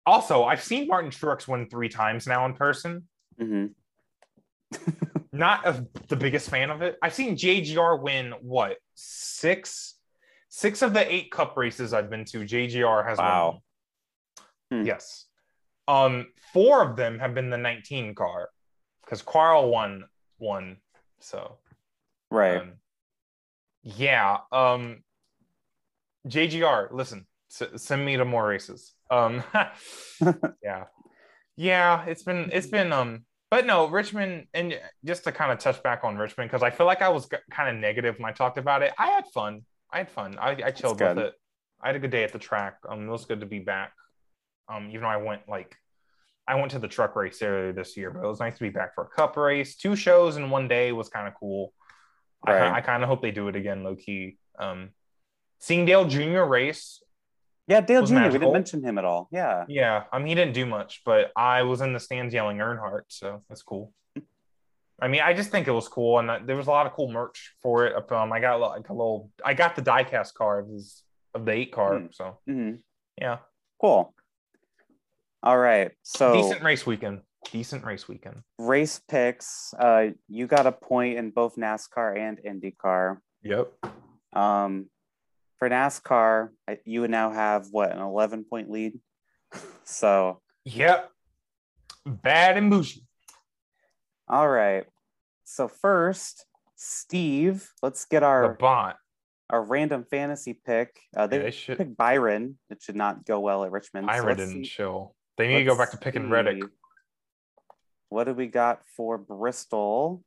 [0.05, 3.07] Also, I've seen Martin Truex win three times now in person.
[3.39, 3.73] Mhm.
[5.33, 6.97] Not a, the biggest fan of it.
[7.01, 9.95] I've seen JGR win what six,
[10.49, 12.39] six of the eight Cup races I've been to.
[12.39, 13.61] JGR has Wow.
[14.71, 14.81] won.
[14.81, 14.85] Hmm.
[14.87, 15.25] Yes.
[15.87, 18.49] Um, four of them have been the 19 car
[19.03, 20.05] because Carl won
[20.37, 20.77] one.
[21.19, 21.59] So
[22.31, 22.61] Right.
[22.61, 22.73] um,
[23.83, 24.37] yeah.
[24.51, 25.03] Um,
[26.27, 28.93] JGR, listen, S- send me to more races.
[29.09, 29.43] Um,
[30.63, 30.85] yeah,
[31.55, 32.05] yeah.
[32.05, 36.03] It's been it's been um, but no, Richmond, and just to kind of touch back
[36.03, 38.81] on Richmond because I feel like I was kind of negative when I talked about
[38.81, 38.93] it.
[38.97, 39.63] I had fun.
[39.91, 40.37] I had fun.
[40.39, 41.33] I, I chilled with it.
[41.83, 42.77] I had a good day at the track.
[42.87, 43.91] Um, it was good to be back.
[44.69, 45.75] Um, even though I went like
[46.47, 48.69] I went to the truck race earlier this year, but it was nice to be
[48.69, 49.75] back for a cup race.
[49.75, 51.73] Two shows in one day was kind of cool.
[52.45, 52.61] Right.
[52.61, 54.37] I, I kind of hope they do it again, low key.
[54.57, 54.89] Um,
[55.59, 56.41] seeing Dale Jr.
[56.41, 57.01] race.
[57.67, 58.13] Yeah, Dale Jr.
[58.13, 58.33] Magical.
[58.33, 59.29] We didn't mention him at all.
[59.31, 59.65] Yeah.
[59.67, 60.03] Yeah.
[60.11, 63.43] I mean, he didn't do much, but I was in the stands yelling Earnhardt, so
[63.47, 63.93] that's cool.
[65.01, 67.11] I mean, I just think it was cool, and there was a lot of cool
[67.11, 68.11] merch for it.
[68.11, 71.01] Um, I got like a little, I got the diecast car of, his,
[71.33, 72.13] of the eight car, mm.
[72.13, 72.75] so mm-hmm.
[73.19, 73.39] yeah,
[73.79, 74.13] cool.
[75.41, 77.21] All right, so decent race weekend.
[77.51, 78.43] Decent race weekend.
[78.59, 79.73] Race picks.
[79.77, 83.17] Uh, you got a point in both NASCAR and IndyCar.
[83.43, 83.73] Yep.
[84.33, 84.89] Um,
[85.57, 86.49] for NASCAR,
[86.85, 88.99] you would now have what an eleven point lead.
[89.83, 90.41] so.
[90.65, 91.09] Yep.
[92.05, 93.05] Bad and bougie.
[94.27, 94.85] All right.
[95.43, 96.45] So first,
[96.77, 98.97] Steve, let's get our the bot.
[99.49, 100.97] Our random fantasy pick.
[101.15, 102.57] Uh, they, yeah, they should pick Byron.
[102.69, 104.07] It should not go well at Richmond.
[104.07, 104.69] Byron so didn't see.
[104.69, 105.13] show.
[105.37, 106.29] They need let's to go back to picking see.
[106.29, 106.63] Reddick.
[108.11, 110.21] What do we got for Bristol?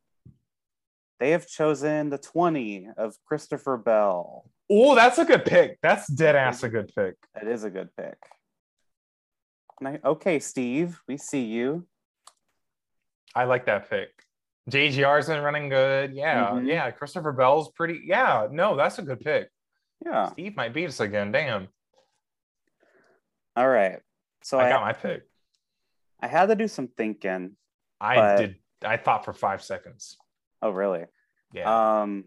[1.21, 4.51] They have chosen the 20 of Christopher Bell.
[4.71, 5.79] Oh, that's a good pick.
[5.83, 7.17] That's dead ass a good pick.
[7.35, 8.17] That is a good pick.
[9.85, 11.87] I, okay, Steve, we see you.
[13.35, 14.09] I like that pick.
[14.71, 16.15] JGR's been running good.
[16.15, 16.67] Yeah, mm-hmm.
[16.67, 16.91] yeah.
[16.91, 18.01] Christopher Bell's pretty.
[18.07, 19.51] Yeah, no, that's a good pick.
[20.03, 20.33] Yeah.
[20.33, 21.33] Steve might beat us again.
[21.33, 21.69] Damn.
[23.55, 23.99] All right.
[24.43, 25.25] So I, I got my pick.
[26.19, 27.57] I had to do some thinking.
[28.01, 28.37] I but...
[28.37, 28.57] did.
[28.85, 30.17] I thought for five seconds.
[30.61, 31.05] Oh, really?
[31.53, 32.01] Yeah.
[32.03, 32.25] Um.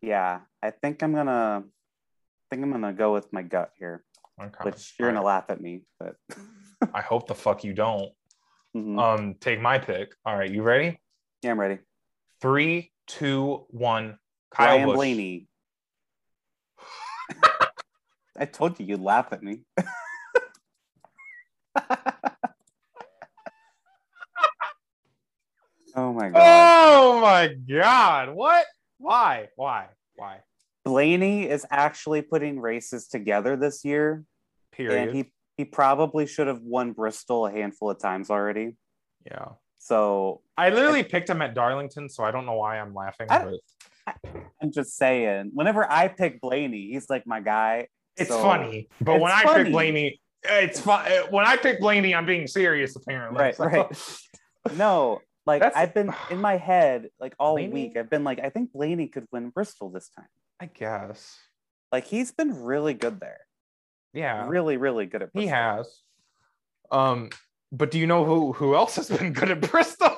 [0.00, 1.62] Yeah, I think I'm gonna.
[1.64, 4.04] I think I'm gonna go with my gut here.
[4.40, 4.64] Okay.
[4.64, 6.16] Which you're gonna laugh at me, but.
[6.94, 8.12] I hope the fuck you don't.
[8.76, 8.98] Mm-hmm.
[8.98, 10.14] Um, take my pick.
[10.24, 11.00] All right, you ready?
[11.42, 11.78] Yeah, I'm ready.
[12.40, 14.18] Three, two, one.
[14.50, 14.94] Kyle Ryan.
[14.94, 15.48] Blaney.
[18.38, 19.62] I told you you'd laugh at me.
[25.98, 26.34] oh my god.
[26.36, 28.34] Oh my god.
[28.34, 28.66] What?
[28.98, 29.48] Why?
[29.56, 29.88] Why?
[30.16, 30.40] Why?
[30.84, 34.24] Blaney is actually putting races together this year.
[34.72, 35.08] Period.
[35.08, 38.76] And he he probably should have won Bristol a handful of times already.
[39.26, 39.48] Yeah.
[39.78, 43.26] So I literally picked him at Darlington, so I don't know why I'm laughing.
[43.30, 43.54] I.
[44.62, 47.88] I'm just saying, whenever I pick Blaney, he's like my guy.
[48.16, 49.48] It's so funny, but when funny.
[49.48, 51.06] I pick Blaney, it's fun.
[51.30, 52.96] When I pick Blaney, I'm being serious.
[52.96, 53.64] Apparently, right, so.
[53.64, 53.86] right.
[54.76, 55.76] No, like That's...
[55.76, 57.72] I've been in my head like all Blaney?
[57.72, 57.96] week.
[57.96, 60.28] I've been like, I think Blaney could win Bristol this time.
[60.60, 61.36] I guess.
[61.90, 63.40] Like he's been really good there.
[64.12, 64.46] Yeah.
[64.46, 65.48] Really, really good at Bristol.
[65.48, 66.02] He has.
[66.92, 67.30] Um,
[67.72, 70.16] but do you know who who else has been good at Bristol?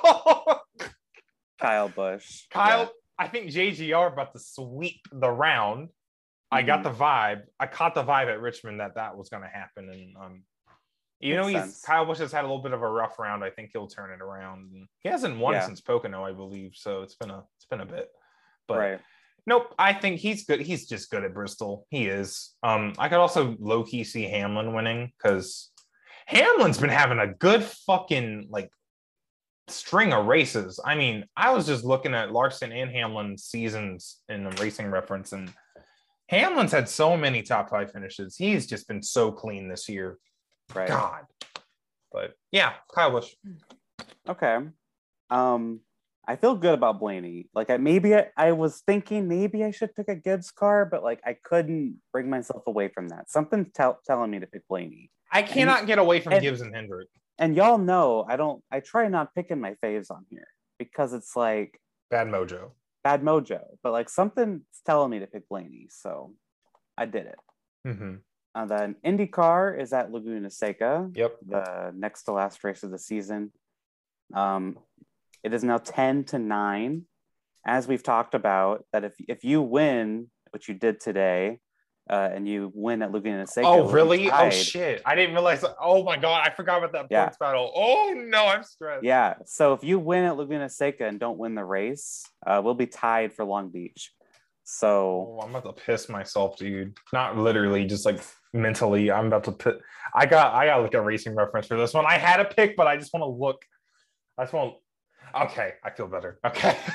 [1.59, 2.47] Kyle Busch.
[2.51, 2.87] Kyle, yeah.
[3.17, 5.87] I think JGR about to sweep the round.
[5.87, 6.57] Mm-hmm.
[6.57, 6.97] I got mm-hmm.
[6.97, 7.41] the vibe.
[7.59, 10.43] I caught the vibe at Richmond that that was going to happen, and um,
[11.21, 11.81] you know, he's sense.
[11.83, 13.43] Kyle Busch has had a little bit of a rough round.
[13.43, 14.87] I think he'll turn it around.
[14.99, 15.65] He hasn't won yeah.
[15.65, 18.09] since Pocono, I believe, so it's been a it's been a bit.
[18.67, 18.99] But right.
[19.47, 20.61] Nope, I think he's good.
[20.61, 21.87] He's just good at Bristol.
[21.89, 22.53] He is.
[22.61, 25.71] Um, I could also low key see Hamlin winning because
[26.27, 28.69] Hamlin's been having a good fucking like
[29.67, 30.79] string of races.
[30.83, 35.33] I mean, I was just looking at Larson and Hamlin seasons in the racing reference,
[35.33, 35.51] and
[36.29, 38.35] Hamlin's had so many top five finishes.
[38.37, 40.17] He's just been so clean this year.
[40.73, 40.87] Right.
[40.87, 41.25] God.
[42.11, 43.33] But yeah, Kyle Busch.
[44.27, 44.57] Okay.
[45.29, 45.79] Um,
[46.27, 47.47] I feel good about Blaney.
[47.53, 51.03] Like I maybe I, I, was thinking maybe I should pick a Gibbs car, but
[51.03, 53.29] like I couldn't bring myself away from that.
[53.29, 55.09] Something's tell, telling me to pick Blaney.
[55.31, 57.07] I cannot and, get away from and, Gibbs and Hendrick.
[57.39, 58.63] And y'all know I don't.
[58.71, 61.79] I try not picking my faves on here because it's like
[62.09, 62.71] bad mojo.
[63.03, 63.61] Bad mojo.
[63.81, 66.33] But like something's telling me to pick Blaney, so
[66.97, 67.39] I did it.
[67.87, 68.15] Mm-hmm.
[68.53, 71.09] And then IndyCar is at Laguna Seca.
[71.13, 71.37] Yep.
[71.47, 73.51] The next to last race of the season.
[74.33, 74.77] Um,
[75.43, 77.03] it is now 10 to 9.
[77.65, 81.59] As we've talked about, that if, if you win, which you did today,
[82.09, 83.67] uh, and you win at Laguna Seca.
[83.67, 84.29] Oh, really?
[84.29, 85.01] Oh, shit.
[85.05, 85.63] I didn't realize.
[85.79, 86.45] Oh, my God.
[86.45, 87.25] I forgot about that yeah.
[87.25, 87.71] points battle.
[87.73, 88.47] Oh, no.
[88.47, 89.03] I'm stressed.
[89.03, 89.35] Yeah.
[89.45, 92.87] So if you win at Laguna Seca and don't win the race, uh, we'll be
[92.87, 94.11] tied for Long Beach.
[94.63, 96.97] So oh, I'm about to piss myself, dude.
[97.13, 98.21] Not literally, just like
[98.53, 99.11] mentally.
[99.11, 99.81] I'm about to put.
[100.15, 100.53] I got.
[100.53, 102.05] I got to look at racing reference for this one.
[102.05, 103.63] I had a pick, but I just want to look.
[104.37, 104.75] I just want
[105.33, 106.39] Okay, I feel better.
[106.45, 106.77] Okay.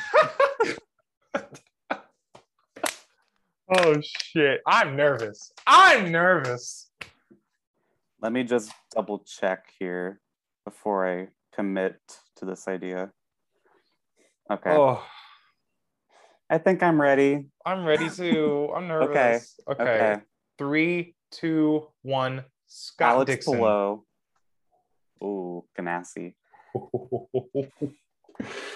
[3.68, 4.60] Oh shit.
[4.64, 5.50] I'm nervous.
[5.66, 6.88] I'm nervous.
[8.22, 10.20] Let me just double check here
[10.64, 11.96] before I commit
[12.36, 13.10] to this idea.
[14.52, 14.70] Okay.
[14.70, 15.04] Oh,
[16.48, 17.46] I think I'm ready.
[17.64, 18.70] I'm ready to.
[18.72, 19.58] I'm nervous.
[19.68, 19.82] Okay.
[19.82, 20.20] Okay.
[20.58, 22.44] Three, two, one.
[22.66, 23.58] Scott Alex Dixon.
[23.58, 24.04] Palou.
[25.22, 26.34] Ooh, Ganassi.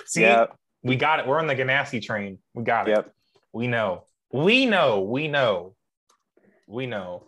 [0.07, 0.57] See, Yep.
[0.83, 1.27] we got it.
[1.27, 2.39] We're on the Ganassi train.
[2.55, 2.93] We got it.
[2.93, 3.13] Yep.
[3.53, 4.05] We know.
[4.33, 5.01] We know.
[5.03, 5.75] We know.
[6.67, 7.25] We know.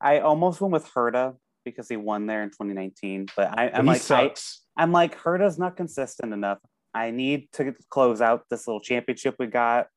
[0.00, 3.88] I almost went with Herta because he won there in 2019, but I, I'm he
[3.88, 4.62] like, I, sucks.
[4.76, 6.58] I'm like, Herta's not consistent enough.
[6.92, 9.88] I need to close out this little championship we got.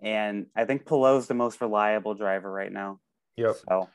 [0.00, 3.00] And I think Palou's the most reliable driver right now.
[3.36, 3.56] yep.
[3.68, 3.88] So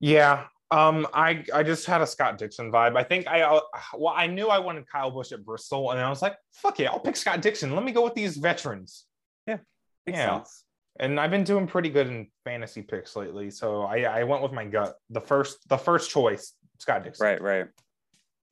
[0.00, 0.46] Yeah.
[0.70, 2.96] Um, I I just had a Scott Dixon vibe.
[2.96, 3.60] I think I uh,
[3.98, 6.88] well, I knew I wanted Kyle Busch at Bristol, and I was like, fuck yeah,
[6.90, 7.74] I'll pick Scott Dixon.
[7.74, 9.04] Let me go with these veterans.
[9.46, 10.38] makes Yeah.
[10.38, 10.64] sense.
[10.98, 14.52] And I've been doing pretty good in fantasy picks lately, so I I went with
[14.52, 14.96] my gut.
[15.10, 17.26] The first the first choice, Scott Dixon.
[17.26, 17.66] Right, right.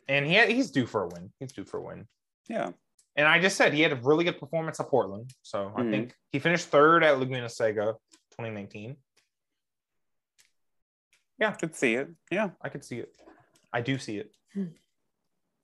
[0.07, 1.33] And he he's due for a win.
[1.41, 2.07] He's due for a win.
[2.49, 2.71] Yeah.
[3.17, 5.33] And I just said he had a really good performance at Portland.
[5.43, 5.91] So I Mhm.
[5.91, 7.97] think he finished third at Laguna Seca
[8.31, 8.97] 2019.
[11.39, 11.53] Yeah.
[11.53, 12.09] Could see it.
[12.31, 12.51] Yeah.
[12.61, 13.13] I could see it.
[13.73, 14.35] I do see it.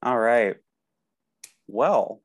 [0.02, 0.56] All right.
[1.66, 2.22] Well,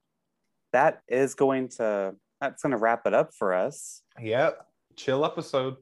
[0.73, 4.01] that is going to that's going to wrap it up for us.
[4.19, 4.65] Yep.
[4.95, 5.77] Chill episode.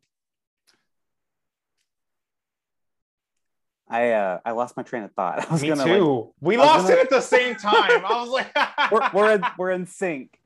[3.92, 5.40] I uh I lost my train of thought.
[5.50, 6.34] I was Me gonna too.
[6.40, 8.06] we I lost gonna- it at the same time.
[8.06, 10.38] I was like, like we're we're in, we're in sync.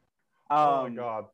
[0.49, 1.25] Um, oh my god.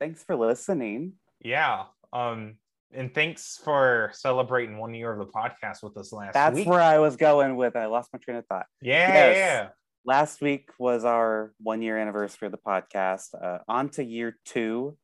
[0.00, 1.14] Thanks for listening.
[1.40, 1.84] Yeah.
[2.12, 2.56] Um,
[2.92, 6.32] and thanks for celebrating one year of the podcast with us last week.
[6.34, 6.68] That's week.
[6.68, 7.76] where I was going with.
[7.76, 8.66] I lost my train of thought.
[8.80, 9.36] yeah, Yes.
[9.36, 9.68] yeah.
[10.04, 13.34] Last week was our one year anniversary of the podcast.
[13.40, 14.96] Uh, on to year two.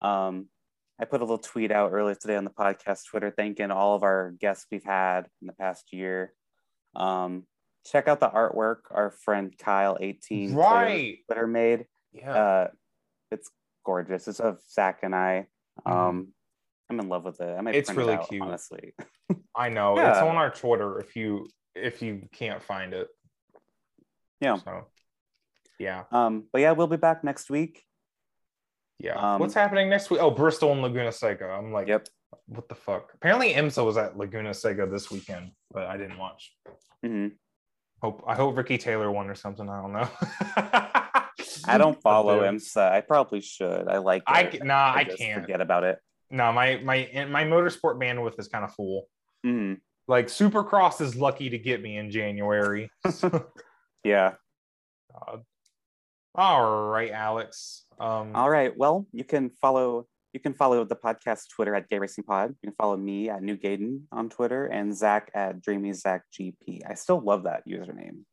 [0.00, 0.48] Um,
[0.98, 4.02] I put a little tweet out earlier today on the podcast Twitter, thanking all of
[4.02, 6.32] our guests we've had in the past year.
[6.94, 7.44] Um,
[7.84, 11.18] check out the artwork our friend Kyle eighteen Right.
[11.34, 11.86] are made.
[12.12, 12.32] Yeah.
[12.34, 12.68] Uh,
[13.30, 13.50] it's
[13.84, 14.28] gorgeous.
[14.28, 15.46] It's of Zack and I.
[15.86, 15.90] Mhm.
[15.92, 16.28] Um,
[16.90, 17.56] I'm in love with it.
[17.56, 18.42] I might It's print really it out, cute.
[18.42, 18.94] honestly.
[19.56, 19.98] I know.
[19.98, 23.08] It's on our Twitter if you if you can't find it.
[24.40, 24.56] Yeah.
[24.58, 24.86] So
[25.78, 26.04] yeah.
[26.12, 27.84] Um, but yeah, we'll be back next week.
[29.00, 29.14] Yeah.
[29.34, 30.20] Um, What's happening next week?
[30.20, 31.46] Oh, Bristol and Laguna Seca.
[31.48, 32.06] I'm like, Yep.
[32.46, 33.10] what the fuck?
[33.14, 36.54] Apparently IMSA was at Laguna Seca this weekend, but I didn't watch.
[37.02, 37.28] hmm
[38.04, 39.66] Hope I hope Ricky Taylor won or something.
[39.66, 40.08] I don't know.
[41.66, 42.92] I don't follow him, IMSA.
[42.92, 43.88] I probably should.
[43.88, 44.60] I like it.
[44.60, 45.40] I nah, I, just can't.
[45.40, 45.98] forget about it.
[46.30, 49.08] No, my my my motorsport bandwidth is kind of full.
[49.46, 49.78] Mhm.
[50.06, 52.90] Like Supercross is lucky to get me in January.
[54.04, 54.32] Yeah.
[55.10, 55.40] God.
[56.34, 57.86] All right, Alex.
[57.98, 58.76] Um, All right.
[58.76, 62.50] Well, you can follow you can follow the podcast Twitter at Gay Racing Pod.
[62.60, 66.80] You can follow me at New Gayden on Twitter and Zack at Dreamy Zack GP.
[66.90, 68.24] I still love that username.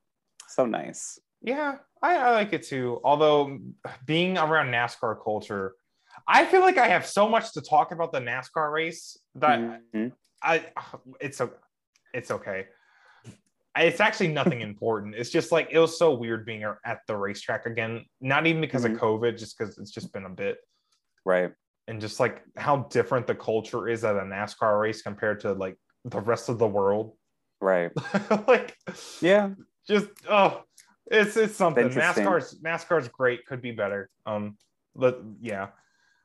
[0.49, 1.19] So nice.
[1.43, 2.99] Yeah, I, I like it too.
[3.03, 3.59] Although
[4.05, 5.75] being around NASCAR culture,
[6.27, 9.59] I feel like I have so much to talk about the NASCAR race that
[9.93, 10.11] Mhm.
[10.41, 10.65] I
[11.19, 11.39] it's
[12.13, 12.65] it's okay.
[13.77, 15.13] It's actually nothing important.
[15.15, 18.05] It's just like it was so weird being at the racetrack again.
[18.19, 18.95] Not even because Mhm.
[18.95, 20.57] of COVID, just because it's just been a bit,
[21.25, 21.51] Right.
[21.91, 25.75] And just like how different the culture is at a NASCAR race compared to like
[26.05, 27.17] the rest of the world.
[27.59, 27.91] Right.
[28.47, 28.75] like
[29.19, 29.49] Yeah.
[29.87, 30.63] just oh
[31.11, 31.89] it's it's something.
[31.89, 33.45] Nascar's nascar's great.
[33.45, 34.09] Could be better.
[34.25, 34.57] Um
[34.95, 35.67] but yeah.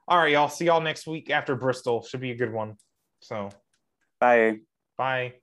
[0.06, 0.48] All right y'all.
[0.48, 2.04] See y'all next week after bristol.
[2.04, 2.76] Should be a good one.
[3.20, 3.50] So
[4.20, 4.58] Bye.
[4.96, 5.34] bye